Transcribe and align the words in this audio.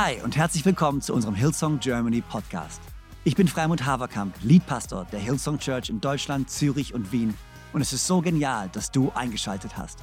Hi 0.00 0.22
und 0.22 0.36
herzlich 0.36 0.64
willkommen 0.64 1.00
zu 1.00 1.12
unserem 1.12 1.34
Hillsong 1.34 1.80
Germany 1.80 2.20
Podcast. 2.20 2.80
Ich 3.24 3.34
bin 3.34 3.48
Freimund 3.48 3.84
Haverkamp, 3.84 4.32
Leadpastor 4.44 5.06
der 5.10 5.18
Hillsong 5.18 5.58
Church 5.58 5.90
in 5.90 6.00
Deutschland, 6.00 6.48
Zürich 6.48 6.94
und 6.94 7.10
Wien 7.10 7.34
und 7.72 7.80
es 7.80 7.92
ist 7.92 8.06
so 8.06 8.20
genial, 8.20 8.68
dass 8.68 8.92
du 8.92 9.10
eingeschaltet 9.16 9.76
hast. 9.76 9.98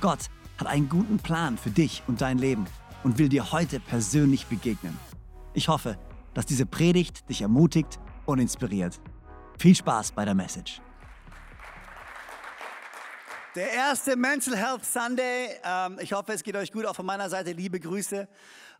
Gott 0.00 0.30
hat 0.56 0.66
einen 0.66 0.88
guten 0.88 1.18
Plan 1.18 1.58
für 1.58 1.68
dich 1.68 2.02
und 2.06 2.22
dein 2.22 2.38
Leben 2.38 2.64
und 3.02 3.18
will 3.18 3.28
dir 3.28 3.52
heute 3.52 3.80
persönlich 3.80 4.46
begegnen. 4.46 4.98
Ich 5.52 5.68
hoffe, 5.68 5.98
dass 6.32 6.46
diese 6.46 6.64
Predigt 6.64 7.28
dich 7.28 7.42
ermutigt 7.42 8.00
und 8.24 8.38
inspiriert. 8.38 8.98
Viel 9.58 9.74
Spaß 9.74 10.12
bei 10.12 10.24
der 10.24 10.34
Message. 10.34 10.80
Der 13.54 13.70
erste 13.70 14.16
Mental 14.16 14.56
Health 14.56 14.84
Sunday. 14.84 15.50
Ähm, 15.62 15.98
ich 16.00 16.12
hoffe, 16.12 16.32
es 16.32 16.42
geht 16.42 16.56
euch 16.56 16.72
gut. 16.72 16.86
Auch 16.86 16.96
von 16.96 17.06
meiner 17.06 17.30
Seite 17.30 17.52
liebe 17.52 17.78
Grüße 17.78 18.26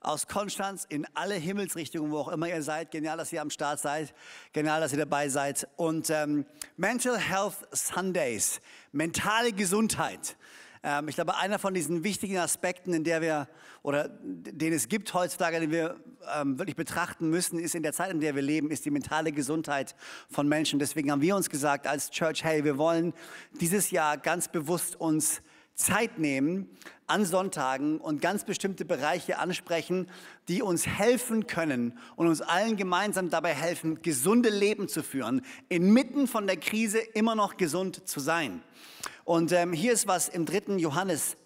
aus 0.05 0.27
Konstanz 0.27 0.87
in 0.89 1.07
alle 1.15 1.35
Himmelsrichtungen, 1.35 2.11
wo 2.11 2.19
auch 2.19 2.29
immer 2.29 2.49
ihr 2.49 2.63
seid. 2.63 2.91
Genial, 2.91 3.17
dass 3.17 3.33
ihr 3.33 3.41
am 3.41 3.51
Start 3.51 3.81
seid. 3.81 4.15
Genial, 4.53 4.81
dass 4.81 4.93
ihr 4.93 4.99
dabei 4.99 5.29
seid. 5.29 5.67
Und 5.77 6.11
ähm, 6.11 6.47
Mental 6.77 7.19
Health 7.19 7.57
Sundays, 7.73 8.61
mentale 8.93 9.53
Gesundheit. 9.53 10.37
Ähm, 10.83 11.09
ich 11.09 11.15
glaube, 11.15 11.37
einer 11.37 11.59
von 11.59 11.75
diesen 11.75 12.05
wichtigen 12.05 12.39
Aspekten, 12.39 12.93
in 12.93 13.05
der 13.05 13.23
wir 13.23 13.49
oder 13.83 14.09
den 14.23 14.73
es 14.73 14.89
gibt 14.89 15.13
heutzutage, 15.15 15.61
den 15.61 15.71
wir 15.71 15.97
ähm, 16.35 16.59
wirklich 16.59 16.77
betrachten 16.77 17.29
müssen, 17.29 17.59
ist 17.59 17.75
in 17.75 17.83
der 17.83 17.93
Zeit, 17.93 18.11
in 18.11 18.21
der 18.21 18.35
wir 18.35 18.43
leben, 18.43 18.71
ist 18.71 18.85
die 18.85 18.91
mentale 18.91 19.33
Gesundheit 19.33 19.95
von 20.31 20.49
Menschen. 20.49 20.79
Deswegen 20.79 21.11
haben 21.11 21.23
wir 21.23 21.37
uns 21.37 21.51
gesagt 21.51 21.87
als 21.87 22.11
Church, 22.11 22.45
hey, 22.45 22.65
wir 22.65 22.79
wollen 22.79 23.13
dieses 23.61 23.91
Jahr 23.91 24.17
ganz 24.19 24.49
bewusst 24.49 25.01
uns 25.01 25.43
Zeit 25.75 26.19
nehmen 26.19 26.69
an 27.07 27.27
Sonntagen 27.27 27.99
und 27.99 28.23
ganz 28.23 28.45
bestimmte 28.45 28.85
Bereiche 28.85 29.39
ansprechen, 29.39 30.09
die 30.49 30.63
uns 30.63 30.87
helfen 30.87 31.47
können 31.47 31.99
und 32.17 32.29
uns 32.29 32.41
allen 32.41 32.77
gemeinsam 32.77 33.29
dabei 33.29 33.55
helfen, 33.55 34.01
gesunde 34.01 34.49
Leben 34.49 34.89
zu 34.89 35.03
führen, 35.03 35.43
inmitten 35.69 36.27
von 36.27 36.47
der 36.47 36.57
Krise 36.57 36.99
immer 36.99 37.35
noch 37.35 37.57
gesund 37.57 38.09
zu 38.09 38.21
sein. 38.21 38.63
Und 39.25 39.53
ähm, 39.53 39.73
hier 39.73 39.93
ist 39.93 40.07
was 40.07 40.29
im 40.29 40.47
dritten 40.47 40.79
Johannes 40.79 41.37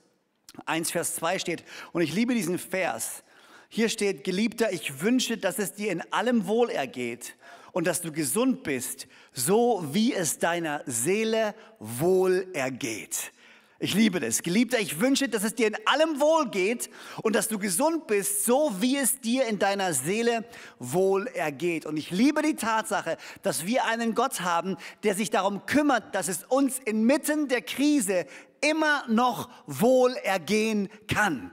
1, 0.67 0.91
Vers 0.91 1.17
2 1.17 1.39
steht. 1.39 1.65
Und 1.93 2.03
ich 2.03 2.15
liebe 2.15 2.35
diesen 2.35 2.59
Vers. 2.59 3.25
Hier 3.69 3.89
steht, 3.89 4.25
Geliebter, 4.25 4.73
ich 4.73 5.03
wünsche, 5.03 5.39
dass 5.39 5.59
es 5.59 5.75
dir 5.75 5.93
in 5.93 6.03
allem 6.13 6.47
wohl 6.47 6.71
ergeht 6.71 7.37
und 7.73 7.87
dass 7.87 8.01
du 8.01 8.13
gesund 8.13 8.63
bist, 8.63 9.07
so 9.33 9.85
wie 9.93 10.15
es 10.15 10.39
deiner 10.39 10.83
Seele 10.87 11.55
wohl 11.79 12.49
ergeht. 12.55 13.33
Ich 13.81 13.95
liebe 13.95 14.19
das. 14.19 14.43
Geliebter, 14.43 14.81
ich 14.81 14.99
wünsche, 14.99 15.29
dass 15.29 15.45
es 15.45 15.55
dir 15.55 15.69
in 15.69 15.77
allem 15.87 16.19
wohl 16.19 16.51
geht 16.51 16.91
und 17.23 17.37
dass 17.37 17.47
du 17.47 17.61
gesund 17.61 18.09
bist, 18.09 18.45
so 18.45 18.73
wie 18.81 18.97
es 18.97 19.21
dir 19.21 19.47
in 19.47 19.61
deiner 19.61 19.95
Seele 19.95 20.45
wohl 20.81 21.29
ergeht. 21.29 21.87
Und 21.87 21.97
ich 21.97 22.11
liebe 22.11 22.43
die 22.43 22.57
Tatsache, 22.57 23.17
dass 23.43 23.67
wir 23.67 23.85
einen 23.85 24.17
Gott 24.17 24.41
haben, 24.41 24.77
der 25.05 25.15
sich 25.15 25.31
darum 25.31 25.65
kümmert, 25.67 26.13
dass 26.17 26.27
es 26.27 26.43
uns 26.43 26.81
inmitten 26.81 27.47
der 27.47 27.63
Krise 27.63 28.27
immer 28.61 29.05
noch 29.07 29.49
wohl 29.69 30.13
ergehen 30.25 30.89
kann. 31.07 31.53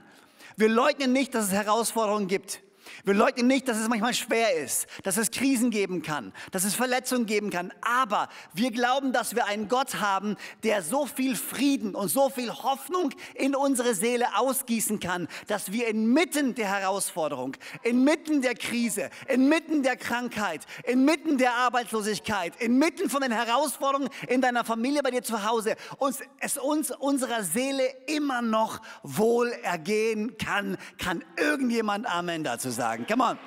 Wir 0.56 0.68
leugnen 0.68 1.12
nicht, 1.12 1.32
dass 1.32 1.46
es 1.46 1.52
Herausforderungen 1.52 2.26
gibt. 2.26 2.60
Wir 3.04 3.14
leugnen 3.14 3.46
nicht, 3.46 3.68
dass 3.68 3.76
es 3.76 3.88
manchmal 3.88 4.14
schwer 4.14 4.56
ist, 4.56 4.86
dass 5.02 5.16
es 5.16 5.30
Krisen 5.30 5.70
geben 5.70 6.02
kann, 6.02 6.32
dass 6.52 6.64
es 6.64 6.74
Verletzungen 6.74 7.26
geben 7.26 7.50
kann. 7.50 7.72
Aber 7.82 8.28
wir 8.54 8.70
glauben, 8.70 9.12
dass 9.12 9.34
wir 9.34 9.46
einen 9.46 9.68
Gott 9.68 10.00
haben, 10.00 10.36
der 10.62 10.82
so 10.82 11.06
viel 11.06 11.36
Frieden 11.36 11.94
und 11.94 12.08
so 12.08 12.30
viel 12.30 12.50
Hoffnung 12.50 13.12
in 13.34 13.54
unsere 13.54 13.94
Seele 13.94 14.36
ausgießen 14.36 15.00
kann, 15.00 15.28
dass 15.46 15.72
wir 15.72 15.88
inmitten 15.88 16.54
der 16.54 16.68
Herausforderung, 16.68 17.56
inmitten 17.82 18.42
der 18.42 18.54
Krise, 18.54 19.10
inmitten 19.28 19.82
der 19.82 19.96
Krankheit, 19.96 20.62
inmitten 20.84 21.38
der 21.38 21.54
Arbeitslosigkeit, 21.54 22.54
inmitten 22.60 23.10
von 23.10 23.22
den 23.22 23.32
Herausforderungen 23.32 24.10
in 24.28 24.40
deiner 24.40 24.64
Familie, 24.64 25.02
bei 25.02 25.10
dir 25.10 25.22
zu 25.22 25.44
Hause, 25.44 25.76
uns, 25.98 26.20
es 26.40 26.58
uns 26.58 26.90
unserer 26.90 27.42
Seele 27.42 27.84
immer 28.06 28.42
noch 28.42 28.80
wohl 29.02 29.48
ergehen 29.62 30.36
kann. 30.38 30.76
Kann 30.98 31.24
irgendjemand 31.36 32.06
Amen 32.06 32.44
dazu 32.44 32.70
sagen. 32.70 32.75
Come 32.76 33.24
on. 33.24 33.38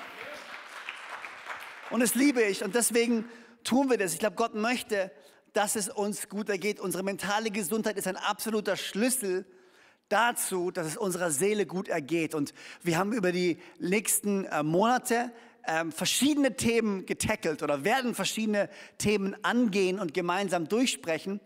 Und 1.91 2.01
das 2.01 2.15
liebe 2.15 2.41
ich 2.41 2.63
und 2.63 2.75
deswegen 2.75 3.25
tun 3.63 3.89
wir 3.89 3.97
das. 3.97 4.13
Ich 4.13 4.19
glaube, 4.19 4.35
Gott 4.35 4.55
möchte, 4.55 5.11
dass 5.53 5.75
es 5.75 5.89
uns 5.89 6.29
gut 6.29 6.49
ergeht. 6.49 6.79
Unsere 6.79 7.03
mentale 7.03 7.49
Gesundheit 7.49 7.97
ist 7.97 8.07
ein 8.07 8.17
absoluter 8.17 8.77
Schlüssel 8.77 9.45
dazu, 10.07 10.71
dass 10.71 10.87
es 10.87 10.97
unserer 10.97 11.31
Seele 11.31 11.65
gut 11.65 11.87
ergeht. 11.87 12.35
Und 12.35 12.53
wir 12.81 12.97
haben 12.97 13.13
über 13.13 13.31
die 13.31 13.59
nächsten 13.79 14.45
äh, 14.45 14.63
Monate 14.63 15.31
ähm, 15.67 15.91
verschiedene 15.91 16.55
Themen 16.55 17.05
getackelt 17.05 17.61
oder 17.63 17.83
werden 17.83 18.15
verschiedene 18.15 18.69
Themen 18.97 19.35
angehen 19.43 19.99
und 19.99 20.13
gemeinsam 20.13 20.67
durchsprechen. 20.67 21.39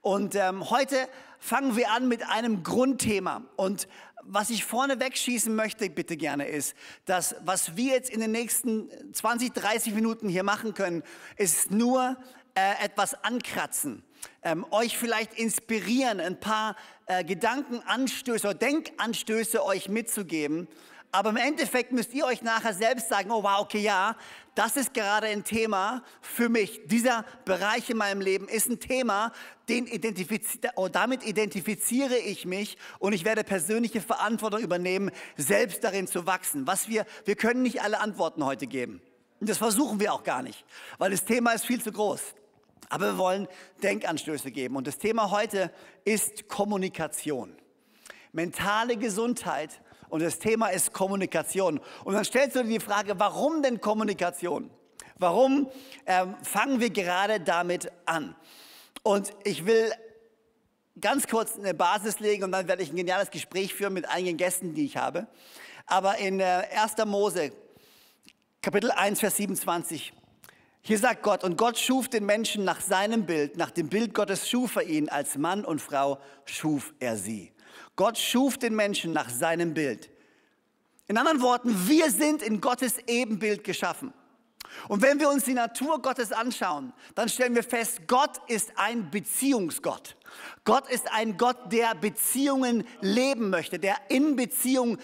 Und 0.00 0.34
ähm, 0.34 0.70
heute 0.70 1.08
fangen 1.38 1.76
wir 1.76 1.90
an 1.90 2.08
mit 2.08 2.28
einem 2.28 2.62
Grundthema. 2.62 3.42
Und 3.56 3.88
was 4.26 4.50
ich 4.50 4.64
vorne 4.64 5.00
wegschießen 5.00 5.54
möchte, 5.54 5.88
bitte 5.90 6.16
gerne, 6.16 6.46
ist, 6.46 6.74
dass 7.04 7.36
was 7.44 7.76
wir 7.76 7.92
jetzt 7.92 8.10
in 8.10 8.20
den 8.20 8.32
nächsten 8.32 8.88
20, 9.12 9.52
30 9.52 9.94
Minuten 9.94 10.28
hier 10.28 10.42
machen 10.42 10.74
können, 10.74 11.02
ist 11.36 11.70
nur 11.70 12.16
äh, 12.54 12.84
etwas 12.84 13.14
ankratzen. 13.24 14.02
Ähm, 14.42 14.64
euch 14.70 14.96
vielleicht 14.96 15.34
inspirieren, 15.34 16.20
ein 16.20 16.38
paar 16.38 16.76
äh, 17.06 17.24
Gedankenanstöße 17.24 18.48
oder 18.48 18.58
Denkanstöße 18.58 19.64
euch 19.64 19.88
mitzugeben, 19.88 20.68
aber 21.14 21.30
im 21.30 21.36
Endeffekt 21.36 21.92
müsst 21.92 22.12
ihr 22.12 22.24
euch 22.24 22.42
nachher 22.42 22.74
selbst 22.74 23.08
sagen, 23.08 23.30
oh 23.30 23.44
wow, 23.44 23.60
okay, 23.60 23.78
ja, 23.78 24.16
das 24.56 24.76
ist 24.76 24.92
gerade 24.94 25.28
ein 25.28 25.44
Thema 25.44 26.02
für 26.20 26.48
mich. 26.48 26.80
Dieser 26.86 27.24
Bereich 27.44 27.88
in 27.88 27.98
meinem 27.98 28.20
Leben 28.20 28.48
ist 28.48 28.68
ein 28.68 28.80
Thema, 28.80 29.30
den 29.68 29.86
identifiz 29.86 30.58
oh, 30.74 30.88
damit 30.88 31.24
identifiziere 31.24 32.16
ich 32.18 32.46
mich 32.46 32.76
und 32.98 33.12
ich 33.12 33.24
werde 33.24 33.44
persönliche 33.44 34.00
Verantwortung 34.00 34.60
übernehmen, 34.60 35.12
selbst 35.36 35.84
darin 35.84 36.08
zu 36.08 36.26
wachsen. 36.26 36.66
Was 36.66 36.88
wir, 36.88 37.06
wir 37.24 37.36
können 37.36 37.62
nicht 37.62 37.80
alle 37.80 38.00
Antworten 38.00 38.44
heute 38.44 38.66
geben. 38.66 39.00
Und 39.38 39.48
das 39.48 39.58
versuchen 39.58 40.00
wir 40.00 40.12
auch 40.12 40.24
gar 40.24 40.42
nicht, 40.42 40.64
weil 40.98 41.12
das 41.12 41.24
Thema 41.24 41.52
ist 41.52 41.64
viel 41.64 41.80
zu 41.80 41.92
groß. 41.92 42.22
Aber 42.88 43.12
wir 43.12 43.18
wollen 43.18 43.46
Denkanstöße 43.84 44.50
geben. 44.50 44.74
Und 44.74 44.88
das 44.88 44.98
Thema 44.98 45.30
heute 45.30 45.70
ist 46.04 46.48
Kommunikation. 46.48 47.56
Mentale 48.32 48.96
Gesundheit 48.96 49.80
und 50.14 50.22
das 50.22 50.38
Thema 50.38 50.68
ist 50.68 50.92
Kommunikation. 50.92 51.80
Und 52.04 52.14
dann 52.14 52.24
stellst 52.24 52.54
du 52.54 52.62
dir 52.62 52.68
die 52.68 52.78
Frage, 52.78 53.18
warum 53.18 53.64
denn 53.64 53.80
Kommunikation? 53.80 54.70
Warum 55.18 55.68
ähm, 56.06 56.36
fangen 56.40 56.78
wir 56.78 56.90
gerade 56.90 57.40
damit 57.40 57.90
an? 58.06 58.36
Und 59.02 59.32
ich 59.42 59.66
will 59.66 59.90
ganz 61.00 61.26
kurz 61.26 61.58
eine 61.58 61.74
Basis 61.74 62.20
legen 62.20 62.44
und 62.44 62.52
dann 62.52 62.68
werde 62.68 62.84
ich 62.84 62.92
ein 62.92 62.96
geniales 62.96 63.32
Gespräch 63.32 63.74
führen 63.74 63.92
mit 63.92 64.08
einigen 64.08 64.36
Gästen, 64.36 64.72
die 64.72 64.84
ich 64.84 64.96
habe. 64.96 65.26
Aber 65.84 66.16
in 66.18 66.38
äh, 66.38 66.62
1. 66.76 66.94
Mose, 67.06 67.50
Kapitel 68.62 68.92
1, 68.92 69.18
Vers 69.18 69.36
27, 69.38 70.12
hier 70.82 70.98
sagt 71.00 71.24
Gott, 71.24 71.42
und 71.42 71.56
Gott 71.56 71.76
schuf 71.76 72.08
den 72.08 72.24
Menschen 72.24 72.62
nach 72.62 72.80
seinem 72.80 73.26
Bild, 73.26 73.56
nach 73.56 73.72
dem 73.72 73.88
Bild 73.88 74.14
Gottes 74.14 74.48
schuf 74.48 74.76
er 74.76 74.84
ihn, 74.84 75.08
als 75.08 75.36
Mann 75.36 75.64
und 75.64 75.82
Frau 75.82 76.20
schuf 76.44 76.94
er 77.00 77.16
sie. 77.16 77.53
Gott 77.96 78.18
schuf 78.18 78.58
den 78.58 78.74
Menschen 78.74 79.12
nach 79.12 79.30
seinem 79.30 79.74
Bild. 79.74 80.10
In 81.06 81.18
anderen 81.18 81.42
Worten, 81.42 81.88
wir 81.88 82.10
sind 82.10 82.42
in 82.42 82.60
Gottes 82.60 82.98
Ebenbild 83.06 83.62
geschaffen. 83.62 84.12
Und 84.88 85.02
wenn 85.02 85.20
wir 85.20 85.28
uns 85.28 85.44
die 85.44 85.54
Natur 85.54 86.00
Gottes 86.02 86.32
anschauen, 86.32 86.92
dann 87.14 87.28
stellen 87.28 87.54
wir 87.54 87.62
fest, 87.62 88.02
Gott 88.06 88.38
ist 88.48 88.72
ein 88.76 89.10
Beziehungsgott. 89.10 90.16
Gott 90.64 90.88
ist 90.88 91.12
ein 91.12 91.36
Gott, 91.36 91.72
der 91.72 91.94
Beziehungen 91.94 92.84
leben 93.00 93.50
möchte, 93.50 93.78
der 93.78 93.96
in 94.08 94.34
Beziehung 94.34 94.98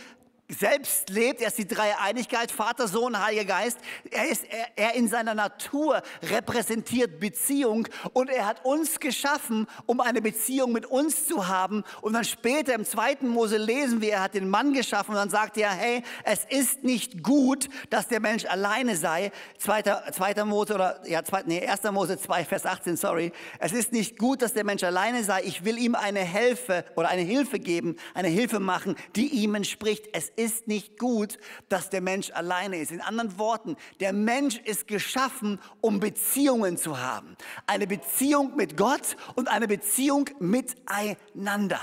selbst 0.59 1.11
lebt. 1.11 1.41
Er 1.41 1.49
ist 1.49 1.59
die 1.59 1.67
Dreieinigkeit, 1.67 2.51
Vater, 2.51 2.89
Sohn, 2.89 3.23
Heiliger 3.23 3.45
Geist. 3.45 3.79
Er, 4.11 4.29
ist, 4.29 4.45
er, 4.45 4.67
er 4.77 4.95
in 4.95 5.09
seiner 5.09 5.35
Natur 5.35 6.03
repräsentiert 6.23 7.21
Beziehung 7.21 7.89
und 8.13 8.31
er 8.31 8.47
hat 8.47 8.65
uns 8.65 9.01
geschaffen, 9.01 9.67
um 9.87 10.01
eine 10.01 10.21
Beziehung 10.21 10.73
mit 10.73 10.87
uns 10.87 11.27
zu 11.27 11.49
haben. 11.49 11.85
Und 12.03 12.15
dann 12.15 12.25
später 12.25 12.75
im 12.75 12.85
zweiten 12.85 13.29
Mose 13.29 13.57
lesen 13.57 14.01
wir, 14.01 14.13
er 14.13 14.23
hat 14.23 14.35
den 14.35 14.49
Mann 14.49 14.73
geschaffen 14.73 15.13
und 15.13 15.17
dann 15.17 15.31
sagt 15.31 15.57
er, 15.57 15.71
hey, 15.71 16.03
es 16.25 16.45
ist 16.49 16.85
nicht 16.85 17.23
gut, 17.23 17.69
dass 17.91 18.09
der 18.09 18.21
Mensch 18.21 18.45
alleine 18.45 18.97
sei. 18.97 19.33
Zweiter, 19.59 20.05
zweiter 20.13 20.45
Mose 20.45 20.75
oder, 20.75 21.01
ja, 21.07 21.23
zweit, 21.25 21.47
nee, 21.47 21.59
erster 21.59 21.93
Mose 21.93 22.19
2, 22.19 22.45
Vers 22.45 22.67
18, 22.67 22.97
sorry. 22.97 23.33
Es 23.59 23.73
ist 23.73 23.93
nicht 23.93 24.19
gut, 24.19 24.43
dass 24.43 24.53
der 24.53 24.65
Mensch 24.65 24.83
alleine 24.83 25.25
sei. 25.25 25.43
Ich 25.45 25.65
will 25.65 25.79
ihm 25.79 25.95
eine 25.95 26.21
Hilfe 26.21 26.85
oder 26.97 27.09
eine 27.09 27.23
Hilfe 27.23 27.59
geben, 27.59 27.97
eine 28.15 28.29
Hilfe 28.29 28.61
machen, 28.61 28.97
die 29.17 29.29
ihm 29.29 29.55
entspricht. 29.55 30.09
Es 30.13 30.31
ist 30.41 30.67
nicht 30.67 30.99
gut, 30.99 31.39
dass 31.69 31.91
der 31.91 32.01
Mensch 32.01 32.31
alleine 32.31 32.79
ist. 32.79 32.93
In 32.93 33.01
anderen 33.01 33.39
Worten, 33.39 33.77
der 34.01 34.13
Mensch 34.13 34.59
ist 34.59 34.87
geschaffen, 34.89 35.61
um 35.81 36.01
Beziehungen 36.01 36.77
zu 36.77 36.99
haben. 36.99 37.37
Eine 37.67 37.87
Beziehung 37.87 38.57
mit 38.57 38.77
Gott 38.77 39.17
und 39.35 39.49
eine 39.49 39.69
Beziehung 39.69 40.29
miteinander. 40.39 41.81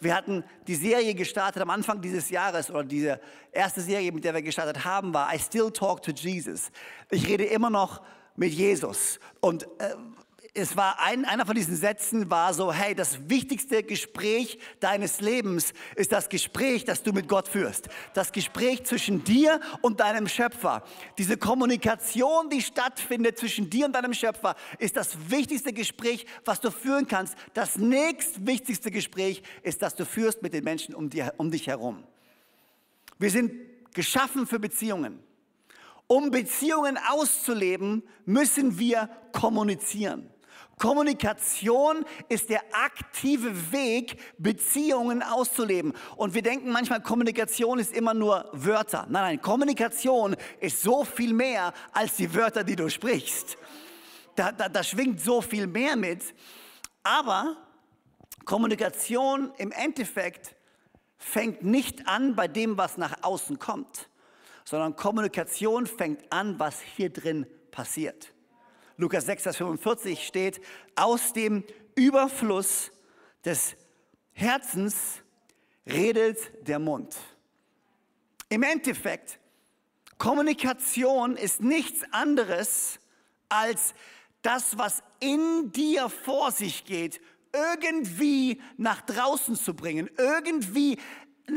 Wir 0.00 0.14
hatten 0.14 0.44
die 0.66 0.76
Serie 0.76 1.14
gestartet 1.14 1.60
am 1.60 1.70
Anfang 1.70 2.00
dieses 2.00 2.30
Jahres 2.30 2.70
oder 2.70 2.84
diese 2.84 3.20
erste 3.50 3.80
Serie, 3.80 4.12
mit 4.12 4.24
der 4.24 4.32
wir 4.32 4.42
gestartet 4.42 4.84
haben, 4.84 5.12
war 5.12 5.34
I 5.34 5.38
Still 5.38 5.70
Talk 5.72 6.02
to 6.02 6.12
Jesus. 6.12 6.70
Ich 7.10 7.26
rede 7.26 7.44
immer 7.44 7.70
noch 7.70 8.00
mit 8.36 8.52
Jesus. 8.52 9.18
Und 9.40 9.64
äh, 9.80 9.94
es 10.54 10.76
war 10.76 10.98
ein, 11.00 11.24
einer 11.24 11.46
von 11.46 11.54
diesen 11.54 11.76
Sätzen 11.76 12.30
war 12.30 12.54
so, 12.54 12.72
hey, 12.72 12.94
das 12.94 13.28
wichtigste 13.28 13.82
Gespräch 13.82 14.58
deines 14.80 15.20
Lebens 15.20 15.72
ist 15.94 16.12
das 16.12 16.28
Gespräch, 16.28 16.84
das 16.84 17.02
du 17.02 17.12
mit 17.12 17.28
Gott 17.28 17.48
führst. 17.48 17.88
Das 18.14 18.32
Gespräch 18.32 18.84
zwischen 18.84 19.24
dir 19.24 19.60
und 19.82 20.00
deinem 20.00 20.26
Schöpfer. 20.26 20.82
Diese 21.16 21.36
Kommunikation, 21.36 22.50
die 22.50 22.62
stattfindet 22.62 23.38
zwischen 23.38 23.70
dir 23.70 23.86
und 23.86 23.92
deinem 23.92 24.14
Schöpfer, 24.14 24.56
ist 24.78 24.96
das 24.96 25.30
wichtigste 25.30 25.72
Gespräch, 25.72 26.26
was 26.44 26.60
du 26.60 26.70
führen 26.70 27.06
kannst. 27.06 27.36
Das 27.54 27.76
nächstwichtigste 27.76 28.90
Gespräch 28.90 29.42
ist, 29.62 29.82
das 29.82 29.94
du 29.94 30.04
führst 30.04 30.42
mit 30.42 30.54
den 30.54 30.64
Menschen 30.64 30.94
um, 30.94 31.10
dir, 31.10 31.34
um 31.36 31.50
dich 31.50 31.66
herum. 31.66 32.04
Wir 33.18 33.30
sind 33.30 33.52
geschaffen 33.94 34.46
für 34.46 34.58
Beziehungen. 34.58 35.22
Um 36.06 36.30
Beziehungen 36.30 36.98
auszuleben, 37.10 38.02
müssen 38.24 38.78
wir 38.78 39.10
kommunizieren. 39.32 40.30
Kommunikation 40.78 42.04
ist 42.28 42.50
der 42.50 42.62
aktive 42.72 43.72
Weg, 43.72 44.20
Beziehungen 44.38 45.22
auszuleben. 45.22 45.92
Und 46.16 46.34
wir 46.34 46.42
denken 46.42 46.70
manchmal, 46.70 47.02
Kommunikation 47.02 47.78
ist 47.78 47.92
immer 47.92 48.14
nur 48.14 48.48
Wörter. 48.52 49.06
Nein, 49.08 49.22
nein, 49.22 49.42
Kommunikation 49.42 50.36
ist 50.60 50.82
so 50.82 51.04
viel 51.04 51.34
mehr 51.34 51.72
als 51.92 52.16
die 52.16 52.32
Wörter, 52.34 52.64
die 52.64 52.76
du 52.76 52.88
sprichst. 52.88 53.58
Da, 54.36 54.52
da, 54.52 54.68
da 54.68 54.82
schwingt 54.82 55.20
so 55.20 55.40
viel 55.40 55.66
mehr 55.66 55.96
mit. 55.96 56.22
Aber 57.02 57.56
Kommunikation 58.44 59.52
im 59.58 59.72
Endeffekt 59.72 60.54
fängt 61.18 61.64
nicht 61.64 62.06
an 62.06 62.36
bei 62.36 62.48
dem, 62.48 62.78
was 62.78 62.96
nach 62.96 63.22
außen 63.22 63.58
kommt, 63.58 64.08
sondern 64.64 64.96
Kommunikation 64.96 65.86
fängt 65.86 66.32
an, 66.32 66.58
was 66.58 66.80
hier 66.80 67.10
drin 67.10 67.46
passiert. 67.70 68.32
Lukas 69.00 69.26
6, 69.26 69.44
Vers 69.44 69.56
45 69.58 70.26
steht, 70.26 70.60
aus 70.96 71.32
dem 71.32 71.62
Überfluss 71.94 72.90
des 73.44 73.76
Herzens 74.32 75.22
redet 75.86 76.38
der 76.66 76.80
Mund. 76.80 77.16
Im 78.48 78.64
Endeffekt, 78.64 79.38
Kommunikation 80.18 81.36
ist 81.36 81.62
nichts 81.62 82.02
anderes 82.10 82.98
als 83.48 83.94
das, 84.42 84.76
was 84.78 85.04
in 85.20 85.70
dir 85.70 86.08
vor 86.08 86.50
sich 86.50 86.84
geht, 86.84 87.20
irgendwie 87.52 88.60
nach 88.78 89.00
draußen 89.02 89.54
zu 89.54 89.74
bringen, 89.74 90.10
irgendwie 90.18 90.98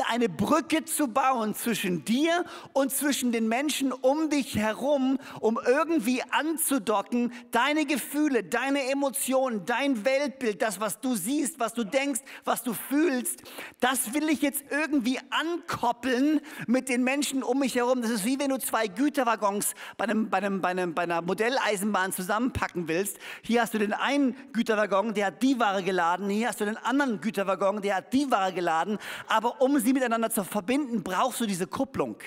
eine 0.08 0.30
Brücke 0.30 0.86
zu 0.86 1.08
bauen 1.08 1.56
zwischen 1.56 2.06
dir 2.06 2.46
und 2.74 2.92
zwischen 2.92 3.32
den 3.32 3.48
Menschen 3.48 3.92
um 3.92 4.30
dich 4.30 4.56
herum, 4.56 5.18
um 5.40 5.60
irgendwie 5.66 6.24
anzudocken, 6.32 7.34
deine 7.52 7.86
Gefühle, 7.86 8.44
deine 8.44 8.90
Emotionen, 8.90 9.66
dein 9.66 10.06
Weltbild, 10.06 10.62
das, 10.62 10.80
was 10.80 11.02
du 11.02 11.16
siehst, 11.16 11.60
was 11.60 11.74
du 11.74 11.84
denkst, 11.84 12.22
was 12.46 12.64
du 12.64 12.74
fühlst, 12.74 13.42
das 13.80 14.14
will 14.14 14.30
ich 14.30 14.42
jetzt 14.42 14.64
irgendwie 14.70 15.20
ankoppeln 15.30 16.40
mit 16.68 16.88
den 16.88 17.04
Menschen 17.04 17.44
um 17.44 17.60
mich 17.60 17.76
herum. 17.76 18.02
Das 18.02 18.12
ist 18.12 18.26
wie 18.26 18.40
wenn 18.40 18.50
du 18.50 18.60
zwei 18.60 18.88
Güterwaggons 18.88 19.74
bei, 19.98 20.06
einem, 20.06 20.30
bei, 20.30 20.38
einem, 20.38 20.62
bei, 20.62 20.70
einem, 20.70 20.94
bei 20.94 21.04
einer 21.04 21.22
Modelleisenbahn 21.22 22.14
zusammenpacken 22.14 22.88
willst. 22.88 23.18
Hier 23.42 23.62
hast 23.62 23.74
du 23.74 23.80
den 23.80 23.94
einen 23.94 24.36
Güterwaggon, 24.54 25.14
der 25.14 25.28
hat 25.28 25.44
die 25.44 25.60
Ware 25.60 25.84
geladen, 25.84 26.30
hier 26.30 26.48
hast 26.48 26.62
du 26.62 26.66
den 26.66 26.78
anderen 26.78 27.20
Güterwaggon, 27.20 27.82
der 27.82 27.98
hat 27.98 28.14
die 28.14 28.30
Ware 28.32 28.54
geladen, 28.54 28.98
aber 29.28 29.62
um 29.62 29.81
sie 29.82 29.94
miteinander 29.94 30.30
zu 30.30 30.44
verbinden, 30.44 31.04
brauchst 31.04 31.42
du 31.42 31.46
diese 31.46 31.68
Kupplung. 31.68 32.18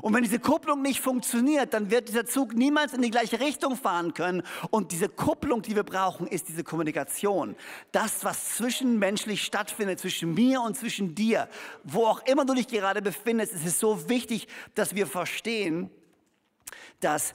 Und 0.00 0.14
wenn 0.14 0.22
diese 0.22 0.38
Kupplung 0.38 0.80
nicht 0.82 1.00
funktioniert, 1.00 1.74
dann 1.74 1.90
wird 1.90 2.08
dieser 2.08 2.24
Zug 2.24 2.54
niemals 2.54 2.92
in 2.92 3.02
die 3.02 3.10
gleiche 3.10 3.40
Richtung 3.40 3.76
fahren 3.76 4.14
können. 4.14 4.42
Und 4.70 4.92
diese 4.92 5.08
Kupplung, 5.08 5.62
die 5.62 5.76
wir 5.76 5.82
brauchen, 5.82 6.26
ist 6.26 6.48
diese 6.48 6.64
Kommunikation. 6.64 7.56
Das, 7.92 8.24
was 8.24 8.56
zwischenmenschlich 8.56 9.44
stattfindet, 9.44 10.00
zwischen 10.00 10.34
mir 10.34 10.62
und 10.62 10.76
zwischen 10.76 11.14
dir, 11.14 11.48
wo 11.84 12.06
auch 12.06 12.24
immer 12.26 12.44
du 12.44 12.54
dich 12.54 12.68
gerade 12.68 13.02
befindest, 13.02 13.52
ist 13.52 13.66
es 13.66 13.78
so 13.78 14.08
wichtig, 14.08 14.48
dass 14.74 14.94
wir 14.94 15.06
verstehen, 15.06 15.90
dass 17.00 17.34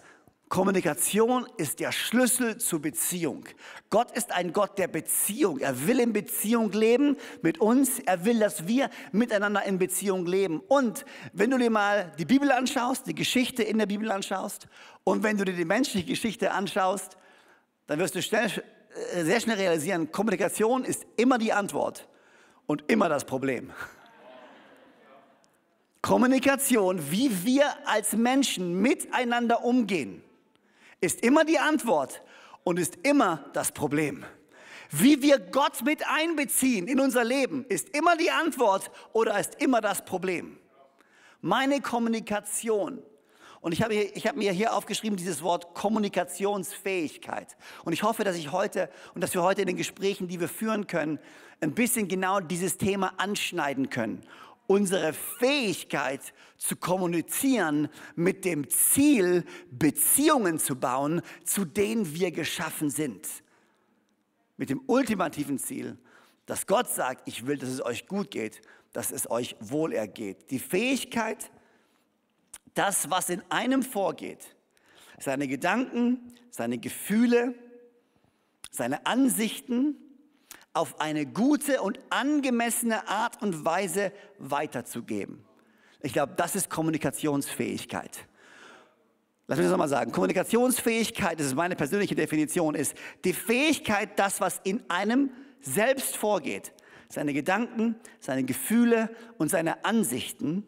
Kommunikation 0.50 1.46
ist 1.58 1.82
der 1.82 1.92
Schlüssel 1.92 2.58
zur 2.58 2.82
Beziehung. 2.82 3.44
Gott 3.90 4.12
ist 4.12 4.32
ein 4.32 4.54
Gott 4.54 4.78
der 4.78 4.88
Beziehung. 4.88 5.60
Er 5.60 5.88
will 5.88 6.00
in 6.00 6.14
Beziehung 6.14 6.72
leben 6.72 7.18
mit 7.42 7.58
uns. 7.60 8.00
Er 8.00 8.24
will, 8.24 8.40
dass 8.40 8.66
wir 8.66 8.90
miteinander 9.12 9.64
in 9.64 9.78
Beziehung 9.78 10.26
leben. 10.26 10.62
Und 10.62 11.04
wenn 11.34 11.52
du 11.52 11.58
dir 11.58 11.70
mal 11.70 12.14
die 12.18 12.24
Bibel 12.24 12.50
anschaust, 12.52 13.08
die 13.08 13.16
Geschichte 13.16 13.62
in 13.62 13.78
der 13.78 13.88
Bibel 13.88 14.10
anschaust 14.10 14.68
und 15.04 15.22
wenn 15.22 15.38
du 15.38 15.44
dir 15.44 15.54
die 15.54 15.66
menschliche 15.66 16.08
Geschichte 16.08 16.52
anschaust, 16.52 17.18
dann 17.88 18.00
wirst 18.00 18.16
du 18.16 18.22
schnell, 18.22 18.50
äh, 19.14 19.24
sehr 19.26 19.42
schnell 19.42 19.58
realisieren, 19.58 20.14
Kommunikation 20.14 20.86
ist 20.86 21.06
immer 21.18 21.38
die 21.38 21.52
Antwort 21.52 22.08
und 22.68 22.90
immer 22.90 23.10
das 23.10 23.26
Problem. 23.26 23.74
Kommunikation, 26.02 27.12
wie 27.12 27.44
wir 27.44 27.66
als 27.86 28.14
Menschen 28.14 28.82
miteinander 28.82 29.66
umgehen 29.66 30.24
ist 31.02 31.22
immer 31.22 31.46
die 31.46 31.60
Antwort 31.60 32.22
und 32.64 32.80
ist 32.80 32.98
immer 33.04 33.46
das 33.54 33.72
Problem. 33.72 34.26
Wie 34.90 35.22
wir 35.22 35.40
Gott 35.40 35.84
mit 35.84 36.08
einbeziehen 36.08 36.88
in 36.88 37.00
unser 37.00 37.24
Leben, 37.24 37.66
ist 37.68 37.90
immer 37.96 38.16
die 38.16 38.32
Antwort 38.32 38.90
oder 39.14 39.40
ist 39.40 39.62
immer 39.62 39.82
das 39.82 40.06
Problem. 40.06 40.58
Meine 41.42 41.82
Kommunikation. 41.82 43.02
Und 43.60 43.74
ich 43.74 43.82
habe, 43.82 43.94
hier, 43.94 44.16
ich 44.16 44.28
habe 44.28 44.38
mir 44.38 44.52
hier 44.52 44.74
aufgeschrieben 44.74 45.18
dieses 45.18 45.42
Wort 45.42 45.74
Kommunikationsfähigkeit. 45.74 47.58
Und 47.84 47.94
ich 47.94 48.04
hoffe, 48.04 48.24
dass 48.24 48.36
ich 48.36 48.52
heute 48.52 48.90
und 49.14 49.22
dass 49.22 49.34
wir 49.34 49.44
heute 49.44 49.62
in 49.62 49.68
den 49.68 49.78
Gesprächen, 49.78 50.28
die 50.28 50.40
wir 50.40 50.48
führen 50.48 50.88
können, 50.88 51.20
ein 51.60 51.74
bisschen 51.74 52.08
genau 52.08 52.40
dieses 52.40 52.78
Thema 52.78 53.14
anschneiden 53.18 53.90
können 53.90 54.24
unsere 54.68 55.14
Fähigkeit 55.14 56.34
zu 56.58 56.76
kommunizieren 56.76 57.90
mit 58.16 58.46
dem 58.46 58.70
Ziel, 58.70 59.46
Beziehungen 59.72 60.60
zu 60.60 60.76
bauen, 60.76 61.22
zu 61.46 61.66
denen 61.66 62.14
wir 62.14 62.32
geschaffen 62.32 62.90
sind. 62.90 63.28
Mit 64.58 64.70
dem 64.70 64.82
ultimativen 64.88 65.58
Ziel, 65.58 65.98
dass 66.46 66.68
Gott 66.68 66.90
sagt, 66.90 67.28
ich 67.28 67.46
will, 67.46 67.58
dass 67.58 67.70
es 67.70 67.84
euch 67.84 68.08
gut 68.08 68.32
geht, 68.32 68.62
dass 68.94 69.12
es 69.12 69.30
euch 69.30 69.56
wohlergeht. 69.60 70.50
Die 70.50 70.60
Fähigkeit, 70.60 71.52
das, 72.74 73.10
was 73.10 73.30
in 73.30 73.42
einem 73.50 73.84
vorgeht, 73.84 74.56
seine 75.20 75.48
Gedanken, 75.48 76.34
seine 76.50 76.78
Gefühle, 76.78 77.56
seine 78.72 79.06
Ansichten, 79.06 79.96
auf 80.78 81.02
eine 81.02 81.26
gute 81.26 81.82
und 81.82 82.00
angemessene 82.12 83.08
Art 83.08 83.42
und 83.42 83.66
Weise 83.66 84.12
weiterzugeben. 84.38 85.44
Ich 86.04 86.14
glaube, 86.14 86.34
das 86.38 86.56
ist 86.56 86.70
Kommunikationsfähigkeit. 86.70 88.28
Lass 89.48 89.58
mich 89.58 89.66
das 89.66 89.72
nochmal 89.72 89.90
sagen. 89.90 90.12
Kommunikationsfähigkeit, 90.12 91.40
das 91.40 91.48
ist 91.48 91.56
meine 91.56 91.76
persönliche 91.76 92.14
Definition, 92.14 92.76
ist 92.76 92.94
die 93.26 93.34
Fähigkeit, 93.34 94.20
das, 94.20 94.40
was 94.40 94.62
in 94.64 94.84
einem 94.88 95.32
selbst 95.62 96.16
vorgeht, 96.16 96.74
seine 97.10 97.34
Gedanken, 97.34 97.96
seine 98.20 98.44
Gefühle 98.44 99.10
und 99.40 99.50
seine 99.50 99.84
Ansichten 99.84 100.64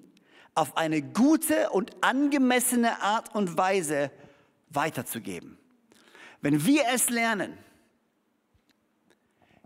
auf 0.56 0.76
eine 0.76 1.04
gute 1.04 1.70
und 1.70 1.92
angemessene 2.02 3.04
Art 3.04 3.36
und 3.36 3.58
Weise 3.60 4.10
weiterzugeben. 4.72 5.60
Wenn 6.42 6.66
wir 6.66 6.86
es 6.92 7.12
lernen, 7.12 7.60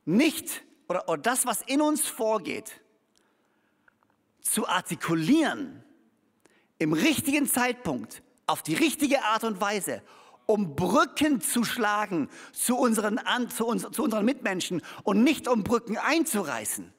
nicht 0.05 0.63
oder, 0.87 1.07
oder 1.07 1.21
das, 1.21 1.45
was 1.45 1.61
in 1.61 1.81
uns 1.81 2.07
vorgeht, 2.07 2.81
zu 4.41 4.67
artikulieren 4.67 5.83
im 6.77 6.93
richtigen 6.93 7.47
Zeitpunkt, 7.47 8.21
auf 8.45 8.61
die 8.61 8.75
richtige 8.75 9.23
Art 9.23 9.43
und 9.45 9.61
Weise, 9.61 10.01
um 10.45 10.75
Brücken 10.75 11.39
zu 11.39 11.63
schlagen 11.63 12.29
zu 12.51 12.77
unseren, 12.77 13.19
zu, 13.49 13.65
uns, 13.65 13.87
zu 13.91 14.03
unseren 14.03 14.25
Mitmenschen 14.25 14.81
und 15.03 15.23
nicht 15.23 15.47
um 15.47 15.63
Brücken 15.63 15.97
einzureißen 15.97 16.93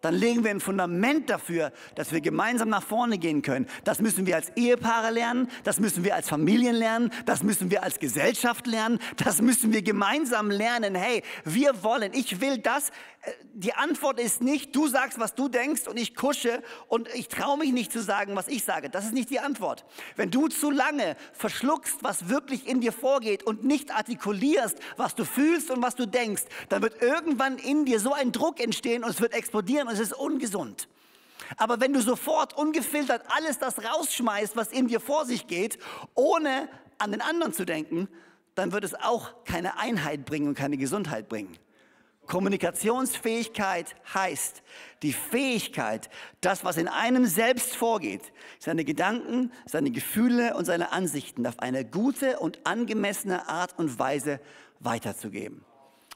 dann 0.00 0.14
legen 0.14 0.44
wir 0.44 0.50
ein 0.50 0.60
Fundament 0.60 1.28
dafür, 1.28 1.72
dass 1.94 2.12
wir 2.12 2.20
gemeinsam 2.20 2.68
nach 2.68 2.82
vorne 2.82 3.18
gehen 3.18 3.42
können. 3.42 3.66
Das 3.84 4.00
müssen 4.00 4.26
wir 4.26 4.36
als 4.36 4.50
Ehepaare 4.56 5.10
lernen, 5.10 5.48
das 5.64 5.80
müssen 5.80 6.04
wir 6.04 6.14
als 6.14 6.28
Familien 6.28 6.74
lernen, 6.74 7.10
das 7.26 7.42
müssen 7.42 7.70
wir 7.70 7.82
als 7.82 7.98
Gesellschaft 7.98 8.66
lernen, 8.66 8.98
das 9.16 9.42
müssen 9.42 9.72
wir 9.72 9.82
gemeinsam 9.82 10.50
lernen. 10.50 10.94
Hey, 10.94 11.22
wir 11.44 11.82
wollen, 11.82 12.12
ich 12.14 12.40
will 12.40 12.58
das, 12.58 12.90
die 13.54 13.74
Antwort 13.74 14.20
ist 14.20 14.42
nicht, 14.42 14.74
du 14.74 14.86
sagst, 14.86 15.18
was 15.18 15.34
du 15.34 15.48
denkst 15.48 15.88
und 15.88 15.98
ich 15.98 16.14
kusche 16.14 16.62
und 16.86 17.08
ich 17.14 17.28
traue 17.28 17.58
mich 17.58 17.72
nicht 17.72 17.92
zu 17.92 18.02
sagen, 18.02 18.36
was 18.36 18.48
ich 18.48 18.64
sage. 18.64 18.90
Das 18.90 19.04
ist 19.04 19.14
nicht 19.14 19.30
die 19.30 19.40
Antwort. 19.40 19.84
Wenn 20.16 20.30
du 20.30 20.48
zu 20.48 20.70
lange 20.70 21.16
verschluckst, 21.32 22.02
was 22.02 22.28
wirklich 22.28 22.66
in 22.66 22.80
dir 22.80 22.92
vorgeht 22.92 23.42
und 23.42 23.64
nicht 23.64 23.94
artikulierst, 23.94 24.78
was 24.96 25.14
du 25.14 25.24
fühlst 25.24 25.70
und 25.70 25.82
was 25.82 25.94
du 25.94 26.06
denkst, 26.06 26.44
dann 26.68 26.82
wird 26.82 27.02
irgendwann 27.02 27.58
in 27.58 27.84
dir 27.84 28.00
so 28.00 28.12
ein 28.12 28.32
Druck 28.32 28.60
entstehen 28.60 29.04
und 29.04 29.10
es 29.10 29.20
wird 29.20 29.32
explodieren 29.32 29.88
und 29.88 29.94
es 29.94 30.00
ist 30.00 30.12
ungesund. 30.12 30.88
Aber 31.56 31.80
wenn 31.80 31.92
du 31.92 32.00
sofort 32.00 32.56
ungefiltert 32.56 33.22
alles 33.28 33.58
das 33.58 33.82
rausschmeißt, 33.82 34.56
was 34.56 34.68
in 34.68 34.88
dir 34.88 35.00
vor 35.00 35.24
sich 35.24 35.46
geht, 35.46 35.78
ohne 36.14 36.68
an 36.98 37.12
den 37.12 37.20
anderen 37.20 37.52
zu 37.52 37.64
denken, 37.64 38.08
dann 38.54 38.72
wird 38.72 38.84
es 38.84 38.94
auch 38.94 39.44
keine 39.44 39.78
Einheit 39.78 40.24
bringen 40.24 40.48
und 40.48 40.54
keine 40.54 40.76
Gesundheit 40.76 41.28
bringen. 41.28 41.56
Kommunikationsfähigkeit 42.28 43.96
heißt 44.14 44.62
die 45.02 45.12
Fähigkeit, 45.12 46.10
das, 46.40 46.62
was 46.62 46.76
in 46.76 46.86
einem 46.86 47.26
selbst 47.26 47.74
vorgeht, 47.74 48.32
seine 48.58 48.84
Gedanken, 48.84 49.50
seine 49.66 49.90
Gefühle 49.90 50.54
und 50.54 50.66
seine 50.66 50.92
Ansichten 50.92 51.46
auf 51.46 51.58
eine 51.58 51.84
gute 51.84 52.38
und 52.38 52.64
angemessene 52.64 53.48
Art 53.48 53.78
und 53.78 53.98
Weise 53.98 54.40
weiterzugeben. 54.80 55.64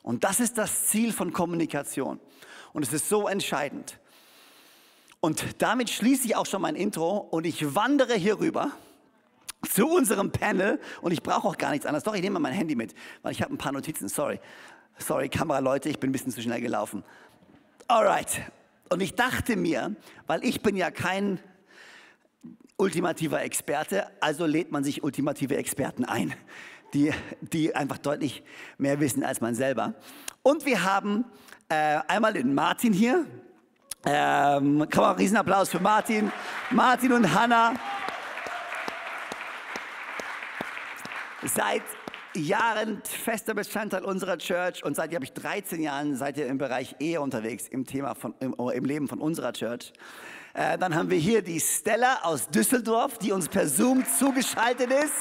Und 0.03 0.25
das 0.25 0.41
ist 0.41 0.59
das 0.59 0.87
Ziel 0.87 1.13
von 1.13 1.33
Kommunikation. 1.33 2.21
Und 2.73 2.83
es 2.83 2.93
ist 2.93 3.09
so 3.09 3.29
entscheidend. 3.29 3.99
Und 5.21 5.63
damit 5.63 5.91
schließe 5.91 6.27
ich 6.27 6.37
auch 6.37 6.47
schon 6.47 6.63
mein 6.63 6.75
Intro 6.75 7.17
und 7.17 7.47
ich 7.47 7.75
wandere 7.75 8.15
hier 8.15 8.41
rüber 8.41 8.73
zu 9.71 9.89
unserem 9.89 10.33
Panel 10.33 10.81
und 11.01 11.13
ich 11.13 11.23
brauche 11.23 11.47
auch 11.47 11.57
gar 11.57 11.71
nichts 11.71 11.87
anderes. 11.87 12.03
Doch, 12.05 12.15
ich 12.15 12.23
nehme 12.23 12.35
mal 12.35 12.49
mein 12.49 12.53
Handy 12.53 12.75
mit, 12.75 12.95
weil 13.23 13.33
ich 13.33 13.41
habe 13.41 13.55
ein 13.55 13.59
paar 13.59 13.73
Notizen, 13.73 14.09
sorry. 14.09 14.41
Sorry, 14.99 15.29
Kameraleute, 15.29 15.89
ich 15.89 15.99
bin 15.99 16.11
ein 16.11 16.13
bisschen 16.13 16.33
zu 16.33 16.43
schnell 16.43 16.61
gelaufen. 16.61 17.03
Alright. 17.89 18.43
Und 18.89 19.01
ich 19.01 19.15
dachte 19.15 19.57
mir, 19.57 19.97
weil 20.27 20.45
ich 20.45 20.63
bin 20.63 20.77
ja 20.77 20.91
kein 20.91 21.41
ultimativer 22.77 23.43
Experte, 23.43 24.07
also 24.21 24.45
lädt 24.47 24.73
man 24.73 24.85
sich 24.85 25.03
ultimative 25.03 25.57
Experten 25.57 26.05
ein, 26.05 26.35
die, 26.95 27.13
die 27.41 27.75
einfach 27.75 27.99
deutlich 27.99 28.43
mehr 28.79 29.01
wissen 29.01 29.25
als 29.25 29.41
man 29.41 29.55
selber. 29.55 29.95
Und 30.43 30.67
wir 30.67 30.83
haben 30.83 31.25
äh, 31.69 32.01
einmal 32.09 32.33
den 32.33 32.55
Martin 32.55 32.93
hier. 32.93 33.25
Ähm, 34.05 34.87
kann 34.91 35.03
man 35.03 35.11
einen 35.11 35.19
Riesenapplaus 35.19 35.69
für 35.69 35.81
Martin. 35.81 36.33
Martin 36.71 37.13
und 37.13 37.33
Hanna. 37.33 37.75
Seit 41.45 41.83
Jahren 42.35 43.03
fester 43.05 43.55
Bestandteil 43.55 44.05
unserer 44.05 44.39
Church 44.39 44.85
und 44.85 44.97
seit, 44.97 45.11
glaube 45.11 45.25
ich, 45.25 45.33
13 45.33 45.83
Jahren 45.83 46.17
seid 46.17 46.37
ihr 46.37 46.47
im 46.47 46.59
Bereich 46.59 46.97
Ehe 46.99 47.21
unterwegs, 47.21 47.69
im 47.69 47.87
Thema 47.87 48.15
von, 48.15 48.35
im, 48.41 48.55
im 48.55 48.85
Leben 48.85 49.09
von 49.09 49.21
unserer 49.21 49.53
Church. 49.53 49.93
Äh, 50.55 50.79
dann 50.79 50.95
haben 50.95 51.11
wir 51.11 51.19
hier 51.19 51.43
die 51.43 51.61
Stella 51.61 52.21
aus 52.23 52.49
Düsseldorf, 52.49 53.19
die 53.19 53.33
uns 53.33 53.49
per 53.49 53.69
Zoom 53.69 54.05
zugeschaltet 54.19 54.91
ist. 54.91 55.15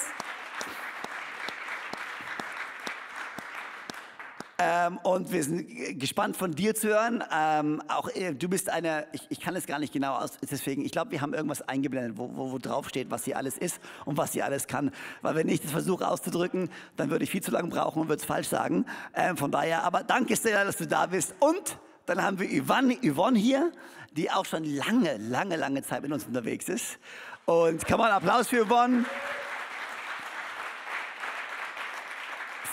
Ähm, 4.63 4.99
und 5.01 5.31
wir 5.31 5.43
sind 5.43 5.99
gespannt 5.99 6.37
von 6.37 6.51
dir 6.51 6.75
zu 6.75 6.89
hören. 6.89 7.23
Ähm, 7.33 7.81
auch 7.87 8.09
äh, 8.09 8.35
du 8.35 8.47
bist 8.47 8.69
eine, 8.69 9.07
ich, 9.11 9.25
ich, 9.29 9.39
kann 9.39 9.55
es 9.55 9.65
gar 9.65 9.79
nicht 9.79 9.91
genau 9.91 10.15
aus, 10.15 10.37
deswegen, 10.39 10.85
ich 10.85 10.91
glaube, 10.91 11.09
wir 11.09 11.21
haben 11.21 11.33
irgendwas 11.33 11.67
eingeblendet, 11.67 12.17
wo, 12.17 12.29
wo, 12.35 12.51
wo, 12.51 12.59
drauf 12.59 12.87
steht, 12.87 13.09
was 13.09 13.23
sie 13.23 13.33
alles 13.33 13.57
ist 13.57 13.79
und 14.05 14.17
was 14.17 14.33
sie 14.33 14.43
alles 14.43 14.67
kann. 14.67 14.91
Weil 15.23 15.33
wenn 15.33 15.49
ich 15.49 15.61
das 15.61 15.71
versuche 15.71 16.07
auszudrücken, 16.07 16.69
dann 16.95 17.09
würde 17.09 17.23
ich 17.23 17.31
viel 17.31 17.41
zu 17.41 17.49
lange 17.49 17.69
brauchen 17.69 18.03
und 18.03 18.09
würde 18.09 18.19
es 18.19 18.25
falsch 18.25 18.49
sagen. 18.49 18.85
Ähm, 19.15 19.35
von 19.35 19.49
daher, 19.51 19.83
aber 19.83 20.03
danke 20.03 20.35
sehr, 20.35 20.63
dass 20.63 20.77
du 20.77 20.85
da 20.85 21.07
bist. 21.07 21.33
Und 21.39 21.77
dann 22.05 22.21
haben 22.21 22.39
wir 22.39 22.63
Yvonne, 22.63 22.97
Yvonne 23.01 23.39
hier, 23.39 23.71
die 24.11 24.29
auch 24.29 24.45
schon 24.45 24.63
lange, 24.63 25.17
lange, 25.17 25.55
lange 25.55 25.81
Zeit 25.81 26.03
mit 26.03 26.11
uns 26.11 26.25
unterwegs 26.25 26.69
ist. 26.69 26.99
Und 27.45 27.83
kann 27.87 27.97
man 27.97 28.11
Applaus 28.11 28.47
für 28.47 28.65
Yvonne. 28.67 29.05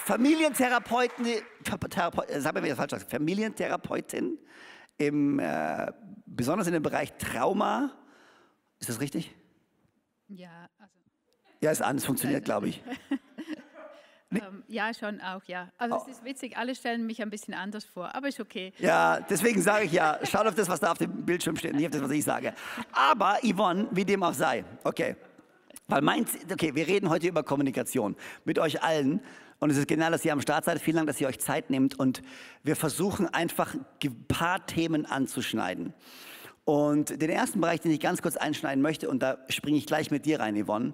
Familientherapeuten, 0.08 1.26
Therapeut, 1.90 2.30
sagen 2.38 2.64
wir 2.64 2.74
falsch, 2.76 3.04
Familientherapeutin, 3.10 4.38
im, 4.96 5.38
äh, 5.38 5.92
besonders 6.24 6.66
in 6.66 6.72
dem 6.72 6.82
Bereich 6.82 7.12
Trauma. 7.18 7.92
Ist 8.78 8.88
das 8.88 9.02
richtig? 9.02 9.36
Ja, 10.28 10.70
also. 10.78 10.94
Ja, 11.60 11.70
ist 11.72 11.82
an, 11.82 11.98
es 11.98 12.06
funktioniert, 12.06 12.44
glaube 12.44 12.68
ich. 12.68 12.82
Nee. 14.30 14.42
Ähm, 14.46 14.62
ja, 14.68 14.92
schon 14.92 15.22
auch, 15.22 15.42
ja. 15.44 15.72
Also 15.78 15.96
oh. 15.96 16.02
es 16.02 16.18
ist 16.18 16.22
witzig, 16.22 16.54
alle 16.58 16.74
stellen 16.74 17.06
mich 17.06 17.22
ein 17.22 17.30
bisschen 17.30 17.54
anders 17.54 17.86
vor, 17.86 18.14
aber 18.14 18.28
ist 18.28 18.38
okay. 18.38 18.74
Ja, 18.76 19.20
deswegen 19.20 19.62
sage 19.62 19.86
ich 19.86 19.92
ja, 19.92 20.18
schaut 20.24 20.46
auf 20.46 20.54
das, 20.54 20.68
was 20.68 20.80
da 20.80 20.92
auf 20.92 20.98
dem 20.98 21.24
Bildschirm 21.24 21.56
steht, 21.56 21.74
nicht 21.74 21.86
auf 21.86 21.92
das, 21.92 22.02
was 22.02 22.10
ich 22.10 22.24
sage. 22.24 22.52
Aber 22.92 23.38
Yvonne, 23.42 23.88
wie 23.90 24.04
dem 24.04 24.22
auch 24.22 24.34
sei, 24.34 24.66
okay. 24.84 25.16
Weil 25.86 26.02
mein, 26.02 26.26
okay, 26.52 26.74
wir 26.74 26.86
reden 26.86 27.08
heute 27.08 27.26
über 27.26 27.42
Kommunikation 27.42 28.16
mit 28.44 28.58
euch 28.58 28.82
allen. 28.82 29.22
Und 29.60 29.70
es 29.70 29.76
ist 29.76 29.88
genial, 29.88 30.12
dass 30.12 30.24
ihr 30.24 30.32
am 30.32 30.40
Start 30.40 30.64
seid. 30.64 30.80
Vielen 30.80 30.96
Dank, 30.96 31.08
dass 31.08 31.20
ihr 31.20 31.26
euch 31.26 31.40
Zeit 31.40 31.70
nehmt. 31.70 31.98
Und 31.98 32.22
wir 32.62 32.76
versuchen 32.76 33.26
einfach 33.26 33.74
ein 33.74 34.24
paar 34.28 34.64
Themen 34.66 35.04
anzuschneiden. 35.04 35.94
Und 36.64 37.20
den 37.20 37.30
ersten 37.30 37.60
Bereich, 37.60 37.80
den 37.80 37.90
ich 37.90 38.00
ganz 38.00 38.20
kurz 38.20 38.36
einschneiden 38.36 38.82
möchte, 38.82 39.08
und 39.08 39.22
da 39.22 39.38
springe 39.48 39.78
ich 39.78 39.86
gleich 39.86 40.10
mit 40.10 40.26
dir 40.26 40.40
rein, 40.40 40.62
Yvonne, 40.62 40.92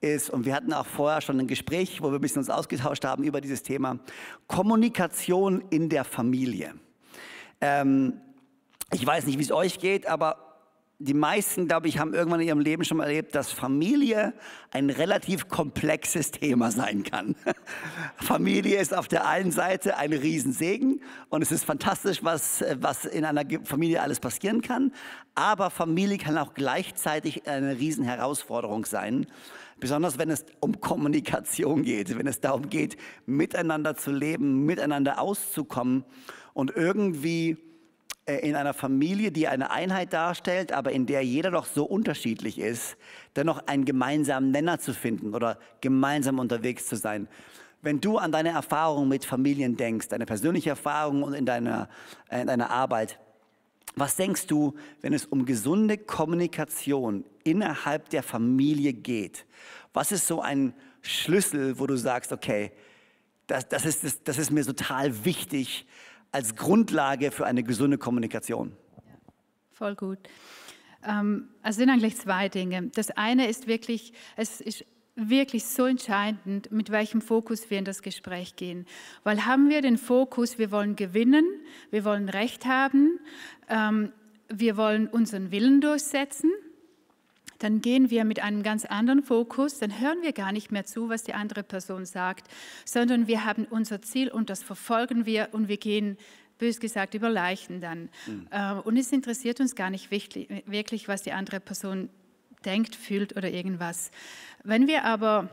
ist, 0.00 0.30
und 0.30 0.44
wir 0.44 0.54
hatten 0.54 0.72
auch 0.72 0.86
vorher 0.86 1.20
schon 1.20 1.40
ein 1.40 1.46
Gespräch, 1.46 2.00
wo 2.00 2.10
wir 2.10 2.18
ein 2.18 2.20
bisschen 2.20 2.38
uns 2.38 2.50
ausgetauscht 2.50 3.04
haben 3.04 3.24
über 3.24 3.40
dieses 3.40 3.62
Thema, 3.62 3.98
Kommunikation 4.46 5.64
in 5.70 5.88
der 5.88 6.04
Familie. 6.04 6.74
Ähm, 7.60 8.20
ich 8.92 9.04
weiß 9.04 9.26
nicht, 9.26 9.38
wie 9.38 9.42
es 9.42 9.52
euch 9.52 9.78
geht, 9.78 10.06
aber 10.06 10.45
die 10.98 11.14
meisten, 11.14 11.68
glaube 11.68 11.88
ich, 11.88 11.98
haben 11.98 12.14
irgendwann 12.14 12.40
in 12.40 12.48
ihrem 12.48 12.60
Leben 12.60 12.82
schon 12.84 12.96
mal 12.96 13.04
erlebt, 13.04 13.34
dass 13.34 13.52
Familie 13.52 14.32
ein 14.70 14.88
relativ 14.88 15.48
komplexes 15.48 16.30
Thema 16.30 16.70
sein 16.70 17.02
kann. 17.02 17.34
Familie 18.16 18.80
ist 18.80 18.96
auf 18.96 19.06
der 19.06 19.26
einen 19.26 19.52
Seite 19.52 19.98
ein 19.98 20.14
Riesensegen 20.14 21.02
und 21.28 21.42
es 21.42 21.52
ist 21.52 21.64
fantastisch, 21.64 22.24
was, 22.24 22.64
was 22.80 23.04
in 23.04 23.26
einer 23.26 23.42
Familie 23.64 24.00
alles 24.00 24.20
passieren 24.20 24.62
kann. 24.62 24.92
Aber 25.34 25.68
Familie 25.68 26.16
kann 26.16 26.38
auch 26.38 26.54
gleichzeitig 26.54 27.46
eine 27.46 27.78
Riesenherausforderung 27.78 28.86
sein. 28.86 29.26
Besonders 29.78 30.18
wenn 30.18 30.30
es 30.30 30.46
um 30.60 30.80
Kommunikation 30.80 31.82
geht, 31.82 32.16
wenn 32.16 32.26
es 32.26 32.40
darum 32.40 32.70
geht, 32.70 32.96
miteinander 33.26 33.96
zu 33.96 34.10
leben, 34.10 34.64
miteinander 34.64 35.20
auszukommen 35.20 36.06
und 36.54 36.74
irgendwie 36.74 37.58
in 38.26 38.56
einer 38.56 38.74
Familie, 38.74 39.30
die 39.30 39.46
eine 39.46 39.70
Einheit 39.70 40.12
darstellt, 40.12 40.72
aber 40.72 40.90
in 40.90 41.06
der 41.06 41.22
jeder 41.22 41.52
doch 41.52 41.66
so 41.66 41.84
unterschiedlich 41.84 42.58
ist, 42.58 42.96
dennoch 43.36 43.66
einen 43.66 43.84
gemeinsamen 43.84 44.50
Nenner 44.50 44.80
zu 44.80 44.94
finden 44.94 45.34
oder 45.34 45.58
gemeinsam 45.80 46.40
unterwegs 46.40 46.86
zu 46.86 46.96
sein. 46.96 47.28
Wenn 47.82 48.00
du 48.00 48.18
an 48.18 48.32
deine 48.32 48.48
Erfahrungen 48.48 49.08
mit 49.08 49.24
Familien 49.24 49.76
denkst, 49.76 50.08
deine 50.08 50.26
persönliche 50.26 50.70
Erfahrung 50.70 51.22
und 51.22 51.34
in 51.34 51.46
deiner, 51.46 51.88
äh, 52.28 52.40
in 52.40 52.48
deiner 52.48 52.70
Arbeit, 52.70 53.20
was 53.94 54.16
denkst 54.16 54.48
du, 54.48 54.74
wenn 55.02 55.12
es 55.12 55.24
um 55.24 55.46
gesunde 55.46 55.96
Kommunikation 55.96 57.24
innerhalb 57.44 58.08
der 58.10 58.24
Familie 58.24 58.92
geht? 58.92 59.46
Was 59.92 60.10
ist 60.10 60.26
so 60.26 60.42
ein 60.42 60.74
Schlüssel, 61.00 61.78
wo 61.78 61.86
du 61.86 61.96
sagst, 61.96 62.32
okay, 62.32 62.72
das, 63.46 63.68
das, 63.68 63.86
ist, 63.86 64.02
das, 64.02 64.22
das 64.24 64.38
ist 64.38 64.50
mir 64.50 64.64
total 64.64 65.24
wichtig, 65.24 65.86
als 66.32 66.56
Grundlage 66.56 67.30
für 67.30 67.46
eine 67.46 67.62
gesunde 67.62 67.98
Kommunikation. 67.98 68.72
Voll 69.70 69.94
gut. 69.94 70.18
Ähm, 71.06 71.48
also 71.62 71.78
sind 71.78 71.90
eigentlich 71.90 72.16
zwei 72.16 72.48
Dinge. 72.48 72.90
Das 72.94 73.10
eine 73.10 73.48
ist 73.48 73.66
wirklich, 73.66 74.12
es 74.36 74.60
ist 74.60 74.84
wirklich 75.16 75.64
so 75.64 75.86
entscheidend, 75.86 76.70
mit 76.70 76.90
welchem 76.90 77.20
Fokus 77.22 77.70
wir 77.70 77.78
in 77.78 77.84
das 77.84 78.02
Gespräch 78.02 78.56
gehen. 78.56 78.86
Weil 79.24 79.46
haben 79.46 79.70
wir 79.70 79.80
den 79.80 79.96
Fokus, 79.96 80.58
wir 80.58 80.70
wollen 80.70 80.94
gewinnen, 80.94 81.46
wir 81.90 82.04
wollen 82.04 82.28
Recht 82.28 82.66
haben, 82.66 83.18
ähm, 83.68 84.12
wir 84.48 84.76
wollen 84.76 85.08
unseren 85.08 85.50
Willen 85.50 85.80
durchsetzen, 85.80 86.52
dann 87.58 87.80
gehen 87.80 88.10
wir 88.10 88.24
mit 88.24 88.42
einem 88.42 88.62
ganz 88.62 88.84
anderen 88.84 89.22
Fokus, 89.22 89.78
dann 89.78 90.00
hören 90.00 90.22
wir 90.22 90.32
gar 90.32 90.52
nicht 90.52 90.72
mehr 90.72 90.84
zu, 90.84 91.08
was 91.08 91.24
die 91.24 91.34
andere 91.34 91.62
Person 91.62 92.04
sagt, 92.04 92.48
sondern 92.84 93.26
wir 93.26 93.44
haben 93.44 93.66
unser 93.68 94.02
Ziel 94.02 94.28
und 94.28 94.50
das 94.50 94.62
verfolgen 94.62 95.26
wir 95.26 95.48
und 95.52 95.68
wir 95.68 95.76
gehen, 95.76 96.18
bös 96.58 96.80
gesagt, 96.80 97.14
über 97.14 97.28
Leichen 97.28 97.80
dann. 97.80 98.08
Mhm. 98.26 98.80
Und 98.84 98.96
es 98.96 99.12
interessiert 99.12 99.60
uns 99.60 99.74
gar 99.74 99.90
nicht 99.90 100.10
wirklich, 100.10 101.08
was 101.08 101.22
die 101.22 101.32
andere 101.32 101.60
Person 101.60 102.08
denkt, 102.64 102.96
fühlt 102.96 103.36
oder 103.36 103.50
irgendwas. 103.50 104.10
Wenn 104.64 104.86
wir 104.86 105.04
aber 105.04 105.48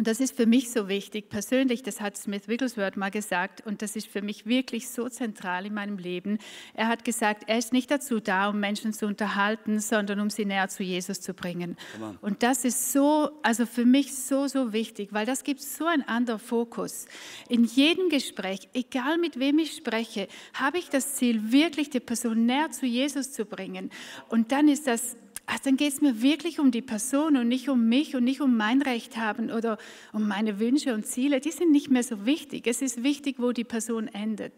Und 0.00 0.06
das 0.06 0.18
ist 0.18 0.34
für 0.34 0.46
mich 0.46 0.70
so 0.70 0.88
wichtig, 0.88 1.28
persönlich, 1.28 1.82
das 1.82 2.00
hat 2.00 2.16
Smith 2.16 2.48
Wigglesworth 2.48 2.96
mal 2.96 3.10
gesagt, 3.10 3.66
und 3.66 3.82
das 3.82 3.96
ist 3.96 4.06
für 4.06 4.22
mich 4.22 4.46
wirklich 4.46 4.88
so 4.88 5.10
zentral 5.10 5.66
in 5.66 5.74
meinem 5.74 5.98
Leben. 5.98 6.38
Er 6.72 6.88
hat 6.88 7.04
gesagt, 7.04 7.42
er 7.48 7.58
ist 7.58 7.74
nicht 7.74 7.90
dazu 7.90 8.18
da, 8.18 8.48
um 8.48 8.60
Menschen 8.60 8.94
zu 8.94 9.04
unterhalten, 9.04 9.78
sondern 9.78 10.20
um 10.20 10.30
sie 10.30 10.46
näher 10.46 10.68
zu 10.68 10.82
Jesus 10.82 11.20
zu 11.20 11.34
bringen. 11.34 11.76
Und 12.22 12.42
das 12.42 12.64
ist 12.64 12.92
so, 12.92 13.28
also 13.42 13.66
für 13.66 13.84
mich 13.84 14.14
so, 14.14 14.46
so 14.46 14.72
wichtig, 14.72 15.10
weil 15.12 15.26
das 15.26 15.44
gibt 15.44 15.60
so 15.60 15.84
einen 15.84 16.04
anderen 16.04 16.40
Fokus. 16.40 17.04
In 17.50 17.64
jedem 17.64 18.08
Gespräch, 18.08 18.70
egal 18.72 19.18
mit 19.18 19.38
wem 19.38 19.58
ich 19.58 19.76
spreche, 19.76 20.28
habe 20.54 20.78
ich 20.78 20.88
das 20.88 21.16
Ziel, 21.16 21.52
wirklich 21.52 21.90
die 21.90 22.00
Person 22.00 22.46
näher 22.46 22.70
zu 22.70 22.86
Jesus 22.86 23.32
zu 23.32 23.44
bringen. 23.44 23.90
Und 24.30 24.50
dann 24.50 24.66
ist 24.68 24.86
das 24.86 25.18
also 25.50 25.64
dann 25.64 25.76
geht 25.76 25.92
es 25.92 26.00
mir 26.00 26.22
wirklich 26.22 26.60
um 26.60 26.70
die 26.70 26.80
Person 26.80 27.36
und 27.36 27.48
nicht 27.48 27.68
um 27.68 27.88
mich 27.88 28.14
und 28.14 28.22
nicht 28.22 28.40
um 28.40 28.56
mein 28.56 28.82
Recht 28.82 29.16
haben 29.16 29.50
oder 29.50 29.78
um 30.12 30.28
meine 30.28 30.60
Wünsche 30.60 30.94
und 30.94 31.06
Ziele. 31.06 31.40
Die 31.40 31.50
sind 31.50 31.72
nicht 31.72 31.90
mehr 31.90 32.04
so 32.04 32.24
wichtig. 32.24 32.68
Es 32.68 32.82
ist 32.82 33.02
wichtig, 33.02 33.36
wo 33.38 33.50
die 33.50 33.64
Person 33.64 34.06
endet. 34.06 34.52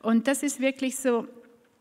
Und 0.00 0.28
das 0.28 0.44
ist 0.44 0.60
wirklich 0.60 0.96
so, 0.96 1.26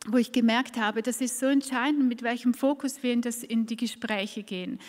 wo 0.07 0.17
ich 0.17 0.31
gemerkt 0.31 0.77
habe, 0.77 1.03
das 1.03 1.21
ist 1.21 1.39
so 1.39 1.45
entscheidend, 1.45 2.07
mit 2.07 2.23
welchem 2.23 2.55
Fokus 2.55 3.03
wir 3.03 3.13
in, 3.13 3.21
das, 3.21 3.43
in 3.43 3.67
die 3.67 3.75
Gespräche 3.75 4.41
gehen. 4.41 4.79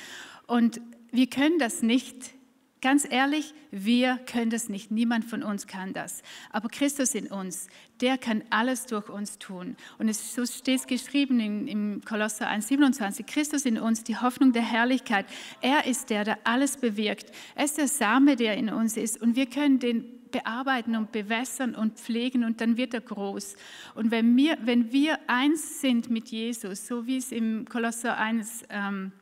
Und 0.47 0.81
wir 1.13 1.27
können 1.27 1.59
das 1.59 1.83
nicht 1.83 2.38
Ganz 2.81 3.07
ehrlich, 3.11 3.55
wir 3.73 4.19
können 4.31 4.51
das 4.51 4.69
nicht. 4.69 4.93
Niemand 4.93 5.25
von 5.25 5.43
uns 5.43 5.67
kann 5.67 5.93
das. 5.93 6.23
Aber 6.51 6.69
Christus 6.69 7.15
in 7.15 7.27
uns, 7.27 7.67
der 8.01 8.19
kann 8.19 8.45
alles 8.51 8.87
durch 8.87 9.09
uns 9.09 9.39
tun. 9.39 9.77
Und 9.99 10.09
es, 10.09 10.35
so 10.35 10.47
steht 10.47 10.81
es 10.81 10.87
geschrieben 10.87 11.41
in, 11.41 11.67
im 11.67 12.05
Kolosser 12.05 12.49
1,27. 12.49 13.25
Christus 13.27 13.65
in 13.65 13.79
uns, 13.79 14.05
die 14.05 14.17
Hoffnung 14.17 14.53
der 14.53 14.63
Herrlichkeit. 14.63 15.27
Er 15.61 15.87
ist 15.87 16.11
der, 16.11 16.23
der 16.23 16.39
alles 16.45 16.77
bewirkt. 16.77 17.33
Er 17.57 17.65
ist 17.65 17.79
der 17.79 17.89
Same, 17.89 18.37
der 18.37 18.57
in 18.57 18.71
uns 18.71 18.97
ist. 18.97 19.21
Und 19.21 19.35
wir 19.35 19.47
können 19.47 19.81
den 19.81 20.05
bearbeiten 20.31 20.95
und 20.95 21.11
bewässern 21.11 21.75
und 21.75 21.99
pflegen 21.99 22.45
und 22.45 22.61
dann 22.61 22.77
wird 22.77 22.95
er 22.95 23.01
groß. 23.01 23.57
Und 23.95 24.11
wenn 24.11 24.37
wir, 24.37 24.59
wenn 24.63 24.93
wir 24.93 25.19
eins 25.27 25.81
sind 25.81 26.11
mit 26.11 26.29
Jesus, 26.29 26.87
so 26.87 27.07
wie 27.07 27.17
es 27.17 27.33
im 27.33 27.65
Kolosser 27.69 28.19
1 28.19 28.65
ähm, 28.71 29.13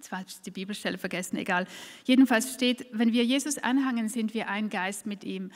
Jetzt 0.00 0.12
habe 0.12 0.24
ich 0.26 0.40
die 0.40 0.50
Bibelstelle 0.50 0.96
vergessen, 0.96 1.36
egal. 1.36 1.66
Jedenfalls 2.06 2.54
steht, 2.54 2.86
wenn 2.90 3.12
wir 3.12 3.22
Jesus 3.22 3.58
anhangen, 3.58 4.08
sind 4.08 4.32
wir 4.32 4.48
ein 4.48 4.70
Geist 4.70 5.04
mit 5.04 5.24
ihm. 5.24 5.50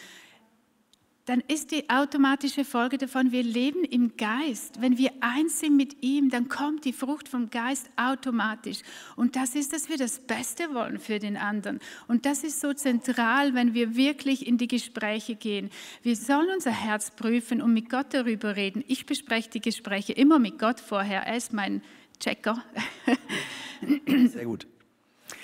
Dann 1.25 1.41
ist 1.49 1.71
die 1.71 1.89
automatische 1.89 2.67
Folge 2.67 2.99
davon, 2.99 3.33
wir 3.33 3.43
leben 3.43 3.85
im 3.85 4.19
Geist. 4.19 4.83
Wenn 4.83 4.99
wir 4.99 5.13
eins 5.21 5.61
sind 5.61 5.77
mit 5.77 6.03
ihm, 6.03 6.29
dann 6.29 6.51
kommt 6.51 6.85
die 6.85 6.93
Frucht 6.93 7.27
vom 7.27 7.49
Geist 7.49 7.89
automatisch. 7.97 8.81
Und 9.17 9.35
das 9.35 9.55
ist, 9.55 9.73
dass 9.73 9.89
wir 9.89 9.97
das 9.97 10.19
Beste 10.19 10.75
wollen 10.75 10.99
für 10.99 11.19
den 11.19 11.39
anderen. 11.39 11.81
Und 12.07 12.27
das 12.27 12.45
ist 12.45 12.61
so 12.61 12.75
zentral, 12.75 13.55
wenn 13.55 13.73
wir 13.73 13.97
wirklich 13.97 14.47
in 14.47 14.59
die 14.59 14.69
Gespräche 14.69 15.37
gehen. 15.37 15.71
Wir 16.03 16.17
sollen 16.17 16.51
unser 16.53 16.73
Herz 16.73 17.13
prüfen 17.13 17.63
und 17.63 17.73
mit 17.73 17.89
Gott 17.89 18.09
darüber 18.11 18.57
reden. 18.57 18.85
Ich 18.89 19.07
bespreche 19.07 19.49
die 19.49 19.63
Gespräche 19.63 20.13
immer 20.13 20.39
mit 20.39 20.59
Gott 20.59 20.81
vorher. 20.81 21.23
Er 21.23 21.39
ist 21.39 21.55
mein 21.55 21.81
Checker. 22.19 22.63
Sehr 24.29 24.45
gut. 24.45 24.67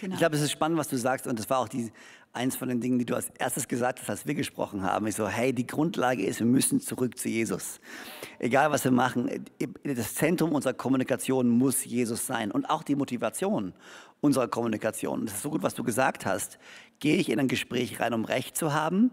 Genau. 0.01 0.15
Ich 0.15 0.19
glaube, 0.19 0.37
es 0.37 0.43
ist 0.43 0.53
spannend, 0.53 0.79
was 0.79 0.89
du 0.89 0.97
sagst. 0.97 1.27
Und 1.27 1.39
das 1.39 1.49
war 1.51 1.59
auch 1.59 1.69
die, 1.69 1.93
eins 2.33 2.57
von 2.57 2.69
den 2.69 2.81
Dingen, 2.81 2.99
die 2.99 3.05
du 3.05 3.15
als 3.15 3.31
erstes 3.39 3.67
gesagt 3.67 4.01
hast, 4.01 4.11
als 4.11 4.27
wir 4.27 4.35
gesprochen 4.35 4.83
haben. 4.83 5.07
Ich 5.07 5.17
so, 5.17 5.29
hey, 5.29 5.53
die 5.53 5.67
Grundlage 5.67 6.25
ist, 6.25 6.39
wir 6.39 6.47
müssen 6.47 6.81
zurück 6.81 7.19
zu 7.19 7.29
Jesus. 7.29 7.81
Egal, 8.39 8.71
was 8.71 8.85
wir 8.85 8.93
machen, 8.93 9.45
das 9.83 10.15
Zentrum 10.15 10.53
unserer 10.53 10.75
Kommunikation 10.75 11.49
muss 11.49 11.85
Jesus 11.85 12.27
sein. 12.27 12.51
Und 12.51 12.71
auch 12.71 12.83
die 12.83 12.95
Motivation 12.95 13.75
unserer 14.21 14.49
Kommunikation. 14.49 15.27
Das 15.27 15.37
ist 15.37 15.43
so 15.43 15.51
gut, 15.51 15.63
was 15.63 15.75
du 15.75 15.83
gesagt 15.83 16.27
hast. 16.27 16.59
Gehe 16.99 17.17
ich 17.17 17.31
in 17.31 17.41
ein 17.41 17.49
Gespräch 17.49 18.01
rein, 18.01 18.15
um 18.15 18.25
Recht 18.25 18.57
zu 18.57 18.73
haben? 18.73 19.11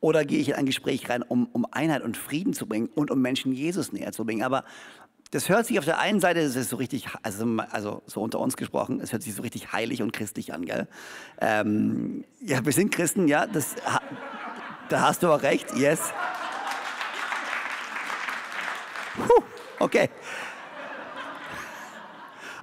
Oder 0.00 0.24
gehe 0.24 0.38
ich 0.38 0.50
in 0.50 0.54
ein 0.54 0.66
Gespräch 0.66 1.08
rein, 1.08 1.22
um, 1.22 1.46
um 1.52 1.66
Einheit 1.70 2.02
und 2.02 2.16
Frieden 2.16 2.52
zu 2.52 2.66
bringen 2.66 2.88
und 2.94 3.10
um 3.10 3.22
Menschen 3.22 3.52
Jesus 3.52 3.92
näher 3.92 4.12
zu 4.12 4.26
bringen? 4.26 4.42
Aber 4.42 4.64
das 5.30 5.48
hört 5.48 5.66
sich 5.66 5.78
auf 5.78 5.84
der 5.84 5.98
einen 5.98 6.20
Seite, 6.20 6.42
das 6.42 6.56
ist 6.56 6.70
so 6.70 6.76
richtig, 6.76 7.08
also, 7.22 7.44
also 7.70 8.02
so 8.06 8.20
unter 8.20 8.38
uns 8.38 8.56
gesprochen, 8.56 9.00
es 9.00 9.12
hört 9.12 9.22
sich 9.22 9.34
so 9.34 9.42
richtig 9.42 9.72
heilig 9.72 10.02
und 10.02 10.12
christlich 10.12 10.52
an, 10.52 10.64
gell? 10.64 10.86
Ähm, 11.40 12.24
ja, 12.40 12.64
wir 12.64 12.72
sind 12.72 12.94
Christen, 12.94 13.26
ja, 13.26 13.46
das, 13.46 13.74
da 14.88 15.00
hast 15.00 15.22
du 15.22 15.32
auch 15.32 15.42
recht, 15.42 15.74
yes. 15.76 16.00
Puh, 19.16 19.42
okay. 19.80 20.08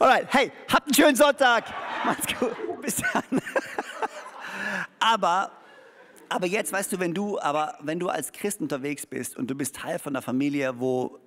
Alright, 0.01 0.27
hey, 0.34 0.51
habt 0.68 0.88
einen 0.88 0.96
schönen 0.96 1.15
Sonntag. 1.15 1.65
Macht's 2.03 2.25
gut. 2.34 2.56
Bis 2.82 2.96
dann. 2.96 3.24
aber, 5.00 5.51
aber 6.27 6.48
jetzt 6.48 6.74
weißt 6.74 6.94
du, 6.94 7.00
wenn 7.00 7.13
du, 7.13 7.39
aber 7.39 7.77
wenn 7.82 8.00
du 8.00 8.10
als 8.10 8.32
Christ 8.32 8.62
unterwegs 8.62 9.06
bist 9.06 9.38
und 9.38 9.48
du 9.48 9.53
bist 9.53 9.75
Teil 9.75 10.00
von 10.00 10.15
einer 10.15 10.24
Familie, 10.24 10.80
wo 10.80 11.20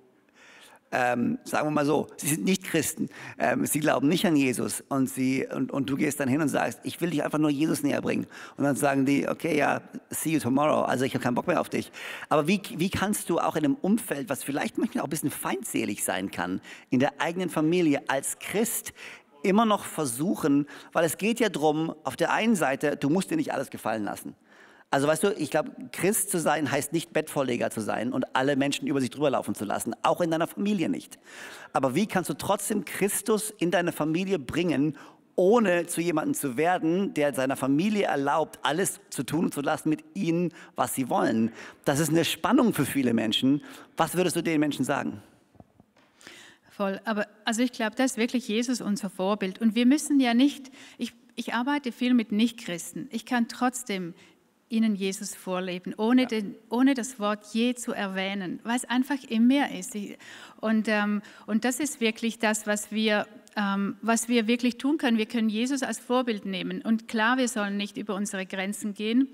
ähm, 0.95 1.39
sagen 1.43 1.67
wir 1.67 1.71
mal 1.71 1.85
so, 1.85 2.07
sie 2.15 2.27
sind 2.27 2.45
nicht 2.45 2.63
Christen, 2.63 3.09
ähm, 3.37 3.65
sie 3.65 3.81
glauben 3.81 4.07
nicht 4.07 4.25
an 4.25 4.35
Jesus 4.37 4.81
und, 4.87 5.09
sie, 5.09 5.45
und, 5.45 5.71
und 5.71 5.89
du 5.89 5.97
gehst 5.97 6.21
dann 6.21 6.29
hin 6.29 6.41
und 6.41 6.47
sagst, 6.47 6.79
ich 6.83 7.01
will 7.01 7.09
dich 7.09 7.23
einfach 7.23 7.37
nur 7.37 7.49
Jesus 7.49 7.83
näher 7.83 8.01
bringen. 8.01 8.27
Und 8.55 8.63
dann 8.63 8.77
sagen 8.77 9.05
die, 9.05 9.27
okay, 9.27 9.57
ja, 9.57 9.81
see 10.09 10.31
you 10.31 10.39
tomorrow, 10.39 10.83
also 10.83 11.03
ich 11.03 11.13
habe 11.13 11.23
keinen 11.23 11.35
Bock 11.35 11.47
mehr 11.47 11.59
auf 11.59 11.69
dich. 11.69 11.91
Aber 12.29 12.47
wie, 12.47 12.61
wie 12.77 12.89
kannst 12.89 13.29
du 13.29 13.39
auch 13.39 13.57
in 13.57 13.65
einem 13.65 13.75
Umfeld, 13.75 14.29
was 14.29 14.43
vielleicht 14.43 14.77
manchmal 14.77 15.01
auch 15.01 15.07
ein 15.07 15.09
bisschen 15.09 15.31
feindselig 15.31 16.03
sein 16.03 16.31
kann, 16.31 16.61
in 16.89 16.99
der 16.99 17.19
eigenen 17.19 17.49
Familie 17.49 18.01
als 18.07 18.39
Christ 18.39 18.93
immer 19.43 19.65
noch 19.65 19.83
versuchen, 19.83 20.65
weil 20.93 21.05
es 21.05 21.17
geht 21.17 21.39
ja 21.39 21.49
darum, 21.49 21.93
auf 22.03 22.15
der 22.15 22.31
einen 22.31 22.55
Seite, 22.55 22.95
du 22.95 23.09
musst 23.09 23.29
dir 23.29 23.37
nicht 23.37 23.53
alles 23.53 23.69
gefallen 23.69 24.03
lassen. 24.03 24.33
Also 24.95 25.09
weißt 25.09 25.23
du, 25.23 25.33
ich 25.33 25.51
glaube, 25.51 25.71
Christ 25.91 26.31
zu 26.31 26.39
sein 26.39 26.71
heißt 26.71 26.93
nicht 26.93 27.11
Bettvorleger 27.11 27.69
zu 27.69 27.81
sein 27.81 28.13
und 28.13 28.33
alle 28.33 28.55
Menschen 28.55 28.87
über 28.87 29.01
sich 29.01 29.09
drüber 29.09 29.29
laufen 29.29 29.53
zu 29.53 29.65
lassen, 29.65 29.93
auch 30.03 30.21
in 30.21 30.31
deiner 30.31 30.47
Familie 30.47 30.87
nicht. 30.87 31.19
Aber 31.73 31.95
wie 31.95 32.07
kannst 32.07 32.29
du 32.29 32.33
trotzdem 32.33 32.85
Christus 32.85 33.49
in 33.49 33.71
deine 33.71 33.91
Familie 33.91 34.39
bringen, 34.39 34.97
ohne 35.35 35.85
zu 35.85 35.99
jemandem 35.99 36.33
zu 36.33 36.55
werden, 36.55 37.13
der 37.13 37.33
seiner 37.33 37.57
Familie 37.57 38.05
erlaubt, 38.05 38.59
alles 38.63 39.01
zu 39.09 39.23
tun 39.23 39.43
und 39.43 39.53
zu 39.53 39.59
lassen 39.59 39.89
mit 39.89 40.01
ihnen, 40.13 40.53
was 40.77 40.95
sie 40.95 41.09
wollen? 41.09 41.51
Das 41.83 41.99
ist 41.99 42.11
eine 42.11 42.23
Spannung 42.23 42.73
für 42.73 42.85
viele 42.85 43.13
Menschen. 43.13 43.61
Was 43.97 44.15
würdest 44.15 44.37
du 44.37 44.41
den 44.41 44.61
Menschen 44.61 44.85
sagen? 44.85 45.21
Voll, 46.69 47.01
aber 47.03 47.27
also 47.43 47.61
ich 47.61 47.73
glaube, 47.73 47.97
da 47.97 48.05
ist 48.05 48.15
wirklich 48.15 48.47
Jesus 48.47 48.79
unser 48.79 49.09
Vorbild. 49.09 49.59
Und 49.59 49.75
wir 49.75 49.85
müssen 49.85 50.21
ja 50.21 50.33
nicht, 50.33 50.71
ich, 50.97 51.11
ich 51.35 51.53
arbeite 51.53 51.91
viel 51.91 52.13
mit 52.13 52.31
Nichtchristen. 52.31 53.09
Ich 53.11 53.25
kann 53.25 53.49
trotzdem 53.49 54.13
ihnen 54.69 54.95
Jesus 54.95 55.35
vorleben, 55.35 55.93
ohne, 55.95 56.23
ja. 56.23 56.27
den, 56.27 56.55
ohne 56.69 56.93
das 56.93 57.19
Wort 57.19 57.53
je 57.53 57.75
zu 57.75 57.91
erwähnen, 57.91 58.59
weil 58.63 58.77
es 58.77 58.85
einfach 58.85 59.21
in 59.27 59.47
mir 59.47 59.69
ist. 59.71 59.95
Und, 60.59 60.87
ähm, 60.87 61.21
und 61.45 61.65
das 61.65 61.79
ist 61.79 62.01
wirklich 62.01 62.39
das, 62.39 62.65
was 62.65 62.91
wir, 62.91 63.27
ähm, 63.55 63.97
was 64.01 64.27
wir 64.27 64.47
wirklich 64.47 64.77
tun 64.77 64.97
können. 64.97 65.17
Wir 65.17 65.27
können 65.27 65.49
Jesus 65.49 65.83
als 65.83 65.99
Vorbild 65.99 66.45
nehmen. 66.45 66.81
Und 66.81 67.07
klar, 67.07 67.37
wir 67.37 67.47
sollen 67.47 67.77
nicht 67.77 67.97
über 67.97 68.15
unsere 68.15 68.45
Grenzen 68.45 68.93
gehen. 68.93 69.27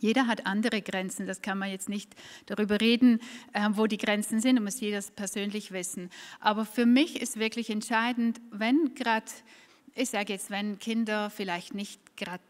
Jeder 0.00 0.26
hat 0.26 0.46
andere 0.46 0.80
Grenzen, 0.80 1.26
das 1.26 1.42
kann 1.42 1.58
man 1.58 1.70
jetzt 1.70 1.88
nicht 1.88 2.14
darüber 2.46 2.80
reden, 2.80 3.20
äh, 3.52 3.68
wo 3.72 3.86
die 3.86 3.96
Grenzen 3.96 4.40
sind, 4.40 4.62
muss 4.62 4.80
jeder 4.80 5.00
persönlich 5.16 5.72
wissen. 5.72 6.10
Aber 6.40 6.64
für 6.64 6.86
mich 6.86 7.20
ist 7.20 7.38
wirklich 7.38 7.70
entscheidend, 7.70 8.40
wenn 8.50 8.94
gerade, 8.94 9.26
ich 9.94 10.10
sage 10.10 10.34
jetzt, 10.34 10.50
wenn 10.50 10.78
Kinder 10.78 11.30
vielleicht 11.30 11.74
nicht 11.74 12.16
gerade 12.16 12.42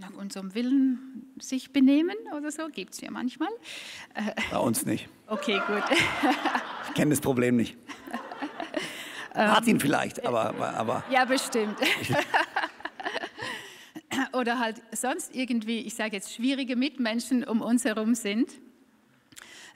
nach 0.00 0.14
unserem 0.14 0.54
Willen 0.54 1.32
sich 1.38 1.72
benehmen 1.72 2.16
oder 2.36 2.50
so, 2.50 2.68
gibt 2.68 2.94
es 2.94 3.00
ja 3.00 3.10
manchmal. 3.10 3.48
Bei 4.50 4.58
uns 4.58 4.86
nicht. 4.86 5.08
Okay, 5.26 5.60
gut. 5.66 5.82
ich 6.88 6.94
kenne 6.94 7.10
das 7.10 7.20
Problem 7.20 7.56
nicht. 7.56 7.76
Martin 9.34 9.80
vielleicht, 9.80 10.24
aber, 10.24 10.54
aber. 10.76 11.04
Ja, 11.10 11.24
bestimmt. 11.24 11.76
oder 14.32 14.58
halt 14.58 14.82
sonst 14.92 15.34
irgendwie, 15.34 15.80
ich 15.80 15.94
sage 15.94 16.16
jetzt, 16.16 16.34
schwierige 16.34 16.76
Mitmenschen 16.76 17.44
um 17.44 17.60
uns 17.60 17.84
herum 17.84 18.14
sind. 18.14 18.50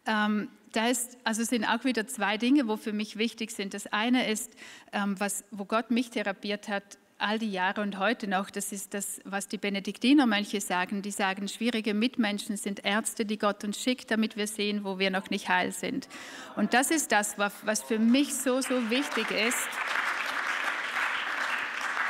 Ähm, 0.06 0.48
da 0.72 0.88
ist, 0.88 1.18
also 1.24 1.44
sind 1.44 1.64
auch 1.64 1.84
wieder 1.84 2.06
zwei 2.06 2.36
Dinge, 2.36 2.68
wo 2.68 2.76
für 2.76 2.92
mich 2.92 3.16
wichtig 3.16 3.50
sind. 3.50 3.74
Das 3.74 3.86
eine 3.88 4.30
ist, 4.30 4.52
ähm, 4.92 5.18
was, 5.18 5.44
wo 5.50 5.64
Gott 5.64 5.90
mich 5.90 6.10
therapiert 6.10 6.68
hat, 6.68 6.98
all 7.20 7.38
die 7.38 7.50
Jahre 7.50 7.82
und 7.82 7.98
heute 7.98 8.26
noch, 8.26 8.50
das 8.50 8.72
ist 8.72 8.94
das, 8.94 9.20
was 9.24 9.48
die 9.48 9.58
Benediktinermönche 9.58 10.60
sagen. 10.60 11.02
Die 11.02 11.10
sagen, 11.10 11.48
schwierige 11.48 11.94
Mitmenschen 11.94 12.56
sind 12.56 12.84
Ärzte, 12.84 13.24
die 13.24 13.38
Gott 13.38 13.62
uns 13.64 13.80
schickt, 13.80 14.10
damit 14.10 14.36
wir 14.36 14.46
sehen, 14.46 14.84
wo 14.84 14.98
wir 14.98 15.10
noch 15.10 15.30
nicht 15.30 15.48
heil 15.48 15.72
sind. 15.72 16.08
Und 16.56 16.74
das 16.74 16.90
ist 16.90 17.12
das, 17.12 17.36
was 17.38 17.82
für 17.82 17.98
mich 17.98 18.34
so, 18.34 18.60
so 18.60 18.90
wichtig 18.90 19.30
ist, 19.30 19.68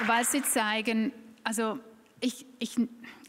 weil 0.07 0.25
sie 0.25 0.43
zeigen, 0.43 1.13
also 1.45 1.79
ich, 2.21 2.47
ich, 2.59 2.77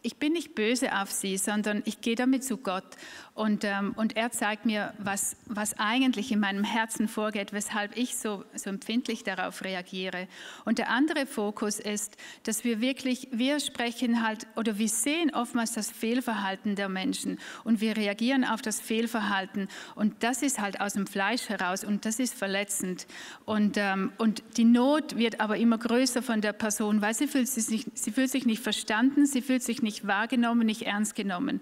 ich 0.04 0.17
bin 0.17 0.34
nicht 0.34 0.56
böse 0.56 0.96
auf 1.00 1.12
sie, 1.12 1.38
sondern 1.38 1.82
ich 1.86 2.02
gehe 2.02 2.15
damit 2.15 2.44
zu 2.44 2.58
Gott 2.58 2.86
und, 3.34 3.63
ähm, 3.63 3.94
und 3.96 4.17
er 4.17 4.32
zeigt 4.32 4.65
mir, 4.65 4.94
was, 4.98 5.38
was 5.46 5.80
eigentlich 5.80 6.34
in 6.34 6.41
meinem 6.41 6.65
Herzen 6.65 7.08
vorgeht, 7.08 7.54
weshalb 7.54 7.96
ich 7.96 8.17
so, 8.17 8.44
so 8.54 8.70
empfindlich 8.70 9.24
darauf 9.24 9.63
reagiere. 9.63 10.28
Und 10.65 10.80
der 10.80 10.89
andere 10.89 11.26
Fokus 11.26 11.80
ist, 11.80 12.17
dass 12.44 12.65
wir 12.65 12.82
wirklich, 12.82 13.30
wir 13.32 13.62
sprechen 13.62 14.22
halt 14.22 14.48
oder 14.58 14.78
wir 14.78 14.89
sehen 14.89 15.34
oftmals 15.34 15.72
das 15.72 15.89
Fehlverhalten 15.89 16.76
der 16.76 16.89
Menschen 16.89 17.39
und 17.63 17.80
wir 17.80 17.96
reagieren 17.96 18.44
auf 18.44 18.62
das 18.62 18.82
Fehlverhalten 18.82 19.70
und 19.96 20.24
das 20.24 20.41
ist 20.41 20.60
halt 20.60 20.82
aus 20.82 20.94
dem 20.94 21.08
Fleisch 21.08 21.48
heraus 21.48 21.86
und 21.86 22.06
das 22.06 22.20
ist 22.20 22.34
verletzend. 22.34 23.08
Und, 23.46 23.78
ähm, 23.78 24.12
und 24.17 24.44
die 24.58 24.65
Not 24.65 25.15
wird 25.15 25.39
aber 25.39 25.56
immer 25.56 25.78
größer 25.78 26.22
von 26.22 26.41
der 26.41 26.54
Person, 26.54 27.02
weil 27.02 27.13
sie 27.13 27.28
fühlt 27.28 27.48
sich, 27.48 27.88
sie 27.94 28.12
fühlt 28.12 28.30
sich 28.30 28.46
nicht 28.46 28.62
verstanden, 28.62 29.26
sie 29.26 29.41
fühlt 29.41 29.63
sich 29.63 29.82
nicht 29.82 30.06
wahrgenommen, 30.06 30.65
nicht 30.65 30.82
ernst 30.82 31.15
genommen. 31.15 31.62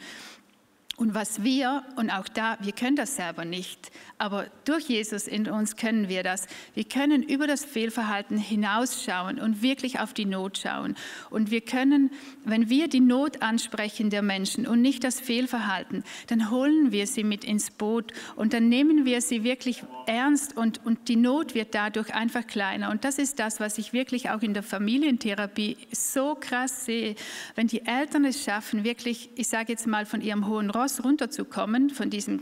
Und 1.00 1.16
was 1.16 1.44
wir, 1.44 1.86
und 1.96 2.10
auch 2.10 2.28
da, 2.28 2.58
wir 2.60 2.74
können 2.74 2.98
das 2.98 3.16
selber 3.16 3.46
nicht, 3.46 3.90
aber 4.18 4.48
durch 4.66 4.90
Jesus 4.90 5.28
in 5.28 5.48
uns 5.48 5.78
können 5.78 6.10
wir 6.10 6.24
das. 6.24 6.46
Wir 6.74 6.84
können 6.84 7.24
über 7.24 7.48
das 7.48 7.64
Fehlverhalten 7.64 8.38
hinausschauen 8.38 9.40
und 9.40 9.62
wirklich 9.62 10.02
auf 10.02 10.14
die 10.14 10.26
Not 10.26 10.58
schauen. 10.58 10.98
Und 11.30 11.52
wir 11.52 11.62
können, 11.62 12.12
wenn 12.44 12.70
wir 12.70 12.90
die 12.90 13.00
Not 13.00 13.42
ansprechen 13.42 14.10
der 14.10 14.22
Menschen 14.22 14.68
und 14.68 14.82
nicht 14.82 15.06
das 15.06 15.22
Fehlverhalten, 15.22 16.04
dann 16.28 16.52
holen 16.52 16.92
wir 16.92 17.08
sie 17.08 17.24
mit 17.24 17.46
ins 17.46 17.72
Boot 17.72 18.12
und 18.36 18.52
dann 18.52 18.68
nehmen 18.68 19.06
wir 19.06 19.22
sie 19.22 19.46
wirklich 19.46 19.84
ernst 20.06 20.58
und, 20.58 20.86
und 20.86 21.08
die 21.08 21.16
Not 21.16 21.56
wird 21.56 21.74
dadurch 21.74 22.14
einfach 22.14 22.46
kleiner. 22.46 22.92
Und 22.92 23.06
das 23.06 23.20
ist 23.20 23.40
das, 23.40 23.62
was 23.62 23.78
ich 23.78 23.94
wirklich 23.94 24.32
auch 24.32 24.42
in 24.42 24.54
der 24.54 24.64
Familientherapie 24.64 25.78
so 25.94 26.36
krass 26.36 26.84
sehe. 26.84 27.16
Wenn 27.56 27.68
die 27.68 27.86
Eltern 27.86 28.26
es 28.26 28.44
schaffen, 28.44 28.84
wirklich, 28.84 29.30
ich 29.36 29.48
sage 29.48 29.72
jetzt 29.72 29.88
mal, 29.88 30.06
von 30.06 30.20
ihrem 30.20 30.46
hohen 30.46 30.70
Ross 30.70 30.89
runterzukommen, 31.04 31.90
von 31.90 32.10
diesem 32.10 32.40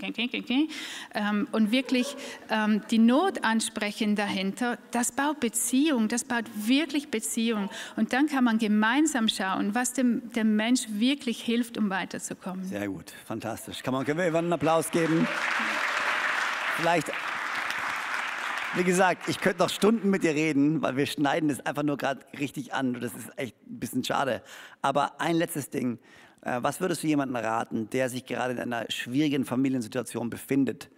ähm, 1.14 1.48
und 1.52 1.72
wirklich 1.72 2.16
ähm, 2.50 2.82
die 2.90 3.00
Not 3.00 3.44
ansprechen 3.44 4.16
dahinter, 4.16 4.78
das 4.92 5.12
baut 5.12 5.40
Beziehung, 5.40 6.08
das 6.08 6.24
baut 6.24 6.46
wirklich 6.56 7.10
Beziehung. 7.10 7.70
Und 7.96 8.14
dann 8.14 8.28
kann 8.28 8.44
man 8.44 8.58
gemeinsam 8.58 9.28
schauen, 9.28 9.76
was 9.76 9.94
dem, 9.94 10.32
dem 10.34 10.56
Mensch 10.56 10.88
wirklich 10.90 11.42
hilft, 11.42 11.78
um 11.78 11.90
weiterzukommen. 11.90 12.64
Sehr 12.66 12.88
gut, 12.88 13.12
fantastisch. 13.26 13.84
Kann 13.84 13.94
man, 13.94 14.06
können 14.06 14.20
wir 14.20 14.34
einen 14.34 14.54
Applaus 14.54 14.92
geben? 14.92 15.28
Vielleicht 16.78 17.12
wie 18.78 18.84
gesagt, 18.84 19.28
ich 19.28 19.40
könnte 19.40 19.64
noch 19.64 19.70
Stunden 19.70 20.10
mit 20.10 20.24
dir 20.24 20.36
reden, 20.36 20.82
weil 20.82 20.98
wir 20.98 21.08
schneiden 21.08 21.50
das 21.50 21.66
einfach 21.66 21.84
nur 21.84 21.98
gerade 21.98 22.22
richtig 22.38 22.74
an. 22.74 22.94
Das 22.94 23.14
ist 23.14 23.32
echt 23.36 23.56
ein 23.68 23.80
bisschen 23.80 24.04
schade. 24.04 24.44
Aber 24.82 25.20
ein 25.20 25.36
letztes 25.36 25.70
Ding. 25.72 25.98
Äh, 26.42 26.60
was 26.62 26.82
würdest 26.82 27.04
du 27.04 27.08
jemandem 27.08 27.38
raten, 27.38 27.90
der 27.90 28.10
sich 28.10 28.26
gerade 28.26 28.54
in 28.54 28.60
einer 28.60 28.86
schwierigen 28.90 29.46
Familiensituation 29.46 30.30
befindet? 30.30 30.90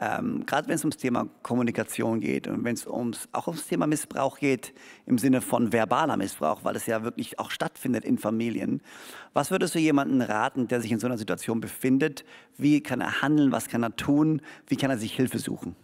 Ähm, 0.00 0.44
gerade 0.44 0.66
wenn 0.66 0.74
es 0.74 0.82
ums 0.82 0.96
Thema 0.96 1.28
Kommunikation 1.42 2.18
geht 2.18 2.48
und 2.48 2.64
wenn 2.64 2.74
es 2.74 2.84
ums, 2.84 3.28
auch 3.30 3.46
ums 3.46 3.68
Thema 3.68 3.86
Missbrauch 3.86 4.40
geht, 4.40 4.74
im 5.06 5.18
Sinne 5.18 5.40
von 5.40 5.72
verbaler 5.72 6.16
Missbrauch, 6.16 6.64
weil 6.64 6.74
es 6.74 6.86
ja 6.86 7.04
wirklich 7.04 7.38
auch 7.38 7.52
stattfindet 7.52 8.04
in 8.04 8.18
Familien. 8.18 8.82
Was 9.34 9.52
würdest 9.52 9.76
du 9.76 9.78
jemandem 9.78 10.20
raten, 10.22 10.66
der 10.66 10.80
sich 10.80 10.90
in 10.90 10.98
so 10.98 11.06
einer 11.06 11.18
Situation 11.18 11.60
befindet? 11.60 12.24
Wie 12.56 12.80
kann 12.80 13.00
er 13.00 13.22
handeln? 13.22 13.52
Was 13.52 13.68
kann 13.68 13.84
er 13.84 13.94
tun? 13.94 14.42
Wie 14.66 14.76
kann 14.76 14.90
er 14.90 14.98
sich 14.98 15.14
Hilfe 15.14 15.38
suchen? 15.38 15.76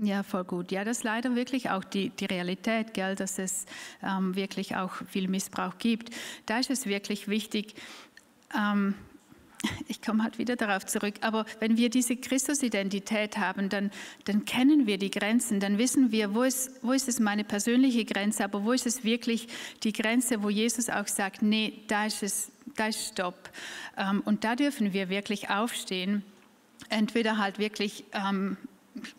Ja, 0.00 0.22
voll 0.22 0.44
gut. 0.44 0.72
Ja, 0.72 0.84
das 0.84 0.98
ist 0.98 1.04
leider 1.04 1.34
wirklich 1.36 1.70
auch 1.70 1.84
die, 1.84 2.10
die 2.10 2.24
Realität, 2.24 2.94
gell, 2.94 3.14
dass 3.14 3.38
es 3.38 3.64
ähm, 4.02 4.34
wirklich 4.34 4.76
auch 4.76 4.92
viel 4.92 5.28
Missbrauch 5.28 5.78
gibt. 5.78 6.10
Da 6.46 6.58
ist 6.58 6.68
es 6.68 6.86
wirklich 6.86 7.28
wichtig, 7.28 7.74
ähm, 8.56 8.94
ich 9.88 10.02
komme 10.02 10.22
halt 10.22 10.38
wieder 10.38 10.56
darauf 10.56 10.86
zurück, 10.86 11.14
aber 11.20 11.44
wenn 11.60 11.76
wir 11.76 11.90
diese 11.90 12.16
Christusidentität 12.16 13.38
haben, 13.38 13.68
dann, 13.68 13.90
dann 14.24 14.44
kennen 14.44 14.86
wir 14.86 14.98
die 14.98 15.10
Grenzen, 15.10 15.60
dann 15.60 15.78
wissen 15.78 16.12
wir, 16.12 16.34
wo 16.34 16.42
ist, 16.42 16.70
wo 16.82 16.92
ist 16.92 17.08
es 17.08 17.20
meine 17.20 17.44
persönliche 17.44 18.04
Grenze, 18.04 18.44
aber 18.44 18.64
wo 18.64 18.72
ist 18.72 18.86
es 18.86 19.04
wirklich 19.04 19.48
die 19.82 19.92
Grenze, 19.92 20.42
wo 20.42 20.50
Jesus 20.50 20.88
auch 20.88 21.06
sagt, 21.06 21.42
nee, 21.42 21.80
da 21.88 22.06
ist 22.06 22.22
es, 22.22 22.50
da 22.76 22.88
ist 22.88 23.08
Stopp. 23.08 23.50
Ähm, 23.96 24.22
und 24.24 24.44
da 24.44 24.56
dürfen 24.56 24.92
wir 24.92 25.08
wirklich 25.08 25.50
aufstehen, 25.50 26.22
entweder 26.88 27.38
halt 27.38 27.58
wirklich 27.58 28.04
ähm, 28.12 28.56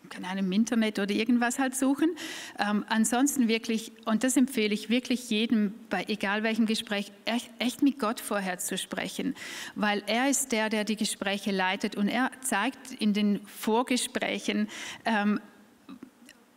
keine 0.09 0.27
Ahnung, 0.27 0.45
im 0.45 0.51
Internet 0.51 0.99
oder 0.99 1.11
irgendwas 1.11 1.59
halt 1.59 1.75
suchen. 1.75 2.15
Ähm, 2.59 2.85
ansonsten 2.87 3.47
wirklich, 3.47 3.91
und 4.05 4.23
das 4.23 4.37
empfehle 4.37 4.73
ich 4.73 4.89
wirklich 4.89 5.29
jedem, 5.29 5.73
bei 5.89 6.05
egal 6.07 6.43
welchem 6.43 6.65
Gespräch, 6.65 7.11
echt, 7.25 7.49
echt, 7.59 7.81
mit 7.81 7.99
Gott 7.99 8.19
vorher 8.19 8.57
zu 8.57 8.77
sprechen, 8.77 9.35
weil 9.75 10.03
er 10.07 10.29
ist 10.29 10.51
der, 10.51 10.69
der 10.69 10.83
die 10.83 10.95
Gespräche 10.95 11.51
leitet 11.51 11.95
und 11.95 12.07
er 12.07 12.31
zeigt 12.41 12.93
in 12.99 13.13
den 13.13 13.45
Vorgesprächen, 13.45 14.69
ähm, 15.03 15.39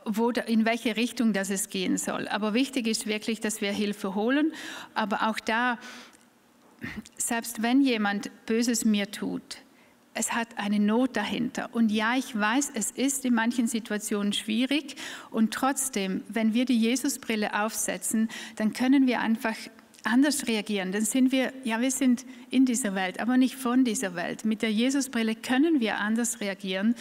wo, 0.05 0.31
in 0.31 0.65
welche 0.65 0.97
Richtung 0.97 1.33
das 1.33 1.51
es 1.51 1.69
gehen 1.69 1.99
soll. 1.99 2.29
Aber 2.29 2.55
wichtig 2.55 2.87
ist 2.87 3.07
wirklich, 3.07 3.41
dass 3.41 3.61
wir 3.61 3.73
Hilfe 3.73 4.15
holen, 4.15 4.53
aber 4.95 5.29
auch 5.29 5.41
da, 5.41 5.79
selbst 7.17 7.63
wenn 7.63 7.83
jemand 7.83 8.31
Böses 8.47 8.85
mir 8.85 9.11
tut, 9.11 9.59
es 10.19 10.33
hat 10.33 10.49
eine 10.57 10.81
Not 10.81 11.17
dahinter. 11.17 11.69
Und 11.73 11.93
ja, 11.93 12.17
ich 12.17 12.37
weiß, 12.37 12.73
es 12.75 12.91
ist 12.91 13.25
in 13.25 13.35
manchen 13.35 13.69
Situationen 13.69 14.33
schwierig. 14.33 14.97
Und 15.31 15.55
trotzdem, 15.55 16.23
wenn 16.29 16.55
wir 16.55 16.65
die 16.65 16.79
Jesusbrille 16.79 17.63
aufsetzen, 17.63 18.29
dann 18.57 18.73
können 18.73 19.07
wir 19.07 19.21
einfach 19.21 19.55
anders 20.03 20.49
reagieren. 20.49 20.91
Dann 20.91 21.05
sind 21.05 21.31
wir, 21.31 21.53
ja, 21.63 21.81
wir 21.81 21.93
sind 21.93 22.27
in 22.51 22.65
dieser 22.67 22.97
Welt, 22.97 23.21
aber 23.21 23.37
nicht 23.37 23.55
von 23.55 23.85
dieser 23.85 24.17
Welt. 24.17 24.45
Mit 24.45 24.63
der 24.63 24.73
Jesusbrille 24.73 25.37
können 25.37 25.79
wir 25.79 25.99
anders 25.99 26.41
reagieren. 26.41 26.97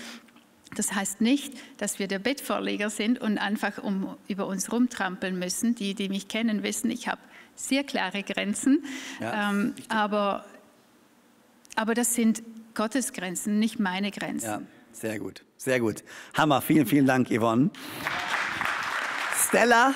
Das 0.75 0.93
heißt 0.93 1.19
nicht, 1.21 1.53
dass 1.77 1.97
wir 1.97 2.07
der 2.07 2.19
Bettvorleger 2.19 2.91
sind 2.91 3.19
und 3.19 3.39
einfach 3.39 3.81
um, 3.83 4.15
über 4.27 4.45
uns 4.45 4.71
rumtrampeln 4.71 5.39
müssen. 5.39 5.73
Die, 5.73 5.95
die 5.95 6.09
mich 6.09 6.27
kennen, 6.27 6.61
wissen, 6.61 6.91
ich 6.91 7.07
habe 7.07 7.21
sehr 7.55 7.83
klare 7.83 8.21
Grenzen. 8.21 8.83
Ja, 9.19 9.49
ähm, 9.49 9.73
aber, 9.89 10.45
aber 11.75 11.95
das 11.95 12.13
sind 12.13 12.43
Gottes 12.77 13.11
Grenzen, 13.11 13.57
nicht 13.57 13.79
meine 13.79 14.11
Grenzen. 14.11 14.45
Ja, 14.45 14.61
sehr 14.91 15.17
gut, 15.17 15.43
sehr 15.57 15.79
gut. 15.79 16.03
Hammer, 16.35 16.61
vielen, 16.61 16.85
vielen 16.85 17.07
Dank, 17.07 17.27
Yvonne. 17.27 17.71
Stella, 19.35 19.95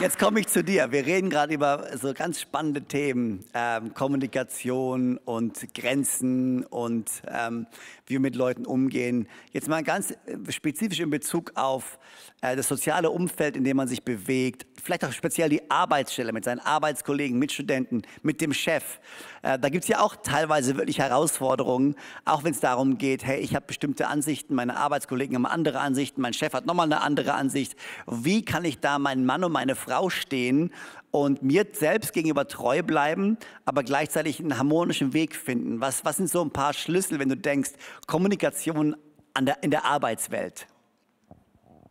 jetzt 0.00 0.18
komme 0.18 0.40
ich 0.40 0.48
zu 0.48 0.64
dir. 0.64 0.90
Wir 0.90 1.06
reden 1.06 1.30
gerade 1.30 1.54
über 1.54 1.96
so 1.96 2.12
ganz 2.14 2.40
spannende 2.40 2.82
Themen, 2.82 3.44
ähm, 3.54 3.94
Kommunikation 3.94 5.18
und 5.18 5.72
Grenzen 5.72 6.64
und 6.64 7.22
ähm, 7.28 7.68
wie 8.06 8.14
wir 8.14 8.20
mit 8.20 8.34
Leuten 8.34 8.66
umgehen. 8.66 9.28
Jetzt 9.52 9.68
mal 9.68 9.84
ganz 9.84 10.10
äh, 10.10 10.16
spezifisch 10.50 10.98
in 10.98 11.10
Bezug 11.10 11.52
auf 11.54 12.00
äh, 12.40 12.56
das 12.56 12.66
soziale 12.66 13.10
Umfeld, 13.10 13.56
in 13.56 13.62
dem 13.62 13.76
man 13.76 13.86
sich 13.86 14.02
bewegt, 14.02 14.66
vielleicht 14.82 15.04
auch 15.04 15.12
speziell 15.12 15.48
die 15.48 15.70
Arbeitsstelle 15.70 16.32
mit 16.32 16.44
seinen 16.44 16.60
Arbeitskollegen, 16.60 17.38
Mitstudenten, 17.38 18.02
mit 18.22 18.40
dem 18.40 18.52
Chef. 18.52 19.00
Äh, 19.42 19.58
da 19.58 19.68
gibt 19.68 19.84
es 19.84 19.88
ja 19.88 20.00
auch 20.00 20.16
teilweise 20.16 20.76
wirklich 20.76 20.98
Herausforderungen, 20.98 21.94
auch 22.24 22.44
wenn 22.44 22.52
es 22.52 22.60
darum 22.60 22.98
geht, 22.98 23.24
hey, 23.24 23.40
ich 23.40 23.54
habe 23.54 23.66
bestimmte 23.66 24.08
Ansichten, 24.08 24.54
meine 24.54 24.76
Arbeitskollegen 24.76 25.36
haben 25.36 25.46
andere 25.46 25.80
Ansichten, 25.80 26.20
mein 26.20 26.32
Chef 26.32 26.52
hat 26.52 26.66
nochmal 26.66 26.86
eine 26.86 27.00
andere 27.02 27.34
Ansicht. 27.34 27.76
Wie 28.06 28.44
kann 28.44 28.64
ich 28.64 28.80
da 28.80 28.98
meinen 28.98 29.24
Mann 29.24 29.44
und 29.44 29.52
meine 29.52 29.74
Frau 29.74 30.10
stehen 30.10 30.72
und 31.10 31.42
mir 31.42 31.66
selbst 31.72 32.12
gegenüber 32.12 32.46
treu 32.48 32.82
bleiben, 32.82 33.38
aber 33.64 33.82
gleichzeitig 33.82 34.40
einen 34.40 34.58
harmonischen 34.58 35.12
Weg 35.12 35.34
finden? 35.34 35.80
Was, 35.80 36.04
was 36.04 36.16
sind 36.16 36.30
so 36.30 36.42
ein 36.42 36.50
paar 36.50 36.72
Schlüssel, 36.72 37.18
wenn 37.18 37.28
du 37.28 37.36
denkst, 37.36 37.72
Kommunikation 38.06 38.96
der, 39.38 39.62
in 39.62 39.70
der 39.70 39.84
Arbeitswelt? 39.84 40.66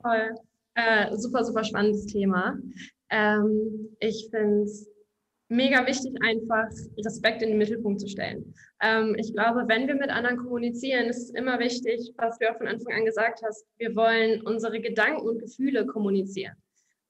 Voll. 0.02 0.36
Äh, 0.80 1.18
super, 1.18 1.44
super 1.44 1.64
spannendes 1.64 2.06
Thema. 2.06 2.58
Ähm, 3.10 3.90
ich 4.00 4.30
finde 4.32 4.64
es 4.64 4.90
mega 5.50 5.86
wichtig, 5.86 6.14
einfach 6.22 6.70
Respekt 7.04 7.42
in 7.42 7.50
den 7.50 7.58
Mittelpunkt 7.58 8.00
zu 8.00 8.08
stellen. 8.08 8.54
Ähm, 8.82 9.16
ich 9.18 9.34
glaube, 9.34 9.66
wenn 9.68 9.88
wir 9.88 9.96
mit 9.96 10.10
anderen 10.10 10.38
kommunizieren, 10.38 11.08
ist 11.08 11.24
es 11.24 11.30
immer 11.32 11.60
wichtig, 11.60 12.14
was 12.18 12.38
du 12.38 12.50
auch 12.50 12.58
von 12.58 12.68
Anfang 12.68 12.94
an 12.94 13.06
gesagt 13.06 13.42
hast, 13.44 13.66
wir 13.78 13.94
wollen 13.96 14.42
unsere 14.44 14.80
Gedanken 14.80 15.28
und 15.28 15.40
Gefühle 15.40 15.86
kommunizieren. 15.86 16.56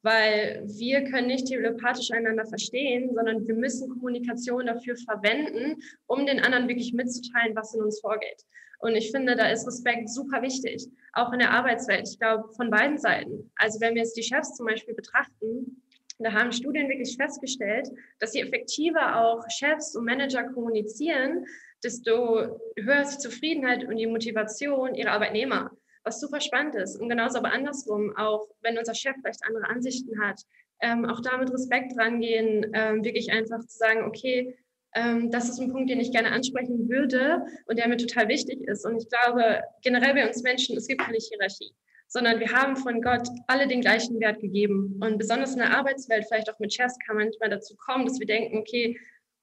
Weil 0.02 0.64
wir 0.66 1.04
können 1.04 1.28
nicht 1.28 1.48
telepathisch 1.48 2.10
einander 2.12 2.46
verstehen, 2.46 3.14
sondern 3.14 3.46
wir 3.46 3.56
müssen 3.56 3.90
Kommunikation 3.90 4.66
dafür 4.66 4.96
verwenden, 4.96 5.76
um 6.08 6.26
den 6.26 6.40
anderen 6.40 6.70
wirklich 6.70 6.94
mitzuteilen, 6.94 7.56
was 7.56 7.76
in 7.76 7.84
uns 7.84 8.00
vorgeht. 8.00 8.46
Und 8.80 8.96
ich 8.96 9.12
finde, 9.12 9.36
da 9.36 9.50
ist 9.50 9.68
Respekt 9.68 10.10
super 10.10 10.42
wichtig, 10.42 10.88
auch 11.14 11.32
in 11.34 11.40
der 11.40 11.52
Arbeitswelt. 11.52 12.08
Ich 12.08 12.18
glaube, 12.18 12.52
von 12.54 12.70
beiden 12.70 12.98
Seiten. 12.98 13.52
Also 13.58 13.80
wenn 13.82 13.94
wir 13.94 14.02
jetzt 14.02 14.18
die 14.18 14.24
Chefs 14.24 14.56
zum 14.56 14.66
Beispiel 14.66 14.94
betrachten, 14.94 15.82
da 16.20 16.34
haben 16.34 16.52
Studien 16.52 16.90
wirklich 16.90 17.16
festgestellt, 17.16 17.90
dass 18.20 18.34
je 18.34 18.42
effektiver 18.42 19.22
auch 19.22 19.46
Chefs 19.50 19.96
und 19.96 20.04
Manager 20.04 20.44
kommunizieren, 20.44 21.46
desto 21.82 22.60
höher 22.78 23.02
ist 23.02 23.18
die 23.18 23.30
Zufriedenheit 23.30 23.86
und 23.86 23.96
die 23.96 24.08
Motivation 24.08 24.96
ihrer 24.96 25.12
Arbeitnehmer, 25.12 25.72
was 26.04 26.20
super 26.20 26.42
spannend 26.42 26.76
ist. 26.76 27.00
Und 27.00 27.08
genauso 27.08 27.38
aber 27.38 27.54
andersrum, 27.54 28.16
auch 28.18 28.50
wenn 28.62 28.78
unser 28.78 28.94
Chef 28.94 29.16
vielleicht 29.22 29.46
andere 29.46 29.70
Ansichten 29.70 30.22
hat, 30.22 30.42
ähm, 30.82 31.06
auch 31.06 31.22
da 31.22 31.38
mit 31.38 31.52
Respekt 31.54 31.98
rangehen, 31.98 32.70
ähm, 32.74 33.04
wirklich 33.04 33.32
einfach 33.32 33.60
zu 33.60 33.78
sagen, 33.78 34.04
okay, 34.04 34.58
ähm, 34.96 35.32
das 35.32 35.50
ist 35.50 35.60
ein 35.60 35.72
Punkt, 35.72 35.90
den 35.90 36.00
ich 36.00 36.12
gerne 36.12 36.32
ansprechen 36.32 36.90
würde 36.90 37.46
und 37.68 37.78
der 37.78 37.88
mir 37.88 37.98
total 37.98 38.28
wichtig 38.28 38.62
ist. 38.62 38.86
Und 38.86 38.98
ich 38.98 39.08
glaube, 39.10 39.62
generell 39.84 40.14
bei 40.14 40.28
uns 40.28 40.42
Menschen, 40.44 40.78
es 40.78 40.88
gibt 40.88 41.02
keine 41.02 41.18
Hierarchie, 41.18 41.72
sondern 42.08 42.40
wir 42.40 42.52
haben 42.52 42.76
von 42.76 43.02
Gott 43.02 43.28
alle 43.48 43.68
den 43.68 43.82
gleichen 43.82 44.20
Wert 44.20 44.40
gegeben. 44.40 45.00
Und 45.02 45.18
besonders 45.18 45.54
in 45.54 45.60
der 45.60 45.78
Arbeitswelt, 45.78 46.26
vielleicht 46.28 46.50
auch 46.50 46.60
mit 46.60 46.74
Chefs, 46.74 46.98
kann 47.06 47.16
man 47.16 47.26
manchmal 47.26 47.50
dazu 47.50 47.76
kommen, 47.76 48.06
dass 48.06 48.20
wir 48.20 48.28
denken, 48.28 48.58
okay, 48.58 48.98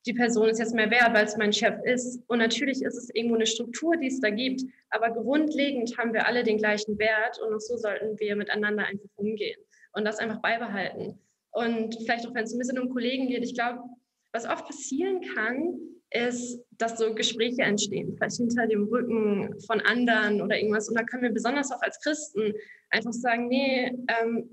die 0.07 0.15
Person 0.15 0.49
ist 0.49 0.59
jetzt 0.59 0.75
mehr 0.75 0.91
wert, 0.91 1.15
weil 1.15 1.25
es 1.25 1.37
mein 1.37 1.53
Chef 1.53 1.75
ist. 1.85 2.23
Und 2.29 2.39
natürlich 2.39 2.83
ist 2.83 2.97
es 2.97 3.11
irgendwo 3.13 3.35
eine 3.35 3.47
Struktur, 3.47 3.97
die 3.97 4.07
es 4.07 4.21
da 4.21 4.31
gibt, 4.31 4.63
aber 4.91 5.11
grundlegend 5.11 5.99
haben 5.99 6.13
wir 6.13 6.27
alle 6.27 6.45
den 6.45 6.59
gleichen 6.59 6.99
Wert 6.99 7.41
und 7.41 7.53
auch 7.53 7.61
so 7.61 7.77
sollten 7.77 8.19
wir 8.21 8.37
miteinander 8.37 8.85
einfach 8.87 9.09
umgehen 9.17 9.61
und 9.93 10.05
das 10.05 10.19
einfach 10.19 10.41
beibehalten. 10.41 11.19
Und 11.51 11.97
vielleicht 11.97 12.27
auch, 12.27 12.35
wenn 12.35 12.45
es 12.45 12.53
ein 12.53 12.59
bisschen 12.59 12.79
um 12.79 12.91
Kollegen 12.91 13.27
geht, 13.27 13.43
ich 13.43 13.55
glaube, 13.55 13.81
was 14.37 14.47
oft 14.47 14.67
passieren 14.67 15.21
kann, 15.35 15.79
ist, 16.11 16.61
dass 16.79 16.99
so 16.99 17.15
Gespräche 17.15 17.63
entstehen, 17.63 18.15
vielleicht 18.17 18.37
hinter 18.37 18.67
dem 18.67 18.85
Rücken 18.85 19.59
von 19.67 19.81
anderen 19.81 20.41
oder 20.41 20.57
irgendwas. 20.57 20.89
Und 20.89 20.99
da 20.99 21.05
können 21.05 21.25
wir 21.25 21.31
besonders 21.33 21.73
auch 21.73 21.83
als 21.83 21.99
Christen 22.01 22.53
einfach 22.91 23.13
sagen, 23.13 23.49
nee, 23.49 23.93
ähm, 24.21 24.49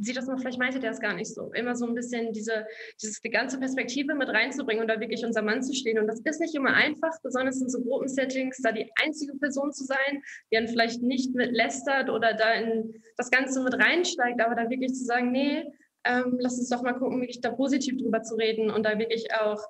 sieh 0.00 0.12
das 0.12 0.26
mal, 0.26 0.36
vielleicht 0.38 0.58
meinte 0.58 0.80
der 0.80 0.90
es 0.90 1.00
gar 1.00 1.14
nicht 1.14 1.32
so. 1.32 1.50
Immer 1.52 1.74
so 1.74 1.86
ein 1.86 1.94
bisschen 1.94 2.32
diese, 2.32 2.66
diese 3.00 3.20
die 3.22 3.30
ganze 3.30 3.58
Perspektive 3.58 4.14
mit 4.14 4.28
reinzubringen 4.28 4.82
und 4.82 4.88
da 4.88 5.00
wirklich 5.00 5.24
unser 5.24 5.42
Mann 5.42 5.62
zu 5.62 5.74
stehen. 5.74 5.98
Und 5.98 6.08
das 6.08 6.20
ist 6.20 6.40
nicht 6.40 6.54
immer 6.54 6.74
einfach, 6.74 7.12
besonders 7.22 7.60
in 7.60 7.68
so 7.68 7.80
Gruppensettings, 7.80 8.58
da 8.58 8.72
die 8.72 8.90
einzige 9.02 9.34
Person 9.38 9.72
zu 9.72 9.84
sein, 9.84 10.22
die 10.50 10.56
dann 10.56 10.68
vielleicht 10.68 11.02
nicht 11.02 11.34
mit 11.34 11.52
lästert 11.52 12.10
oder 12.10 12.34
da 12.34 12.54
in 12.54 13.02
das 13.16 13.30
Ganze 13.30 13.62
mit 13.62 13.74
reinsteigt, 13.74 14.40
aber 14.40 14.54
da 14.54 14.68
wirklich 14.68 14.92
zu 14.92 15.04
sagen, 15.04 15.32
nee, 15.32 15.64
ähm, 16.04 16.38
lass 16.40 16.58
uns 16.58 16.68
doch 16.68 16.82
mal 16.82 16.94
gucken, 16.94 17.20
wirklich 17.20 17.40
da 17.40 17.50
positiv 17.50 17.96
drüber 17.98 18.22
zu 18.22 18.36
reden 18.36 18.70
und 18.70 18.84
da 18.84 18.98
wirklich 18.98 19.28
auch 19.34 19.62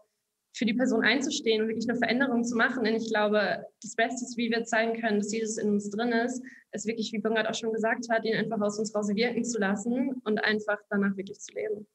für 0.56 0.64
die 0.64 0.74
Person 0.74 1.04
einzustehen 1.04 1.62
und 1.62 1.68
wirklich 1.68 1.88
eine 1.88 1.98
Veränderung 1.98 2.44
zu 2.44 2.56
machen. 2.56 2.84
Denn 2.84 2.96
ich 2.96 3.08
glaube, 3.08 3.64
das 3.82 3.94
Beste, 3.94 4.24
wie 4.36 4.50
wir 4.50 4.64
zeigen 4.64 5.00
können, 5.00 5.18
dass 5.18 5.32
Jesus 5.32 5.58
in 5.58 5.70
uns 5.70 5.90
drin 5.90 6.10
ist, 6.10 6.42
ist 6.72 6.86
wirklich, 6.86 7.12
wie 7.12 7.18
Bungert 7.18 7.48
auch 7.48 7.54
schon 7.54 7.72
gesagt 7.72 8.08
hat, 8.10 8.24
ihn 8.24 8.36
einfach 8.36 8.60
aus 8.60 8.78
uns 8.78 8.94
raus 8.94 9.08
wirken 9.08 9.44
zu 9.44 9.58
lassen 9.58 10.20
und 10.24 10.38
einfach 10.38 10.78
danach 10.90 11.16
wirklich 11.16 11.38
zu 11.40 11.52
leben. 11.54 11.86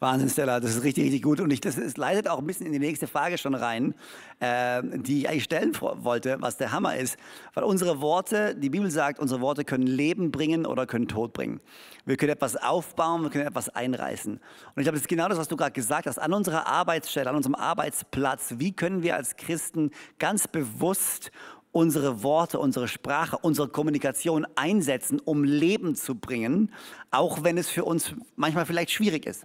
Wahnsinn, 0.00 0.28
Stella, 0.28 0.60
das 0.60 0.76
ist 0.76 0.84
richtig, 0.84 1.04
richtig 1.04 1.22
gut. 1.22 1.40
Und 1.40 1.52
ich, 1.52 1.60
das 1.60 1.78
ist, 1.78 1.98
leitet 1.98 2.28
auch 2.28 2.38
ein 2.38 2.46
bisschen 2.46 2.66
in 2.66 2.72
die 2.72 2.78
nächste 2.78 3.06
Frage 3.06 3.38
schon 3.38 3.54
rein, 3.54 3.94
äh, 4.40 4.82
die 4.82 5.20
ich 5.20 5.28
eigentlich 5.28 5.44
stellen 5.44 5.72
wollte, 5.80 6.36
was 6.40 6.56
der 6.56 6.72
Hammer 6.72 6.96
ist. 6.96 7.16
Weil 7.54 7.64
unsere 7.64 8.00
Worte, 8.00 8.54
die 8.54 8.70
Bibel 8.70 8.90
sagt, 8.90 9.18
unsere 9.18 9.40
Worte 9.40 9.64
können 9.64 9.86
Leben 9.86 10.30
bringen 10.30 10.66
oder 10.66 10.86
können 10.86 11.08
Tod 11.08 11.32
bringen. 11.32 11.60
Wir 12.04 12.16
können 12.16 12.32
etwas 12.32 12.56
aufbauen, 12.56 13.22
wir 13.22 13.30
können 13.30 13.46
etwas 13.46 13.68
einreißen. 13.68 14.32
Und 14.32 14.40
ich 14.76 14.84
glaube, 14.84 14.92
das 14.92 15.02
ist 15.02 15.08
genau 15.08 15.28
das, 15.28 15.38
was 15.38 15.48
du 15.48 15.56
gerade 15.56 15.72
gesagt 15.72 16.06
hast. 16.06 16.18
An 16.18 16.32
unserer 16.32 16.66
Arbeitsstelle, 16.66 17.30
an 17.30 17.36
unserem 17.36 17.54
Arbeitsplatz, 17.54 18.54
wie 18.58 18.72
können 18.72 19.02
wir 19.02 19.16
als 19.16 19.36
Christen 19.36 19.90
ganz 20.18 20.48
bewusst 20.48 21.30
unsere 21.74 22.22
Worte, 22.22 22.60
unsere 22.60 22.86
Sprache, 22.86 23.36
unsere 23.36 23.68
Kommunikation 23.68 24.46
einsetzen, 24.54 25.18
um 25.18 25.42
Leben 25.42 25.96
zu 25.96 26.14
bringen, 26.14 26.70
auch 27.10 27.42
wenn 27.42 27.58
es 27.58 27.68
für 27.68 27.84
uns 27.84 28.14
manchmal 28.36 28.64
vielleicht 28.64 28.92
schwierig 28.92 29.26
ist. 29.26 29.44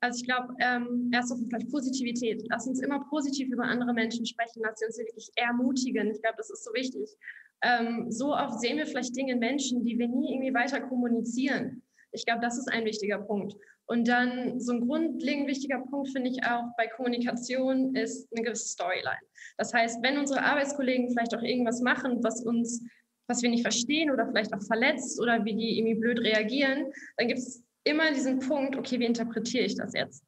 Also 0.00 0.20
ich 0.20 0.24
glaube, 0.24 0.54
ähm, 0.60 1.10
erst 1.12 1.32
auf 1.32 1.38
vielleicht 1.48 1.70
Positivität. 1.70 2.44
Lass 2.48 2.66
uns 2.66 2.80
immer 2.80 3.04
positiv 3.08 3.48
über 3.48 3.64
andere 3.64 3.92
Menschen 3.92 4.26
sprechen. 4.26 4.62
Lass 4.64 4.82
uns 4.82 4.98
wirklich 4.98 5.30
ermutigen. 5.36 6.10
Ich 6.10 6.20
glaube, 6.22 6.36
das 6.36 6.50
ist 6.50 6.64
so 6.64 6.72
wichtig. 6.74 7.16
Ähm, 7.62 8.10
so 8.10 8.34
oft 8.34 8.60
sehen 8.60 8.78
wir 8.78 8.86
vielleicht 8.86 9.16
Dinge 9.16 9.32
in 9.32 9.38
Menschen, 9.38 9.84
die 9.84 9.98
wir 9.98 10.08
nie 10.08 10.32
irgendwie 10.32 10.54
weiter 10.54 10.80
kommunizieren. 10.80 11.82
Ich 12.10 12.26
glaube, 12.26 12.40
das 12.40 12.58
ist 12.58 12.70
ein 12.70 12.84
wichtiger 12.84 13.18
Punkt. 13.18 13.54
Und 13.86 14.08
dann 14.08 14.60
so 14.60 14.72
ein 14.72 14.86
grundlegend 14.86 15.48
wichtiger 15.48 15.78
Punkt 15.78 16.10
finde 16.10 16.30
ich 16.30 16.44
auch 16.44 16.64
bei 16.76 16.86
Kommunikation 16.86 17.94
ist 17.94 18.28
eine 18.32 18.44
gewisse 18.44 18.68
Storyline. 18.68 19.20
Das 19.58 19.74
heißt, 19.74 20.02
wenn 20.02 20.18
unsere 20.18 20.42
Arbeitskollegen 20.42 21.10
vielleicht 21.10 21.34
auch 21.34 21.42
irgendwas 21.42 21.80
machen, 21.80 22.22
was 22.22 22.42
uns, 22.42 22.82
was 23.26 23.42
wir 23.42 23.50
nicht 23.50 23.62
verstehen 23.62 24.10
oder 24.10 24.26
vielleicht 24.26 24.52
auch 24.54 24.62
verletzt 24.62 25.20
oder 25.20 25.44
wie 25.44 25.54
die 25.54 25.78
irgendwie 25.78 26.00
blöd 26.00 26.20
reagieren, 26.20 26.86
dann 27.16 27.28
gibt 27.28 27.40
es 27.40 27.62
immer 27.84 28.12
diesen 28.12 28.40
Punkt, 28.40 28.76
okay, 28.76 28.98
wie 28.98 29.06
interpretiere 29.06 29.64
ich 29.64 29.76
das 29.76 29.92
jetzt? 29.94 30.24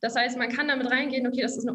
Das 0.00 0.16
heißt, 0.16 0.38
man 0.38 0.50
kann 0.50 0.68
damit 0.68 0.90
reingehen, 0.90 1.26
okay, 1.26 1.42
das 1.42 1.56
ist 1.56 1.68
eine 1.68 1.74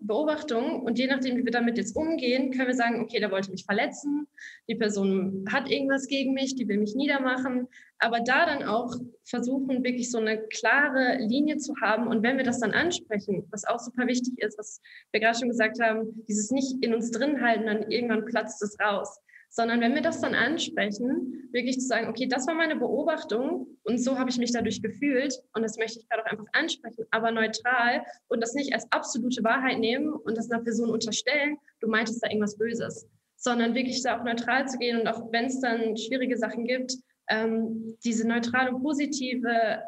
Beobachtung 0.00 0.82
und 0.82 0.98
je 0.98 1.06
nachdem, 1.06 1.36
wie 1.36 1.44
wir 1.44 1.52
damit 1.52 1.78
jetzt 1.78 1.96
umgehen, 1.96 2.50
können 2.50 2.68
wir 2.68 2.74
sagen, 2.74 3.00
okay, 3.00 3.20
der 3.20 3.30
wollte 3.30 3.50
mich 3.50 3.64
verletzen, 3.64 4.26
die 4.68 4.74
Person 4.74 5.44
hat 5.50 5.70
irgendwas 5.70 6.06
gegen 6.06 6.32
mich, 6.32 6.54
die 6.54 6.68
will 6.68 6.78
mich 6.78 6.94
niedermachen, 6.94 7.68
aber 7.98 8.20
da 8.20 8.46
dann 8.46 8.64
auch 8.64 8.94
versuchen, 9.24 9.84
wirklich 9.84 10.10
so 10.10 10.18
eine 10.18 10.38
klare 10.48 11.18
Linie 11.20 11.58
zu 11.58 11.74
haben 11.80 12.08
und 12.08 12.22
wenn 12.22 12.38
wir 12.38 12.44
das 12.44 12.60
dann 12.60 12.72
ansprechen, 12.72 13.46
was 13.50 13.66
auch 13.66 13.78
super 13.78 14.06
wichtig 14.06 14.38
ist, 14.38 14.58
was 14.58 14.80
wir 15.12 15.20
gerade 15.20 15.38
schon 15.38 15.48
gesagt 15.48 15.80
haben, 15.80 16.24
dieses 16.28 16.50
nicht 16.50 16.82
in 16.82 16.94
uns 16.94 17.10
drin 17.10 17.40
halten, 17.42 17.66
dann 17.66 17.90
irgendwann 17.90 18.24
platzt 18.24 18.62
es 18.62 18.78
raus 18.80 19.20
sondern 19.50 19.80
wenn 19.80 19.94
wir 19.94 20.00
das 20.00 20.20
dann 20.20 20.34
ansprechen, 20.34 21.48
wirklich 21.52 21.80
zu 21.80 21.86
sagen, 21.86 22.08
okay, 22.08 22.26
das 22.26 22.46
war 22.46 22.54
meine 22.54 22.76
Beobachtung 22.76 23.66
und 23.82 23.98
so 23.98 24.18
habe 24.18 24.30
ich 24.30 24.38
mich 24.38 24.52
dadurch 24.52 24.80
gefühlt 24.80 25.34
und 25.54 25.62
das 25.62 25.76
möchte 25.76 25.98
ich 25.98 26.08
gerade 26.08 26.24
auch 26.24 26.30
einfach 26.30 26.46
ansprechen, 26.52 27.04
aber 27.10 27.32
neutral 27.32 28.02
und 28.28 28.40
das 28.40 28.54
nicht 28.54 28.72
als 28.72 28.90
absolute 28.92 29.42
Wahrheit 29.42 29.78
nehmen 29.80 30.12
und 30.12 30.38
das 30.38 30.50
einer 30.50 30.62
Person 30.62 30.90
unterstellen, 30.90 31.56
du 31.80 31.88
meintest 31.88 32.22
da 32.22 32.28
irgendwas 32.28 32.56
Böses, 32.56 33.08
sondern 33.36 33.74
wirklich 33.74 34.02
da 34.02 34.18
auch 34.18 34.24
neutral 34.24 34.68
zu 34.68 34.78
gehen 34.78 35.00
und 35.00 35.08
auch 35.08 35.32
wenn 35.32 35.46
es 35.46 35.60
dann 35.60 35.96
schwierige 35.96 36.36
Sachen 36.38 36.64
gibt, 36.64 36.94
ähm, 37.28 37.96
diese 38.04 38.26
neutrale 38.26 38.72
und 38.72 38.82
positive 38.82 39.82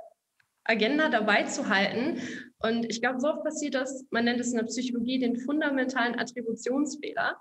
Agenda 0.64 1.08
dabei 1.08 1.42
zu 1.44 1.68
halten. 1.68 2.20
Und 2.60 2.88
ich 2.88 3.00
glaube, 3.00 3.20
so 3.20 3.28
oft 3.28 3.42
passiert 3.42 3.74
das, 3.74 4.04
man 4.10 4.24
nennt 4.24 4.40
es 4.40 4.52
in 4.52 4.58
der 4.58 4.66
Psychologie 4.66 5.18
den 5.18 5.36
fundamentalen 5.36 6.18
Attributionsfehler 6.18 7.36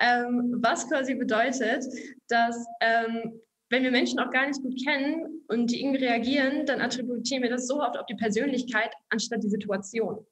ähm, 0.00 0.58
was 0.60 0.88
quasi 0.88 1.14
bedeutet, 1.14 1.84
dass 2.28 2.66
ähm, 2.80 3.40
wenn 3.70 3.82
wir 3.82 3.90
Menschen 3.90 4.18
auch 4.18 4.30
gar 4.30 4.46
nicht 4.46 4.62
gut 4.62 4.82
kennen 4.82 5.42
und 5.48 5.70
die 5.70 5.82
irgendwie 5.82 6.04
reagieren, 6.04 6.64
dann 6.66 6.80
attributieren 6.80 7.42
wir 7.42 7.50
das 7.50 7.66
so 7.66 7.82
oft 7.82 7.98
auf 7.98 8.06
die 8.06 8.14
Persönlichkeit 8.14 8.92
anstatt 9.10 9.42
die 9.42 9.50
Situation. 9.50 10.24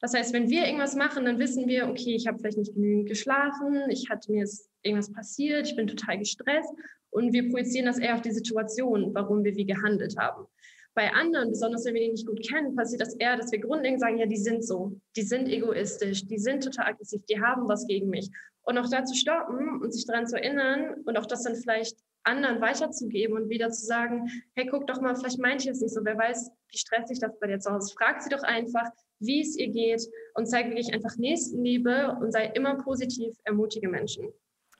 Das 0.00 0.12
heißt, 0.12 0.34
wenn 0.34 0.50
wir 0.50 0.66
irgendwas 0.66 0.94
machen, 0.94 1.24
dann 1.24 1.38
wissen 1.38 1.66
wir, 1.66 1.88
okay, 1.88 2.14
ich 2.14 2.26
habe 2.26 2.38
vielleicht 2.38 2.58
nicht 2.58 2.74
genügend 2.74 3.08
geschlafen, 3.08 3.88
ich 3.88 4.10
hatte 4.10 4.30
mir 4.30 4.46
irgendwas 4.82 5.12
passiert, 5.12 5.66
ich 5.66 5.76
bin 5.76 5.86
total 5.86 6.18
gestresst 6.18 6.70
und 7.10 7.32
wir 7.32 7.48
projizieren 7.50 7.86
das 7.86 7.98
eher 7.98 8.14
auf 8.14 8.20
die 8.20 8.32
Situation, 8.32 9.14
warum 9.14 9.44
wir 9.44 9.56
wie 9.56 9.64
gehandelt 9.64 10.16
haben. 10.18 10.46
Bei 10.94 11.12
anderen, 11.12 11.50
besonders 11.50 11.86
wenn 11.86 11.94
wir 11.94 12.02
die 12.02 12.10
nicht 12.10 12.26
gut 12.26 12.46
kennen, 12.46 12.76
passiert 12.76 13.00
das 13.00 13.14
eher, 13.14 13.36
dass 13.36 13.50
wir 13.50 13.60
grundlegend 13.60 14.00
sagen, 14.00 14.18
ja, 14.18 14.26
die 14.26 14.36
sind 14.36 14.64
so, 14.64 15.00
die 15.16 15.22
sind 15.22 15.48
egoistisch, 15.48 16.26
die 16.26 16.38
sind 16.38 16.62
total 16.62 16.88
aggressiv, 16.88 17.22
die 17.26 17.40
haben 17.40 17.66
was 17.66 17.86
gegen 17.86 18.10
mich. 18.10 18.28
Und 18.62 18.76
auch 18.78 18.88
da 18.90 19.04
zu 19.04 19.14
stoppen 19.14 19.80
und 19.80 19.92
sich 19.92 20.06
daran 20.06 20.26
zu 20.26 20.36
erinnern 20.36 21.02
und 21.04 21.16
auch 21.16 21.26
das 21.26 21.42
dann 21.42 21.56
vielleicht 21.56 21.96
anderen 22.24 22.60
weiterzugeben 22.60 23.36
und 23.36 23.48
wieder 23.48 23.70
zu 23.70 23.84
sagen, 23.84 24.28
hey, 24.54 24.66
guck 24.70 24.86
doch 24.86 25.00
mal, 25.00 25.16
vielleicht 25.16 25.40
meint 25.40 25.64
ihr 25.64 25.72
es 25.72 25.80
nicht 25.80 25.94
so, 25.94 26.04
wer 26.04 26.16
weiß, 26.16 26.50
wie 26.68 26.78
stressig 26.78 27.18
das 27.18 27.32
bei 27.40 27.48
dir 27.48 27.58
zu 27.58 27.72
Hause 27.72 27.86
ist. 27.86 27.98
Frag 27.98 28.22
sie 28.22 28.28
doch 28.28 28.42
einfach, 28.42 28.88
wie 29.18 29.40
es 29.40 29.56
ihr 29.56 29.68
geht 29.68 30.06
und 30.34 30.46
zeig 30.46 30.66
wirklich 30.66 30.92
einfach 30.92 31.16
Nächstenliebe 31.16 32.16
und 32.20 32.32
sei 32.32 32.46
immer 32.54 32.76
positiv, 32.76 33.34
ermutige 33.44 33.88
Menschen. 33.88 34.28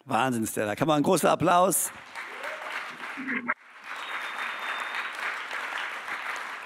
Wahnsinn, 0.04 0.46
Stella. 0.46 0.76
Kann 0.76 0.88
man 0.88 0.96
einen 0.96 1.04
großen 1.04 1.28
Applaus. 1.28 1.90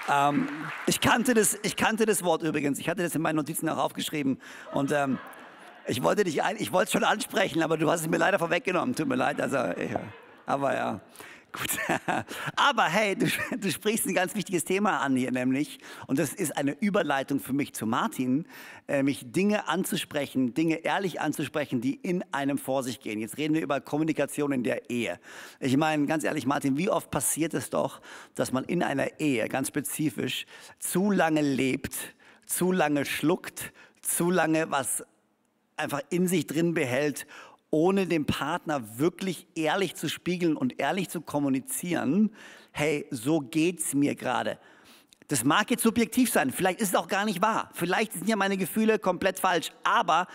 Ähm, 0.09 0.47
ich, 0.85 1.01
kannte 1.01 1.33
das, 1.33 1.57
ich 1.63 1.75
kannte 1.75 2.05
das 2.05 2.23
Wort 2.23 2.43
übrigens. 2.43 2.79
Ich 2.79 2.89
hatte 2.89 3.03
das 3.03 3.15
in 3.15 3.21
meinen 3.21 3.35
Notizen 3.35 3.69
auch 3.69 3.77
aufgeschrieben. 3.77 4.39
Und 4.73 4.91
ähm, 4.91 5.19
ich 5.87 6.03
wollte 6.03 6.23
dich 6.23 6.41
ich 6.57 6.71
wollte 6.71 6.85
es 6.85 6.91
schon 6.91 7.03
ansprechen, 7.03 7.63
aber 7.63 7.77
du 7.77 7.89
hast 7.89 8.01
es 8.01 8.07
mir 8.07 8.17
leider 8.17 8.39
vorweggenommen. 8.39 8.95
Tut 8.95 9.07
mir 9.07 9.15
leid. 9.15 9.39
Also, 9.41 9.57
ja. 9.57 10.01
aber 10.45 10.75
ja. 10.75 11.01
Gut. 11.51 11.69
Aber 12.55 12.83
hey, 12.85 13.15
du, 13.15 13.27
du, 13.57 13.71
sprichst 13.71 14.05
ein 14.05 14.13
ganz 14.13 14.35
wichtiges 14.35 14.63
Thema 14.63 14.99
an 14.99 15.15
hier, 15.15 15.31
nämlich, 15.31 15.79
und 16.07 16.19
das 16.19 16.33
ist 16.33 16.55
eine 16.57 16.71
Überleitung 16.79 17.39
für 17.39 17.53
mich 17.53 17.73
zu 17.73 17.85
Martin, 17.85 18.45
nämlich 18.87 19.31
Dinge 19.31 19.67
anzusprechen, 19.67 20.53
Dinge 20.53 20.75
ehrlich 20.83 21.21
anzusprechen, 21.21 21.81
die 21.81 21.95
in 21.95 22.23
einem 22.31 22.57
vor 22.57 22.83
sich 22.83 22.99
gehen. 22.99 23.19
Jetzt 23.19 23.37
reden 23.37 23.53
wir 23.55 23.61
über 23.61 23.81
Kommunikation 23.81 24.51
in 24.51 24.63
der 24.63 24.89
Ehe. 24.89 25.19
Ich 25.59 25.77
meine, 25.77 26.05
ganz 26.05 26.23
ehrlich, 26.23 26.45
Martin, 26.45 26.77
wie 26.77 26.89
oft 26.89 27.11
passiert 27.11 27.53
es 27.53 27.69
doch, 27.69 28.01
dass 28.35 28.51
man 28.51 28.63
in 28.65 28.83
einer 28.83 29.19
Ehe 29.19 29.47
ganz 29.49 29.69
spezifisch 29.69 30.45
zu 30.79 31.11
lange 31.11 31.41
lebt, 31.41 31.95
zu 32.45 32.71
lange 32.71 33.05
schluckt, 33.05 33.73
zu 34.01 34.29
lange 34.29 34.69
was 34.69 35.03
einfach 35.77 36.01
in 36.09 36.27
sich 36.27 36.47
drin 36.47 36.73
behält, 36.73 37.27
ohne 37.69 38.07
dem 38.07 38.25
Partner 38.25 38.97
wirklich 38.97 39.47
ehrlich 39.55 39.95
zu 39.95 40.09
spiegeln 40.09 40.55
und 40.55 40.79
ehrlich 40.79 41.09
zu 41.09 41.21
kommunizieren, 41.21 42.31
hey, 42.71 43.05
so 43.11 43.39
geht's 43.39 43.93
mir 43.93 44.15
gerade. 44.15 44.57
Das 45.27 45.43
mag 45.43 45.69
jetzt 45.69 45.83
subjektiv 45.83 46.31
sein, 46.31 46.51
vielleicht 46.51 46.79
ist 46.79 46.89
es 46.89 46.95
auch 46.95 47.09
gar 47.09 47.25
nicht 47.25 47.41
wahr, 47.41 47.69
vielleicht 47.73 48.13
sind 48.13 48.29
ja 48.29 48.37
meine 48.37 48.55
Gefühle 48.55 48.97
komplett 48.97 49.39
falsch, 49.39 49.71
aber 49.83 50.27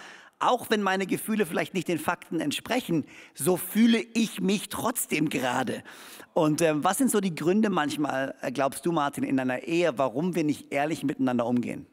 auch 0.43 0.69
wenn 0.71 0.83
meine 0.83 1.07
Gefühle 1.07 1.47
vielleicht 1.47 1.73
nicht 1.73 1.89
den 1.89 1.99
Fakten 1.99 2.41
entsprechen, 2.41 3.07
so 3.33 3.57
fühle 3.57 4.05
ich 4.15 4.41
mich 4.41 4.69
trotzdem 4.69 5.29
gerade. 5.29 5.83
Und 6.35 6.61
äh, 6.61 6.83
was 6.83 6.99
sind 6.99 7.11
so 7.11 7.21
die 7.21 7.35
Gründe 7.35 7.71
manchmal, 7.71 8.35
äh, 8.43 8.51
glaubst 8.51 8.85
du, 8.85 8.93
Martin, 8.93 9.25
in 9.25 9.39
einer 9.39 9.63
Ehe, 9.63 9.97
warum 9.99 10.35
wir 10.35 10.45
nicht 10.45 10.73
ehrlich 10.73 11.05
miteinander 11.05 11.47
umgehen? 11.47 11.87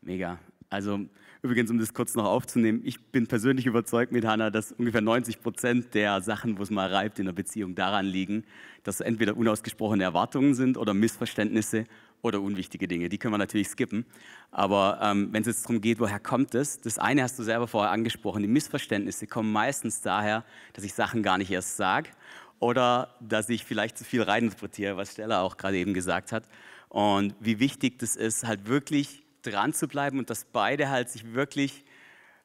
Mega. 0.00 0.38
Also 0.70 1.00
übrigens, 1.42 1.70
um 1.70 1.78
das 1.78 1.94
kurz 1.94 2.14
noch 2.14 2.24
aufzunehmen, 2.24 2.82
ich 2.84 3.00
bin 3.06 3.26
persönlich 3.26 3.66
überzeugt 3.66 4.12
mit 4.12 4.24
Hannah, 4.24 4.50
dass 4.50 4.72
ungefähr 4.72 5.00
90 5.00 5.40
Prozent 5.40 5.94
der 5.94 6.20
Sachen, 6.20 6.58
wo 6.58 6.62
es 6.62 6.70
mal 6.70 6.92
reibt 6.92 7.18
in 7.18 7.26
der 7.26 7.32
Beziehung, 7.32 7.74
daran 7.74 8.06
liegen, 8.06 8.44
dass 8.82 9.00
entweder 9.00 9.36
unausgesprochene 9.36 10.04
Erwartungen 10.04 10.54
sind 10.54 10.76
oder 10.76 10.94
Missverständnisse 10.94 11.84
oder 12.22 12.40
unwichtige 12.40 12.86
Dinge. 12.86 13.08
Die 13.08 13.18
können 13.18 13.32
wir 13.32 13.38
natürlich 13.38 13.68
skippen. 13.68 14.04
Aber 14.50 14.98
ähm, 15.02 15.28
wenn 15.32 15.42
es 15.42 15.46
jetzt 15.46 15.64
darum 15.64 15.80
geht, 15.80 16.00
woher 16.00 16.20
kommt 16.20 16.54
es? 16.54 16.80
Das 16.80 16.98
eine 16.98 17.22
hast 17.22 17.38
du 17.38 17.42
selber 17.42 17.66
vorher 17.66 17.90
angesprochen. 17.90 18.42
Die 18.42 18.48
Missverständnisse 18.48 19.26
kommen 19.26 19.52
meistens 19.52 20.02
daher, 20.02 20.44
dass 20.74 20.84
ich 20.84 20.92
Sachen 20.92 21.22
gar 21.22 21.38
nicht 21.38 21.50
erst 21.50 21.76
sage 21.76 22.10
oder 22.58 23.14
dass 23.20 23.48
ich 23.48 23.64
vielleicht 23.64 23.96
zu 23.96 24.04
viel 24.04 24.22
reininterpretiere, 24.22 24.96
was 24.96 25.12
Stella 25.12 25.40
auch 25.40 25.56
gerade 25.56 25.78
eben 25.78 25.94
gesagt 25.94 26.32
hat. 26.32 26.44
Und 26.88 27.34
wie 27.40 27.58
wichtig 27.58 27.98
das 27.98 28.16
ist, 28.16 28.46
halt 28.46 28.66
wirklich 28.66 29.22
dran 29.42 29.72
zu 29.72 29.88
bleiben 29.88 30.18
und 30.18 30.30
dass 30.30 30.44
beide 30.44 30.88
halt 30.88 31.08
sich 31.08 31.34
wirklich 31.34 31.84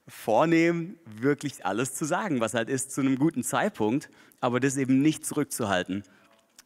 vornehmen, 0.07 0.99
wirklich 1.05 1.65
alles 1.65 1.93
zu 1.95 2.05
sagen, 2.05 2.39
was 2.39 2.53
halt 2.53 2.69
ist 2.69 2.91
zu 2.91 3.01
einem 3.01 3.17
guten 3.17 3.43
Zeitpunkt, 3.43 4.09
aber 4.39 4.59
das 4.59 4.77
eben 4.77 5.01
nicht 5.01 5.25
zurückzuhalten. 5.25 6.03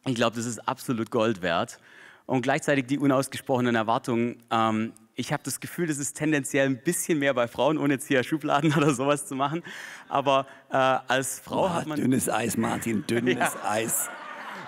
Ich 0.06 0.14
glaube, 0.14 0.36
das 0.36 0.46
ist 0.46 0.66
absolut 0.68 1.10
Gold 1.10 1.42
wert 1.42 1.78
und 2.26 2.42
gleichzeitig 2.42 2.86
die 2.86 2.98
unausgesprochenen 2.98 3.74
Erwartungen. 3.74 4.42
Ähm, 4.50 4.92
ich 5.14 5.32
habe 5.32 5.42
das 5.42 5.60
Gefühl, 5.60 5.86
das 5.86 5.98
ist 5.98 6.16
tendenziell 6.16 6.66
ein 6.66 6.82
bisschen 6.82 7.18
mehr 7.18 7.34
bei 7.34 7.48
Frauen, 7.48 7.76
ohne 7.76 7.94
jetzt 7.94 8.08
hier 8.08 8.22
Schubladen 8.22 8.74
oder 8.76 8.94
sowas 8.94 9.26
zu 9.26 9.34
machen. 9.34 9.62
Aber 10.08 10.46
äh, 10.70 10.76
als 10.76 11.40
Frau 11.40 11.62
Boah, 11.62 11.74
hat 11.74 11.86
man. 11.86 12.00
Dünnes 12.00 12.28
Eis, 12.28 12.56
Martin, 12.56 13.06
dünnes 13.06 13.36
Ja. 13.38 13.52
Eis. 13.64 14.08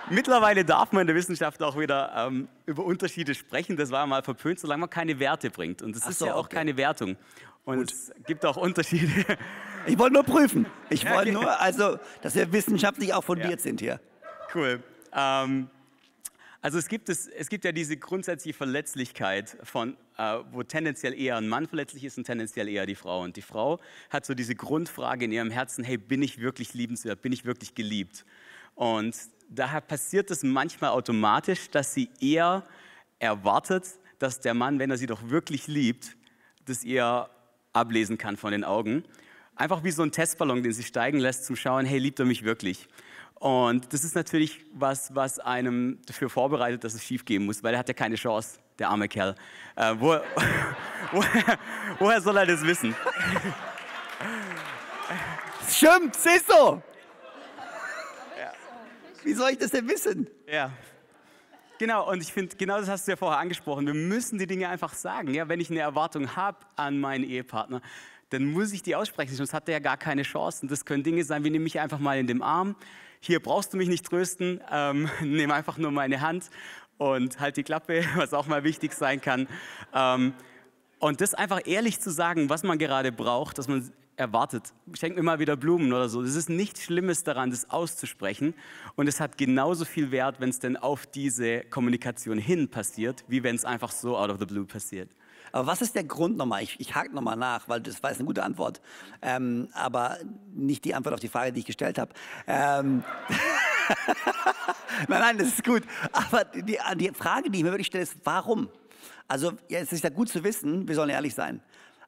Mittlerweile 0.09 0.65
darf 0.65 0.91
man 0.91 1.01
in 1.01 1.07
der 1.07 1.15
Wissenschaft 1.15 1.61
auch 1.63 1.77
wieder 1.77 2.13
ähm, 2.15 2.47
über 2.65 2.83
Unterschiede 2.83 3.33
sprechen. 3.35 3.77
Das 3.77 3.91
war 3.91 4.05
mal 4.05 4.23
verpönt, 4.23 4.59
solange 4.59 4.81
man 4.81 4.89
keine 4.89 5.19
Werte 5.19 5.49
bringt. 5.49 5.81
Und 5.81 5.95
das 5.95 6.03
Ach 6.05 6.09
ist 6.09 6.19
so, 6.19 6.25
ja 6.25 6.33
auch 6.35 6.45
okay. 6.45 6.57
keine 6.57 6.77
Wertung. 6.77 7.15
Und 7.65 7.91
es 7.91 8.11
gibt 8.25 8.45
auch 8.45 8.57
Unterschiede. 8.57 9.11
Ich 9.85 9.99
wollte 9.99 10.13
nur 10.13 10.23
prüfen. 10.23 10.65
Ich 10.89 11.03
wollte 11.03 11.31
okay. 11.31 11.43
nur, 11.43 11.59
also, 11.59 11.99
dass 12.21 12.35
wir 12.35 12.49
wissenschaftlich 12.53 13.13
auch 13.13 13.21
fundiert 13.21 13.51
Ja. 13.51 13.57
sind 13.57 13.81
hier. 13.81 13.99
Cool. 14.55 14.81
Ähm, 15.13 15.69
also 16.61 16.77
es 16.77 16.87
gibt, 16.87 17.09
es, 17.09 17.27
es 17.27 17.49
gibt 17.49 17.65
ja 17.65 17.73
diese 17.73 17.97
grundsätzliche 17.97 18.57
Verletzlichkeit, 18.57 19.57
von, 19.63 19.97
äh, 20.17 20.37
wo 20.51 20.63
tendenziell 20.63 21.13
eher 21.19 21.35
ein 21.35 21.49
Mann 21.49 21.67
verletzlich 21.67 22.05
ist 22.05 22.17
und 22.17 22.23
tendenziell 22.23 22.69
eher 22.69 22.85
die 22.85 22.95
Frau. 22.95 23.23
Und 23.23 23.35
die 23.35 23.41
Frau 23.41 23.81
hat 24.09 24.25
so 24.25 24.33
diese 24.33 24.55
Grundfrage 24.55 25.25
in 25.25 25.33
ihrem 25.33 25.51
Herzen, 25.51 25.83
hey, 25.83 25.97
bin 25.97 26.21
ich 26.21 26.39
wirklich 26.39 26.73
liebenswert, 26.73 27.21
bin 27.21 27.33
ich 27.33 27.43
wirklich 27.43 27.75
geliebt? 27.75 28.25
Und 28.75 29.13
daher 29.49 29.81
passiert 29.81 30.31
es 30.31 30.43
manchmal 30.43 30.91
automatisch, 30.91 31.69
dass 31.69 31.93
sie 31.93 32.09
eher 32.19 32.63
erwartet, 33.19 33.85
dass 34.19 34.39
der 34.39 34.53
Mann, 34.53 34.79
wenn 34.79 34.91
er 34.91 34.97
sie 34.97 35.05
doch 35.05 35.29
wirklich 35.29 35.67
liebt, 35.67 36.15
das 36.65 36.83
ihr 36.83 37.29
ablesen 37.73 38.17
kann 38.17 38.37
von 38.37 38.51
den 38.51 38.63
Augen. 38.63 39.03
Einfach 39.55 39.83
wie 39.83 39.91
so 39.91 40.03
ein 40.03 40.11
Testballon, 40.11 40.63
den 40.63 40.71
sie 40.71 40.83
steigen 40.83 41.19
lässt, 41.19 41.45
zum 41.45 41.55
Schauen, 41.55 41.85
hey, 41.85 41.99
liebt 41.99 42.19
er 42.19 42.25
mich 42.25 42.43
wirklich? 42.43 42.87
Und 43.35 43.91
das 43.91 44.03
ist 44.03 44.15
natürlich 44.15 44.63
was, 44.73 45.13
was 45.13 45.39
einem 45.39 45.99
dafür 46.05 46.29
vorbereitet, 46.29 46.83
dass 46.83 46.93
es 46.93 47.03
schief 47.03 47.25
gehen 47.25 47.45
muss, 47.45 47.61
weil 47.61 47.73
er 47.73 47.79
hat 47.79 47.87
ja 47.89 47.93
keine 47.93 48.15
Chance, 48.15 48.59
der 48.79 48.89
arme 48.89 49.09
Kerl. 49.09 49.35
Äh, 49.75 49.95
wo, 49.99 50.17
woher, 51.11 51.59
woher 51.99 52.21
soll 52.21 52.37
er 52.37 52.45
das 52.45 52.65
wissen? 52.65 52.95
Stimmt, 55.69 56.15
siehst 56.15 56.49
du? 56.49 56.81
Wie 59.23 59.33
soll 59.33 59.51
ich 59.51 59.57
das 59.57 59.71
denn 59.71 59.87
wissen? 59.87 60.27
Ja. 60.51 60.71
Genau, 61.79 62.09
und 62.09 62.21
ich 62.21 62.31
finde, 62.31 62.55
genau 62.55 62.79
das 62.79 62.87
hast 62.87 63.07
du 63.07 63.11
ja 63.11 63.17
vorher 63.17 63.39
angesprochen. 63.39 63.85
Wir 63.85 63.93
müssen 63.93 64.37
die 64.37 64.47
Dinge 64.47 64.69
einfach 64.69 64.93
sagen. 64.93 65.33
Ja, 65.33 65.49
wenn 65.49 65.59
ich 65.59 65.69
eine 65.69 65.79
Erwartung 65.79 66.35
habe 66.35 66.59
an 66.75 66.99
meinen 66.99 67.23
Ehepartner, 67.23 67.81
dann 68.29 68.45
muss 68.45 68.73
ich 68.73 68.81
die 68.81 68.95
aussprechen, 68.95 69.35
sonst 69.35 69.53
hat 69.53 69.67
er 69.67 69.73
ja 69.73 69.79
gar 69.79 69.97
keine 69.97 70.23
Chance. 70.23 70.63
Und 70.63 70.71
das 70.71 70.85
können 70.85 71.03
Dinge 71.03 71.23
sein, 71.23 71.43
wie 71.43 71.49
nimm 71.49 71.63
mich 71.63 71.79
einfach 71.79 71.99
mal 71.99 72.17
in 72.17 72.27
den 72.27 72.41
Arm. 72.41 72.75
Hier 73.19 73.41
brauchst 73.41 73.73
du 73.73 73.77
mich 73.77 73.89
nicht 73.89 74.05
trösten, 74.05 74.61
ähm, 74.71 75.09
nimm 75.21 75.51
einfach 75.51 75.77
nur 75.77 75.91
meine 75.91 76.21
Hand 76.21 76.49
und 76.97 77.39
halt 77.39 77.57
die 77.57 77.63
Klappe, 77.63 78.05
was 78.15 78.33
auch 78.33 78.47
mal 78.47 78.63
wichtig 78.63 78.93
sein 78.93 79.21
kann. 79.21 79.47
Ähm, 79.93 80.33
und 80.99 81.21
das 81.21 81.33
einfach 81.33 81.61
ehrlich 81.65 81.99
zu 81.99 82.11
sagen, 82.11 82.49
was 82.49 82.63
man 82.63 82.77
gerade 82.77 83.11
braucht, 83.11 83.57
dass 83.57 83.67
man 83.67 83.91
erwartet. 84.15 84.73
Schenk 84.93 85.15
mir 85.15 85.23
mal 85.23 85.39
wieder 85.39 85.55
Blumen 85.55 85.91
oder 85.91 86.09
so. 86.09 86.21
Das 86.21 86.35
ist 86.35 86.49
nichts 86.49 86.83
Schlimmes 86.83 87.23
daran, 87.23 87.51
das 87.51 87.69
auszusprechen. 87.69 88.53
Und 88.95 89.07
es 89.07 89.19
hat 89.19 89.37
genauso 89.37 89.85
viel 89.85 90.11
Wert, 90.11 90.39
wenn 90.39 90.49
es 90.49 90.59
denn 90.59 90.77
auf 90.77 91.05
diese 91.05 91.61
Kommunikation 91.61 92.37
hin 92.37 92.69
passiert, 92.69 93.23
wie 93.27 93.43
wenn 93.43 93.55
es 93.55 93.65
einfach 93.65 93.91
so 93.91 94.17
out 94.17 94.29
of 94.29 94.39
the 94.39 94.45
blue 94.45 94.65
passiert. 94.65 95.09
Aber 95.51 95.67
was 95.67 95.81
ist 95.81 95.93
der 95.95 96.03
Grund 96.03 96.35
nochmal? 96.35 96.63
Ich, 96.63 96.79
ich 96.79 96.95
hake 96.95 97.13
nochmal 97.13 97.37
nach, 97.37 97.69
weil 97.69 97.79
das 97.79 98.01
war 98.01 98.09
jetzt 98.09 98.19
eine 98.19 98.25
gute 98.25 98.43
Antwort. 98.43 98.81
Ähm, 99.21 99.69
aber 99.73 100.17
nicht 100.53 100.83
die 100.83 100.95
Antwort 100.95 101.13
auf 101.13 101.19
die 101.19 101.27
Frage, 101.27 101.53
die 101.53 101.59
ich 101.59 101.65
gestellt 101.65 101.99
habe. 101.99 102.11
Ähm, 102.47 103.03
nein, 105.07 105.19
nein, 105.19 105.37
das 105.37 105.49
ist 105.49 105.63
gut. 105.63 105.83
Aber 106.11 106.43
die, 106.45 106.77
die 106.95 107.11
Frage, 107.13 107.51
die 107.51 107.59
ich 107.59 107.63
mir 107.63 107.71
wirklich 107.71 107.87
stelle, 107.87 108.03
ist, 108.03 108.17
warum? 108.23 108.67
Also, 109.27 109.53
ja, 109.69 109.79
es 109.79 109.93
ist 109.93 110.03
ja 110.03 110.09
gut 110.09 110.29
zu 110.29 110.43
wissen, 110.43 110.87
wir 110.87 110.95
sollen 110.95 111.09
ehrlich 111.09 111.35
sein. 111.35 111.61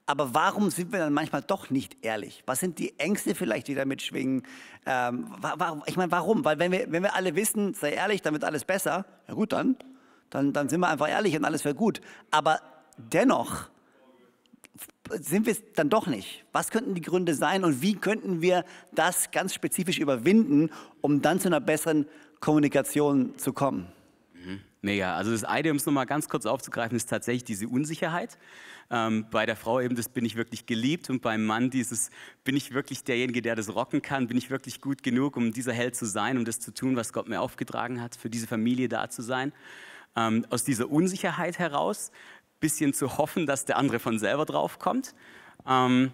Aber 0.08 0.36
warum 0.36 0.70
sind 0.70 0.92
wir 0.92 1.00
dann 1.00 1.14
manchmal 1.14 1.42
doch 1.42 1.72
nicht 1.72 1.98
ehrlich? 2.04 2.44
Was 2.46 2.60
sind 2.60 2.78
die 2.78 3.00
Ängste 3.00 3.34
vielleicht, 3.34 3.68
die 3.68 3.76
da 3.76 3.86
mitschwingen? 3.86 4.44
Ähm, 4.86 5.28
ich 5.88 5.98
meine, 5.98 6.12
warum? 6.12 6.46
Weil 6.46 6.60
wenn 6.60 6.72
wir, 6.72 6.92
wenn 6.92 7.02
wir 7.02 7.16
alle 7.16 7.36
wissen, 7.36 7.74
sei 7.74 7.94
ehrlich, 7.94 8.22
dann 8.22 8.34
wird 8.34 8.44
alles 8.44 8.66
besser, 8.66 9.06
ja 9.28 9.34
gut, 9.34 9.52
dann, 9.52 9.78
dann, 10.30 10.54
dann 10.54 10.70
sind 10.70 10.80
wir 10.80 10.90
einfach 10.90 11.10
ehrlich 11.10 11.36
und 11.36 11.44
alles 11.44 11.66
wird 11.66 11.78
gut. 11.78 12.02
Aber 12.30 12.60
dennoch 12.98 13.70
sind 15.12 15.48
wir 15.48 15.54
es 15.54 15.64
dann 15.74 15.90
doch 15.90 16.06
nicht. 16.06 16.46
Was 16.52 16.70
könnten 16.70 16.94
die 16.94 17.02
Gründe 17.02 17.34
sein 17.34 17.64
und 17.64 17.82
wie 17.82 17.96
könnten 17.96 18.42
wir 18.42 18.64
das 18.94 19.32
ganz 19.32 19.56
spezifisch 19.56 19.98
überwinden, 19.98 20.70
um 21.02 21.22
dann 21.22 21.40
zu 21.40 21.48
einer 21.48 21.60
besseren 21.60 22.08
Kommunikation 22.42 23.38
zu 23.38 23.54
kommen? 23.54 23.88
Mega. 24.86 25.16
Also 25.16 25.32
das 25.32 25.44
eine, 25.44 25.72
um 25.72 25.78
es 25.78 25.86
nochmal 25.88 26.06
ganz 26.06 26.30
kurz 26.30 26.46
aufzugreifen, 26.46 26.96
ist 26.96 27.10
tatsächlich 27.10 27.44
diese 27.44 27.68
Unsicherheit. 27.68 28.38
Ähm, 28.92 29.26
bei 29.32 29.46
der 29.46 29.56
Frau 29.56 29.82
eben 29.82 29.96
das 29.96 30.10
bin 30.10 30.26
ich 30.26 30.36
wirklich 30.36 30.66
geliebt 30.66 31.10
und 31.10 31.22
beim 31.22 31.44
Mann 31.46 31.70
dieses 31.70 32.12
bin 32.44 32.56
ich 32.56 32.74
wirklich 32.74 33.04
derjenige, 33.04 33.42
der 33.42 33.56
das 33.56 33.74
rocken 33.74 34.02
kann, 34.02 34.28
bin 34.28 34.38
ich 34.38 34.50
wirklich 34.50 34.80
gut 34.80 35.02
genug, 35.02 35.38
um 35.38 35.54
dieser 35.54 35.74
Held 35.74 35.96
zu 35.96 36.06
sein, 36.06 36.38
um 36.38 36.46
das 36.46 36.60
zu 36.60 36.74
tun, 36.74 36.96
was 36.96 37.12
Gott 37.12 37.28
mir 37.28 37.42
aufgetragen 37.42 38.02
hat, 38.02 38.16
für 38.16 38.30
diese 38.30 38.46
Familie 38.46 38.88
da 38.88 39.10
zu 39.10 39.22
sein. 39.22 39.54
Ähm, 40.16 40.46
aus 40.50 40.64
dieser 40.64 40.90
Unsicherheit 40.90 41.58
heraus 41.60 42.12
bisschen 42.60 42.94
zu 42.94 43.18
hoffen, 43.18 43.46
dass 43.46 43.66
der 43.66 43.78
andere 43.78 44.00
von 44.00 44.20
selber 44.20 44.46
drauf 44.46 44.80
kommt. 44.80 45.14
Ähm, 45.68 46.12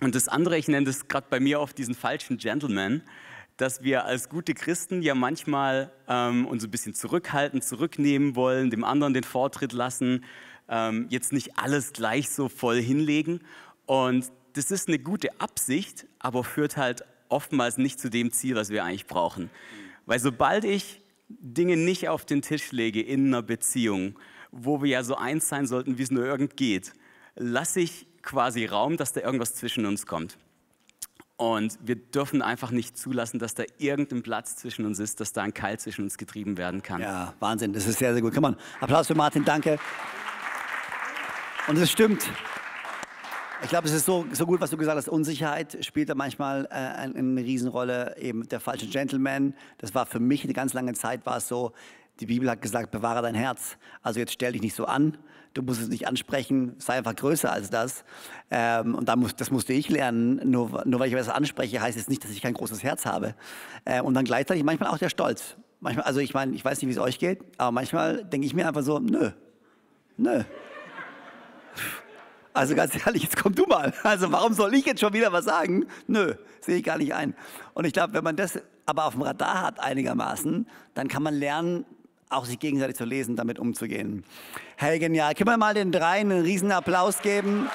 und 0.00 0.14
das 0.14 0.28
andere, 0.28 0.58
ich 0.58 0.68
nenne 0.68 0.86
das 0.86 1.08
gerade 1.08 1.26
bei 1.30 1.40
mir 1.40 1.60
oft 1.60 1.78
diesen 1.78 1.94
falschen 1.94 2.38
Gentleman, 2.38 3.02
dass 3.56 3.82
wir 3.82 4.04
als 4.04 4.28
gute 4.28 4.54
Christen 4.54 5.02
ja 5.02 5.14
manchmal 5.14 5.92
ähm, 6.08 6.46
uns 6.46 6.64
ein 6.64 6.70
bisschen 6.70 6.94
zurückhalten, 6.94 7.62
zurücknehmen 7.62 8.34
wollen, 8.34 8.70
dem 8.70 8.82
anderen 8.82 9.14
den 9.14 9.22
Vortritt 9.22 9.72
lassen, 9.72 10.24
ähm, 10.68 11.06
jetzt 11.10 11.32
nicht 11.32 11.58
alles 11.58 11.92
gleich 11.92 12.30
so 12.30 12.48
voll 12.48 12.80
hinlegen. 12.80 13.40
Und 13.86 14.30
das 14.54 14.70
ist 14.70 14.88
eine 14.88 14.98
gute 14.98 15.40
Absicht, 15.40 16.06
aber 16.18 16.44
führt 16.44 16.76
halt 16.76 17.04
oftmals 17.28 17.78
nicht 17.78 17.98
zu 18.00 18.10
dem 18.10 18.32
Ziel, 18.32 18.54
was 18.54 18.70
wir 18.70 18.84
eigentlich 18.84 19.06
brauchen. 19.06 19.50
Weil 20.06 20.20
sobald 20.20 20.64
ich 20.64 21.00
Dinge 21.28 21.76
nicht 21.76 22.08
auf 22.08 22.24
den 22.24 22.42
Tisch 22.42 22.72
lege 22.72 23.00
in 23.00 23.26
einer 23.26 23.42
Beziehung, 23.42 24.18
wo 24.50 24.82
wir 24.82 24.90
ja 24.90 25.02
so 25.02 25.16
eins 25.16 25.48
sein 25.48 25.66
sollten, 25.66 25.98
wie 25.98 26.02
es 26.02 26.10
nur 26.10 26.24
irgend 26.24 26.56
geht, 26.56 26.92
lasse 27.34 27.80
ich 27.80 28.06
quasi 28.22 28.66
Raum, 28.66 28.96
dass 28.96 29.12
da 29.12 29.20
irgendwas 29.20 29.54
zwischen 29.54 29.86
uns 29.86 30.06
kommt. 30.06 30.38
Und 31.36 31.78
wir 31.82 31.96
dürfen 31.96 32.42
einfach 32.42 32.70
nicht 32.70 32.96
zulassen, 32.96 33.40
dass 33.40 33.54
da 33.54 33.64
irgendein 33.78 34.22
Platz 34.22 34.54
zwischen 34.54 34.86
uns 34.86 35.00
ist, 35.00 35.20
dass 35.20 35.32
da 35.32 35.42
ein 35.42 35.52
Keil 35.52 35.78
zwischen 35.80 36.04
uns 36.04 36.16
getrieben 36.16 36.56
werden 36.56 36.82
kann. 36.82 37.00
Ja, 37.00 37.34
Wahnsinn, 37.40 37.72
das 37.72 37.86
ist 37.86 37.98
sehr, 37.98 38.12
sehr 38.12 38.22
gut. 38.22 38.32
Komm 38.32 38.44
on, 38.44 38.56
Applaus 38.80 39.08
für 39.08 39.16
Martin, 39.16 39.44
danke. 39.44 39.78
Und 41.66 41.78
es 41.78 41.90
stimmt. 41.90 42.30
Ich 43.62 43.70
glaube, 43.70 43.88
es 43.88 43.94
ist 43.94 44.04
so, 44.04 44.26
so 44.32 44.44
gut, 44.44 44.60
was 44.60 44.68
du 44.68 44.76
gesagt 44.76 44.98
hast. 44.98 45.08
Unsicherheit 45.08 45.82
spielt 45.82 46.10
da 46.10 46.14
manchmal 46.14 46.66
äh, 46.66 46.74
eine, 46.74 47.14
eine 47.14 47.40
Riesenrolle. 47.40 48.16
Eben 48.18 48.46
der 48.46 48.60
falsche 48.60 48.86
Gentleman. 48.86 49.54
Das 49.78 49.94
war 49.94 50.04
für 50.04 50.20
mich 50.20 50.44
eine 50.44 50.52
ganz 50.52 50.74
lange 50.74 50.92
Zeit 50.92 51.24
war 51.24 51.38
es 51.38 51.48
so. 51.48 51.72
Die 52.20 52.26
Bibel 52.26 52.50
hat 52.50 52.60
gesagt, 52.60 52.90
bewahre 52.90 53.22
dein 53.22 53.34
Herz. 53.34 53.78
Also 54.02 54.20
jetzt 54.20 54.34
stell 54.34 54.52
dich 54.52 54.60
nicht 54.60 54.74
so 54.74 54.84
an. 54.84 55.16
Du 55.54 55.62
musst 55.62 55.80
es 55.80 55.88
nicht 55.88 56.06
ansprechen. 56.06 56.74
Sei 56.76 56.98
einfach 56.98 57.16
größer 57.16 57.50
als 57.50 57.70
das. 57.70 58.04
Ähm, 58.50 58.94
und 58.94 59.08
da 59.08 59.16
muss, 59.16 59.34
das 59.34 59.50
musste 59.50 59.72
ich 59.72 59.88
lernen. 59.88 60.42
Nur, 60.44 60.82
nur 60.84 61.00
weil 61.00 61.08
ich 61.08 61.14
etwas 61.14 61.30
anspreche, 61.30 61.80
heißt 61.80 61.96
es 61.96 62.08
nicht, 62.08 62.22
dass 62.22 62.30
ich 62.30 62.42
kein 62.42 62.52
großes 62.52 62.82
Herz 62.82 63.06
habe. 63.06 63.34
Äh, 63.86 64.02
und 64.02 64.12
dann 64.12 64.26
gleichzeitig 64.26 64.64
manchmal 64.64 64.90
auch 64.90 64.98
der 64.98 65.08
Stolz. 65.08 65.56
Manchmal, 65.80 66.04
also 66.04 66.20
ich 66.20 66.34
meine, 66.34 66.54
ich 66.54 66.62
weiß 66.62 66.82
nicht, 66.82 66.88
wie 66.88 66.92
es 66.92 66.98
euch 66.98 67.18
geht, 67.18 67.40
aber 67.56 67.72
manchmal 67.72 68.22
denke 68.24 68.46
ich 68.46 68.52
mir 68.52 68.68
einfach 68.68 68.82
so, 68.82 68.98
nö, 68.98 69.30
nö. 70.18 70.44
Also 72.54 72.76
ganz 72.76 72.94
ehrlich, 73.04 73.24
jetzt 73.24 73.36
komm 73.36 73.52
du 73.54 73.66
mal. 73.66 73.92
Also 74.04 74.30
warum 74.30 74.52
soll 74.52 74.72
ich 74.74 74.86
jetzt 74.86 75.00
schon 75.00 75.12
wieder 75.12 75.32
was 75.32 75.44
sagen? 75.44 75.86
Nö, 76.06 76.34
sehe 76.60 76.76
ich 76.76 76.84
gar 76.84 76.98
nicht 76.98 77.12
ein. 77.12 77.34
Und 77.74 77.84
ich 77.84 77.92
glaube, 77.92 78.14
wenn 78.14 78.22
man 78.22 78.36
das 78.36 78.60
aber 78.86 79.06
auf 79.06 79.14
dem 79.14 79.22
Radar 79.22 79.62
hat 79.62 79.80
einigermaßen, 79.80 80.66
dann 80.94 81.08
kann 81.08 81.24
man 81.24 81.34
lernen, 81.34 81.84
auch 82.30 82.44
sich 82.44 82.60
gegenseitig 82.60 82.96
zu 82.96 83.04
lesen, 83.04 83.34
damit 83.34 83.58
umzugehen. 83.58 84.24
Hey, 84.76 85.00
genial. 85.00 85.34
Können 85.34 85.50
wir 85.50 85.56
mal 85.56 85.74
den 85.74 85.90
dreien 85.90 86.30
einen 86.30 86.42
riesen 86.42 86.70
Applaus 86.70 87.22
geben? 87.22 87.68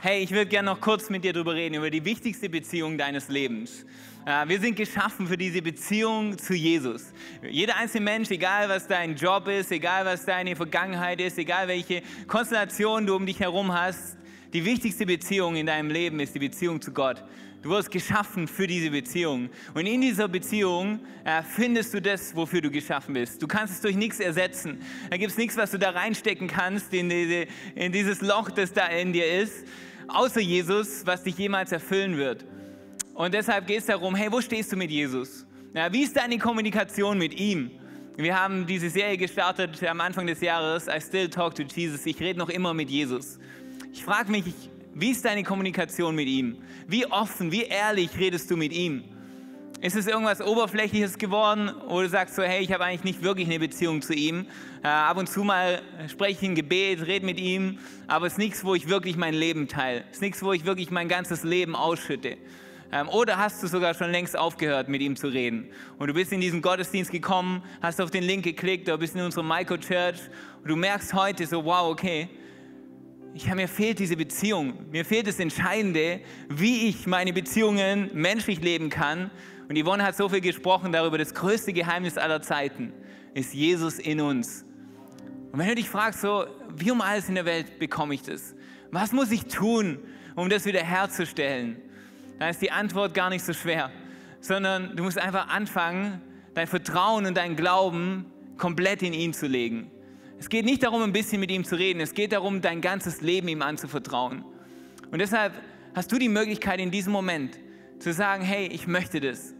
Hey, 0.00 0.22
ich 0.22 0.30
würde 0.30 0.46
gerne 0.46 0.70
noch 0.70 0.80
kurz 0.80 1.10
mit 1.10 1.24
dir 1.24 1.34
darüber 1.34 1.54
reden, 1.54 1.74
über 1.74 1.90
die 1.90 2.04
wichtigste 2.06 2.48
Beziehung 2.48 2.96
deines 2.96 3.28
Lebens. 3.28 3.84
Wir 4.24 4.60
sind 4.60 4.76
geschaffen 4.76 5.26
für 5.26 5.38
diese 5.38 5.62
Beziehung 5.62 6.36
zu 6.36 6.54
Jesus. 6.54 7.14
Jeder 7.48 7.76
einzelne 7.76 8.04
Mensch, 8.04 8.30
egal 8.30 8.68
was 8.68 8.86
dein 8.86 9.16
Job 9.16 9.48
ist, 9.48 9.72
egal 9.72 10.04
was 10.04 10.26
deine 10.26 10.54
Vergangenheit 10.54 11.18
ist, 11.20 11.38
egal 11.38 11.66
welche 11.68 12.02
Konstellation 12.26 13.06
du 13.06 13.16
um 13.16 13.24
dich 13.24 13.40
herum 13.40 13.72
hast, 13.72 14.18
die 14.52 14.64
wichtigste 14.64 15.06
Beziehung 15.06 15.56
in 15.56 15.66
deinem 15.66 15.90
Leben 15.90 16.20
ist 16.20 16.34
die 16.34 16.38
Beziehung 16.38 16.80
zu 16.80 16.92
Gott. 16.92 17.22
Du 17.60 17.70
wirst 17.70 17.90
geschaffen 17.90 18.46
für 18.46 18.66
diese 18.66 18.90
Beziehung. 18.90 19.50
Und 19.74 19.86
in 19.86 20.00
dieser 20.00 20.28
Beziehung 20.28 21.00
äh, 21.24 21.42
findest 21.42 21.92
du 21.92 22.00
das, 22.00 22.34
wofür 22.36 22.60
du 22.60 22.70
geschaffen 22.70 23.14
bist. 23.14 23.42
Du 23.42 23.48
kannst 23.48 23.74
es 23.74 23.80
durch 23.80 23.96
nichts 23.96 24.20
ersetzen. 24.20 24.80
Da 25.10 25.16
gibt 25.16 25.32
es 25.32 25.36
nichts, 25.36 25.56
was 25.56 25.72
du 25.72 25.78
da 25.78 25.90
reinstecken 25.90 26.46
kannst 26.46 26.94
in, 26.94 27.08
diese, 27.08 27.46
in 27.74 27.90
dieses 27.90 28.20
Loch, 28.20 28.50
das 28.50 28.72
da 28.72 28.86
in 28.86 29.12
dir 29.12 29.26
ist, 29.26 29.66
außer 30.06 30.40
Jesus, 30.40 31.04
was 31.04 31.24
dich 31.24 31.36
jemals 31.36 31.72
erfüllen 31.72 32.16
wird. 32.16 32.44
Und 33.18 33.34
deshalb 33.34 33.66
geht 33.66 33.80
es 33.80 33.86
darum, 33.86 34.14
hey, 34.14 34.30
wo 34.30 34.40
stehst 34.40 34.70
du 34.70 34.76
mit 34.76 34.92
Jesus? 34.92 35.44
Ja, 35.74 35.92
wie 35.92 36.04
ist 36.04 36.16
deine 36.16 36.38
Kommunikation 36.38 37.18
mit 37.18 37.34
ihm? 37.34 37.72
Wir 38.16 38.40
haben 38.40 38.64
diese 38.64 38.88
Serie 38.88 39.16
gestartet 39.16 39.82
am 39.82 40.00
Anfang 40.00 40.28
des 40.28 40.40
Jahres, 40.40 40.86
I 40.86 41.00
Still 41.00 41.28
Talk 41.28 41.56
to 41.56 41.64
Jesus. 41.64 42.06
Ich 42.06 42.20
rede 42.20 42.38
noch 42.38 42.48
immer 42.48 42.74
mit 42.74 42.88
Jesus. 42.88 43.40
Ich 43.92 44.04
frage 44.04 44.30
mich, 44.30 44.44
wie 44.94 45.10
ist 45.10 45.24
deine 45.24 45.42
Kommunikation 45.42 46.14
mit 46.14 46.28
ihm? 46.28 46.58
Wie 46.86 47.06
offen, 47.06 47.50
wie 47.50 47.64
ehrlich 47.64 48.16
redest 48.16 48.52
du 48.52 48.56
mit 48.56 48.72
ihm? 48.72 49.02
Ist 49.80 49.96
es 49.96 50.06
irgendwas 50.06 50.40
Oberflächliches 50.40 51.18
geworden 51.18 51.70
oder 51.88 52.04
du 52.04 52.10
sagst 52.10 52.36
so, 52.36 52.44
hey, 52.44 52.62
ich 52.62 52.72
habe 52.72 52.84
eigentlich 52.84 53.02
nicht 53.02 53.24
wirklich 53.24 53.48
eine 53.48 53.58
Beziehung 53.58 54.00
zu 54.00 54.14
ihm. 54.14 54.46
Äh, 54.84 54.86
ab 54.86 55.16
und 55.16 55.28
zu 55.28 55.42
mal 55.42 55.82
spreche 56.06 56.44
ich 56.44 56.50
ein 56.50 56.54
Gebet, 56.54 57.04
rede 57.04 57.26
mit 57.26 57.40
ihm, 57.40 57.80
aber 58.06 58.28
es 58.28 58.34
ist 58.34 58.38
nichts, 58.38 58.64
wo 58.64 58.76
ich 58.76 58.88
wirklich 58.88 59.16
mein 59.16 59.34
Leben 59.34 59.66
teile. 59.66 60.04
Es 60.08 60.18
ist 60.18 60.22
nichts, 60.22 60.40
wo 60.40 60.52
ich 60.52 60.64
wirklich 60.64 60.92
mein 60.92 61.08
ganzes 61.08 61.42
Leben 61.42 61.74
ausschütte. 61.74 62.36
Ähm, 62.90 63.08
oder 63.08 63.36
hast 63.36 63.62
du 63.62 63.66
sogar 63.66 63.94
schon 63.94 64.10
längst 64.10 64.36
aufgehört, 64.36 64.88
mit 64.88 65.02
ihm 65.02 65.16
zu 65.16 65.28
reden? 65.28 65.70
Und 65.98 66.08
du 66.08 66.14
bist 66.14 66.32
in 66.32 66.40
diesen 66.40 66.62
Gottesdienst 66.62 67.10
gekommen, 67.10 67.62
hast 67.82 68.00
auf 68.00 68.10
den 68.10 68.24
Link 68.24 68.44
geklickt, 68.44 68.88
oder 68.88 68.98
bist 68.98 69.14
in 69.14 69.20
unserer 69.20 69.42
Microchurch 69.42 70.18
und 70.62 70.68
du 70.68 70.76
merkst 70.76 71.12
heute 71.12 71.46
so, 71.46 71.64
wow, 71.64 71.90
okay, 71.90 72.28
ich, 73.34 73.54
mir 73.54 73.68
fehlt 73.68 73.98
diese 73.98 74.16
Beziehung. 74.16 74.86
Mir 74.90 75.04
fehlt 75.04 75.26
das 75.26 75.38
Entscheidende, 75.38 76.20
wie 76.48 76.88
ich 76.88 77.06
meine 77.06 77.32
Beziehungen 77.32 78.10
menschlich 78.14 78.60
leben 78.60 78.88
kann. 78.88 79.30
Und 79.68 79.78
Yvonne 79.78 80.02
hat 80.02 80.16
so 80.16 80.28
viel 80.28 80.40
gesprochen 80.40 80.92
darüber, 80.92 81.18
das 81.18 81.34
größte 81.34 81.72
Geheimnis 81.72 82.16
aller 82.16 82.40
Zeiten 82.40 82.92
ist 83.34 83.54
Jesus 83.54 83.98
in 83.98 84.20
uns. 84.20 84.64
Und 85.52 85.58
wenn 85.58 85.68
du 85.68 85.74
dich 85.74 85.88
fragst, 85.88 86.22
so, 86.22 86.46
wie 86.74 86.90
um 86.90 87.00
alles 87.00 87.28
in 87.28 87.34
der 87.34 87.44
Welt 87.44 87.78
bekomme 87.78 88.14
ich 88.14 88.22
das? 88.22 88.54
Was 88.90 89.12
muss 89.12 89.30
ich 89.30 89.44
tun, 89.44 89.98
um 90.34 90.48
das 90.48 90.64
wieder 90.64 90.82
herzustellen? 90.82 91.76
Dann 92.38 92.50
ist 92.50 92.62
die 92.62 92.70
Antwort 92.70 93.14
gar 93.14 93.30
nicht 93.30 93.44
so 93.44 93.52
schwer, 93.52 93.90
sondern 94.40 94.96
du 94.96 95.02
musst 95.02 95.18
einfach 95.18 95.48
anfangen, 95.48 96.20
dein 96.54 96.66
Vertrauen 96.66 97.26
und 97.26 97.36
dein 97.36 97.56
Glauben 97.56 98.26
komplett 98.56 99.02
in 99.02 99.12
ihn 99.12 99.32
zu 99.32 99.46
legen. 99.46 99.90
Es 100.38 100.48
geht 100.48 100.64
nicht 100.64 100.82
darum, 100.82 101.02
ein 101.02 101.12
bisschen 101.12 101.40
mit 101.40 101.50
ihm 101.50 101.64
zu 101.64 101.76
reden, 101.76 102.00
es 102.00 102.14
geht 102.14 102.32
darum, 102.32 102.60
dein 102.60 102.80
ganzes 102.80 103.20
Leben 103.20 103.48
ihm 103.48 103.62
anzuvertrauen. 103.62 104.44
Und 105.10 105.18
deshalb 105.18 105.52
hast 105.94 106.12
du 106.12 106.18
die 106.18 106.28
Möglichkeit 106.28 106.78
in 106.80 106.90
diesem 106.90 107.12
Moment 107.12 107.58
zu 107.98 108.12
sagen, 108.12 108.44
hey, 108.44 108.66
ich 108.66 108.86
möchte 108.86 109.20
das. 109.20 109.54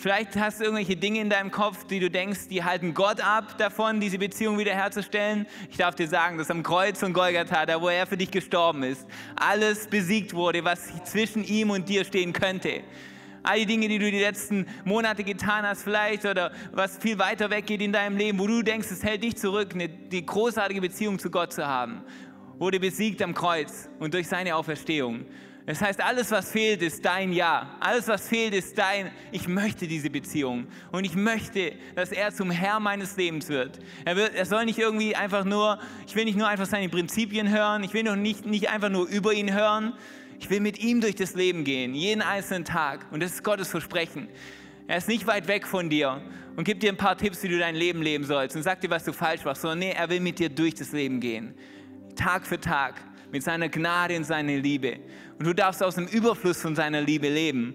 Vielleicht 0.00 0.34
hast 0.36 0.60
du 0.60 0.64
irgendwelche 0.64 0.96
Dinge 0.96 1.20
in 1.20 1.28
deinem 1.28 1.50
Kopf, 1.50 1.86
die 1.86 2.00
du 2.00 2.08
denkst, 2.10 2.48
die 2.48 2.64
halten 2.64 2.94
Gott 2.94 3.20
ab 3.20 3.58
davon, 3.58 4.00
diese 4.00 4.16
Beziehung 4.16 4.58
wiederherzustellen. 4.58 5.46
Ich 5.70 5.76
darf 5.76 5.94
dir 5.94 6.08
sagen, 6.08 6.38
dass 6.38 6.50
am 6.50 6.62
Kreuz 6.62 6.98
von 6.98 7.12
Golgatha, 7.12 7.66
da 7.66 7.82
wo 7.82 7.90
er 7.90 8.06
für 8.06 8.16
dich 8.16 8.30
gestorben 8.30 8.82
ist, 8.82 9.06
alles 9.36 9.88
besiegt 9.88 10.32
wurde, 10.32 10.64
was 10.64 10.88
zwischen 11.04 11.44
ihm 11.44 11.68
und 11.68 11.86
dir 11.90 12.06
stehen 12.06 12.32
könnte. 12.32 12.82
All 13.42 13.58
die 13.58 13.66
Dinge, 13.66 13.88
die 13.88 13.98
du 13.98 14.10
die 14.10 14.20
letzten 14.20 14.64
Monate 14.86 15.22
getan 15.22 15.66
hast, 15.66 15.82
vielleicht 15.82 16.24
oder 16.24 16.50
was 16.72 16.96
viel 16.96 17.18
weiter 17.18 17.50
weggeht 17.50 17.82
in 17.82 17.92
deinem 17.92 18.16
Leben, 18.16 18.38
wo 18.38 18.46
du 18.46 18.62
denkst, 18.62 18.90
es 18.90 19.02
hält 19.02 19.22
dich 19.22 19.36
zurück, 19.36 19.74
eine, 19.74 19.90
die 19.90 20.24
großartige 20.24 20.80
Beziehung 20.80 21.18
zu 21.18 21.30
Gott 21.30 21.52
zu 21.52 21.66
haben, 21.66 22.04
wurde 22.58 22.80
besiegt 22.80 23.20
am 23.20 23.34
Kreuz 23.34 23.90
und 23.98 24.14
durch 24.14 24.28
seine 24.28 24.56
Auferstehung. 24.56 25.26
Das 25.66 25.80
heißt, 25.80 26.00
alles, 26.00 26.30
was 26.30 26.50
fehlt, 26.50 26.82
ist 26.82 27.04
dein 27.04 27.32
Ja. 27.32 27.76
Alles, 27.80 28.08
was 28.08 28.28
fehlt, 28.28 28.54
ist 28.54 28.76
dein, 28.76 29.10
ich 29.30 29.46
möchte 29.46 29.86
diese 29.86 30.10
Beziehung. 30.10 30.66
Und 30.90 31.04
ich 31.04 31.14
möchte, 31.14 31.72
dass 31.94 32.12
er 32.12 32.32
zum 32.32 32.50
Herr 32.50 32.80
meines 32.80 33.16
Lebens 33.16 33.48
wird. 33.48 33.78
Er, 34.04 34.16
wird, 34.16 34.34
er 34.34 34.46
soll 34.46 34.64
nicht 34.64 34.78
irgendwie 34.78 35.14
einfach 35.14 35.44
nur, 35.44 35.78
ich 36.06 36.16
will 36.16 36.24
nicht 36.24 36.38
nur 36.38 36.48
einfach 36.48 36.66
seine 36.66 36.88
Prinzipien 36.88 37.50
hören, 37.50 37.84
ich 37.84 37.94
will 37.94 38.02
noch 38.02 38.16
nicht, 38.16 38.46
nicht 38.46 38.70
einfach 38.70 38.88
nur 38.88 39.06
über 39.06 39.32
ihn 39.32 39.52
hören, 39.54 39.92
ich 40.40 40.48
will 40.48 40.60
mit 40.60 40.78
ihm 40.78 41.00
durch 41.00 41.14
das 41.14 41.34
Leben 41.34 41.64
gehen, 41.64 41.94
jeden 41.94 42.22
einzelnen 42.22 42.64
Tag. 42.64 43.06
Und 43.10 43.22
das 43.22 43.32
ist 43.32 43.44
Gottes 43.44 43.68
Versprechen. 43.68 44.28
Er 44.86 44.96
ist 44.96 45.06
nicht 45.06 45.26
weit 45.26 45.46
weg 45.46 45.66
von 45.66 45.88
dir 45.88 46.20
und 46.56 46.64
gibt 46.64 46.82
dir 46.82 46.90
ein 46.90 46.96
paar 46.96 47.16
Tipps, 47.16 47.42
wie 47.42 47.48
du 47.48 47.58
dein 47.58 47.76
Leben 47.76 48.02
leben 48.02 48.24
sollst 48.24 48.56
und 48.56 48.62
sagt 48.62 48.82
dir, 48.82 48.90
was 48.90 49.04
du 49.04 49.12
falsch 49.12 49.44
machst, 49.44 49.62
sondern 49.62 49.78
nee, 49.78 49.92
er 49.92 50.08
will 50.08 50.20
mit 50.20 50.38
dir 50.38 50.48
durch 50.48 50.74
das 50.74 50.92
Leben 50.92 51.20
gehen. 51.20 51.54
Tag 52.16 52.44
für 52.44 52.58
Tag, 52.58 53.00
mit 53.32 53.42
seiner 53.42 53.68
Gnade 53.68 54.16
und 54.16 54.24
seiner 54.24 54.56
Liebe. 54.56 54.98
Und 55.38 55.46
du 55.46 55.54
darfst 55.54 55.82
aus 55.82 55.94
dem 55.94 56.06
Überfluss 56.06 56.60
von 56.60 56.74
seiner 56.74 57.00
Liebe 57.00 57.28
leben. 57.28 57.74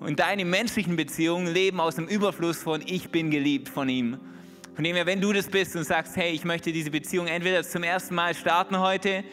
Und 0.00 0.20
deine 0.20 0.44
menschlichen 0.44 0.96
Beziehungen 0.96 1.52
leben 1.52 1.80
aus 1.80 1.96
dem 1.96 2.08
Überfluss 2.08 2.62
von 2.62 2.82
ich 2.86 3.10
bin 3.10 3.30
geliebt 3.30 3.68
von 3.68 3.88
ihm. 3.88 4.18
Von 4.74 4.84
dem 4.84 4.96
her, 4.96 5.04
wenn 5.04 5.20
du 5.20 5.32
das 5.32 5.48
bist 5.48 5.76
und 5.76 5.84
sagst, 5.84 6.16
hey, 6.16 6.32
ich 6.32 6.44
möchte 6.44 6.72
diese 6.72 6.90
Beziehung 6.90 7.26
entweder 7.26 7.62
zum 7.62 7.82
ersten 7.82 8.14
Mal 8.14 8.34
starten 8.34 8.78
heute 8.78 9.24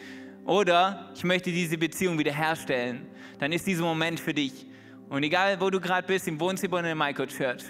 oder 0.46 1.10
ich 1.16 1.24
möchte 1.24 1.52
diese 1.52 1.78
Beziehung 1.78 2.20
wiederherstellen, 2.20 3.06
dann 3.40 3.52
ist 3.52 3.66
dieser 3.66 3.84
Moment 3.84 4.20
für 4.20 4.34
dich. 4.34 4.66
Und 5.10 5.24
egal, 5.24 5.60
wo 5.62 5.70
du 5.70 5.80
gerade 5.80 6.06
bist, 6.06 6.28
im 6.28 6.40
Wohnzimmer 6.40 6.80
oder 6.80 6.92
in 6.92 6.98
der 6.98 7.08
Microchurch, 7.08 7.64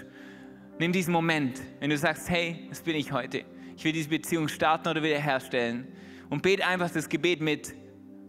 nimm 0.78 0.92
diesen 0.92 1.12
Moment, 1.12 1.60
wenn 1.78 1.90
du 1.90 1.96
sagst, 1.96 2.28
hey, 2.28 2.66
das 2.68 2.82
bin 2.82 2.96
ich 2.96 3.12
heute. 3.12 3.44
Ich 3.76 3.84
will 3.84 3.92
diese 3.92 4.08
Beziehung 4.08 4.48
starten 4.48 4.88
oder 4.88 5.02
wiederherstellen. 5.02 5.86
Und 6.30 6.42
bete 6.42 6.66
einfach 6.66 6.90
das 6.90 7.08
Gebet 7.08 7.40
mit, 7.40 7.74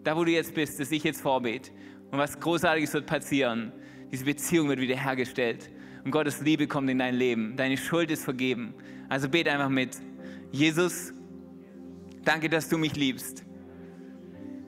da 0.09 0.17
wo 0.17 0.23
du 0.23 0.31
jetzt 0.31 0.55
bist, 0.55 0.79
das 0.79 0.91
ich 0.91 1.03
jetzt 1.03 1.21
vorbete. 1.21 1.69
Und 2.09 2.17
was 2.17 2.39
Großartiges 2.39 2.95
wird 2.95 3.05
passieren. 3.05 3.71
Diese 4.11 4.25
Beziehung 4.25 4.67
wird 4.67 4.79
wiederhergestellt. 4.79 5.69
Und 6.03 6.09
Gottes 6.09 6.41
Liebe 6.41 6.65
kommt 6.65 6.89
in 6.89 6.97
dein 6.97 7.13
Leben. 7.13 7.55
Deine 7.55 7.77
Schuld 7.77 8.09
ist 8.09 8.23
vergeben. 8.23 8.73
Also 9.07 9.29
bete 9.29 9.51
einfach 9.51 9.69
mit. 9.69 9.97
Jesus, 10.51 11.13
danke, 12.23 12.49
dass 12.49 12.67
du 12.67 12.79
mich 12.79 12.95
liebst. 12.95 13.45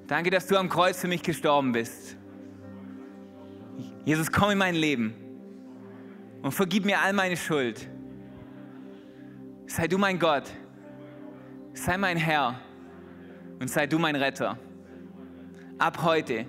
Danke, 0.06 0.30
dass 0.30 0.46
du 0.46 0.58
am 0.58 0.70
Kreuz 0.70 1.02
für 1.02 1.08
mich 1.08 1.24
gestorben 1.24 1.72
bist. 1.72 2.18
Jesus, 4.06 4.32
komm 4.32 4.52
in 4.52 4.60
mein 4.60 4.76
Leben 4.76 5.16
und 6.44 6.52
vergib 6.52 6.86
mir 6.86 7.02
all 7.02 7.14
meine 7.14 7.36
Schuld. 7.36 7.90
Sei 9.66 9.88
du 9.88 9.98
mein 9.98 10.20
Gott, 10.20 10.52
sei 11.74 11.98
mein 11.98 12.18
Herr 12.18 12.62
und 13.60 13.72
sei 13.72 13.88
du 13.88 13.98
mein 13.98 14.16
Retter. 14.16 14.60
Ab 15.82 16.04
heute 16.04 16.46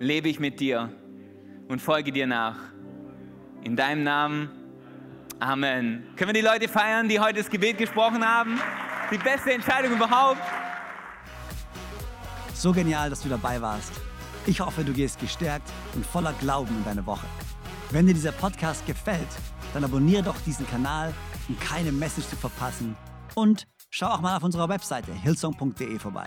lebe 0.00 0.28
ich 0.28 0.40
mit 0.40 0.58
dir 0.58 0.92
und 1.68 1.80
folge 1.80 2.10
dir 2.10 2.26
nach. 2.26 2.56
In 3.62 3.76
deinem 3.76 4.02
Namen. 4.02 4.50
Amen. 5.38 6.02
Können 6.16 6.30
wir 6.30 6.42
die 6.42 6.44
Leute 6.44 6.66
feiern, 6.66 7.08
die 7.08 7.20
heute 7.20 7.38
das 7.38 7.48
Gebet 7.48 7.78
gesprochen 7.78 8.26
haben? 8.26 8.58
Die 9.12 9.18
beste 9.18 9.52
Entscheidung 9.52 9.92
überhaupt. 9.92 10.40
So 12.52 12.72
genial, 12.72 13.08
dass 13.08 13.22
du 13.22 13.28
dabei 13.28 13.62
warst. 13.62 13.92
Ich 14.46 14.60
hoffe, 14.60 14.82
du 14.82 14.92
gehst 14.92 15.20
gestärkt 15.20 15.70
und 15.94 16.04
voller 16.04 16.32
Glauben 16.40 16.76
in 16.76 16.84
deine 16.84 17.06
Woche. 17.06 17.28
Wenn 17.92 18.08
dir 18.08 18.14
dieser 18.14 18.32
Podcast 18.32 18.84
gefällt, 18.84 19.28
dann 19.74 19.84
abonniere 19.84 20.24
doch 20.24 20.40
diesen 20.44 20.66
Kanal, 20.66 21.14
um 21.48 21.56
keine 21.60 21.92
Message 21.92 22.26
zu 22.26 22.34
verpassen. 22.34 22.96
Und 23.36 23.68
schau 23.90 24.08
auch 24.08 24.20
mal 24.20 24.36
auf 24.36 24.42
unserer 24.42 24.68
Webseite 24.68 25.12
hillsong.de 25.12 26.00
vorbei. 26.00 26.26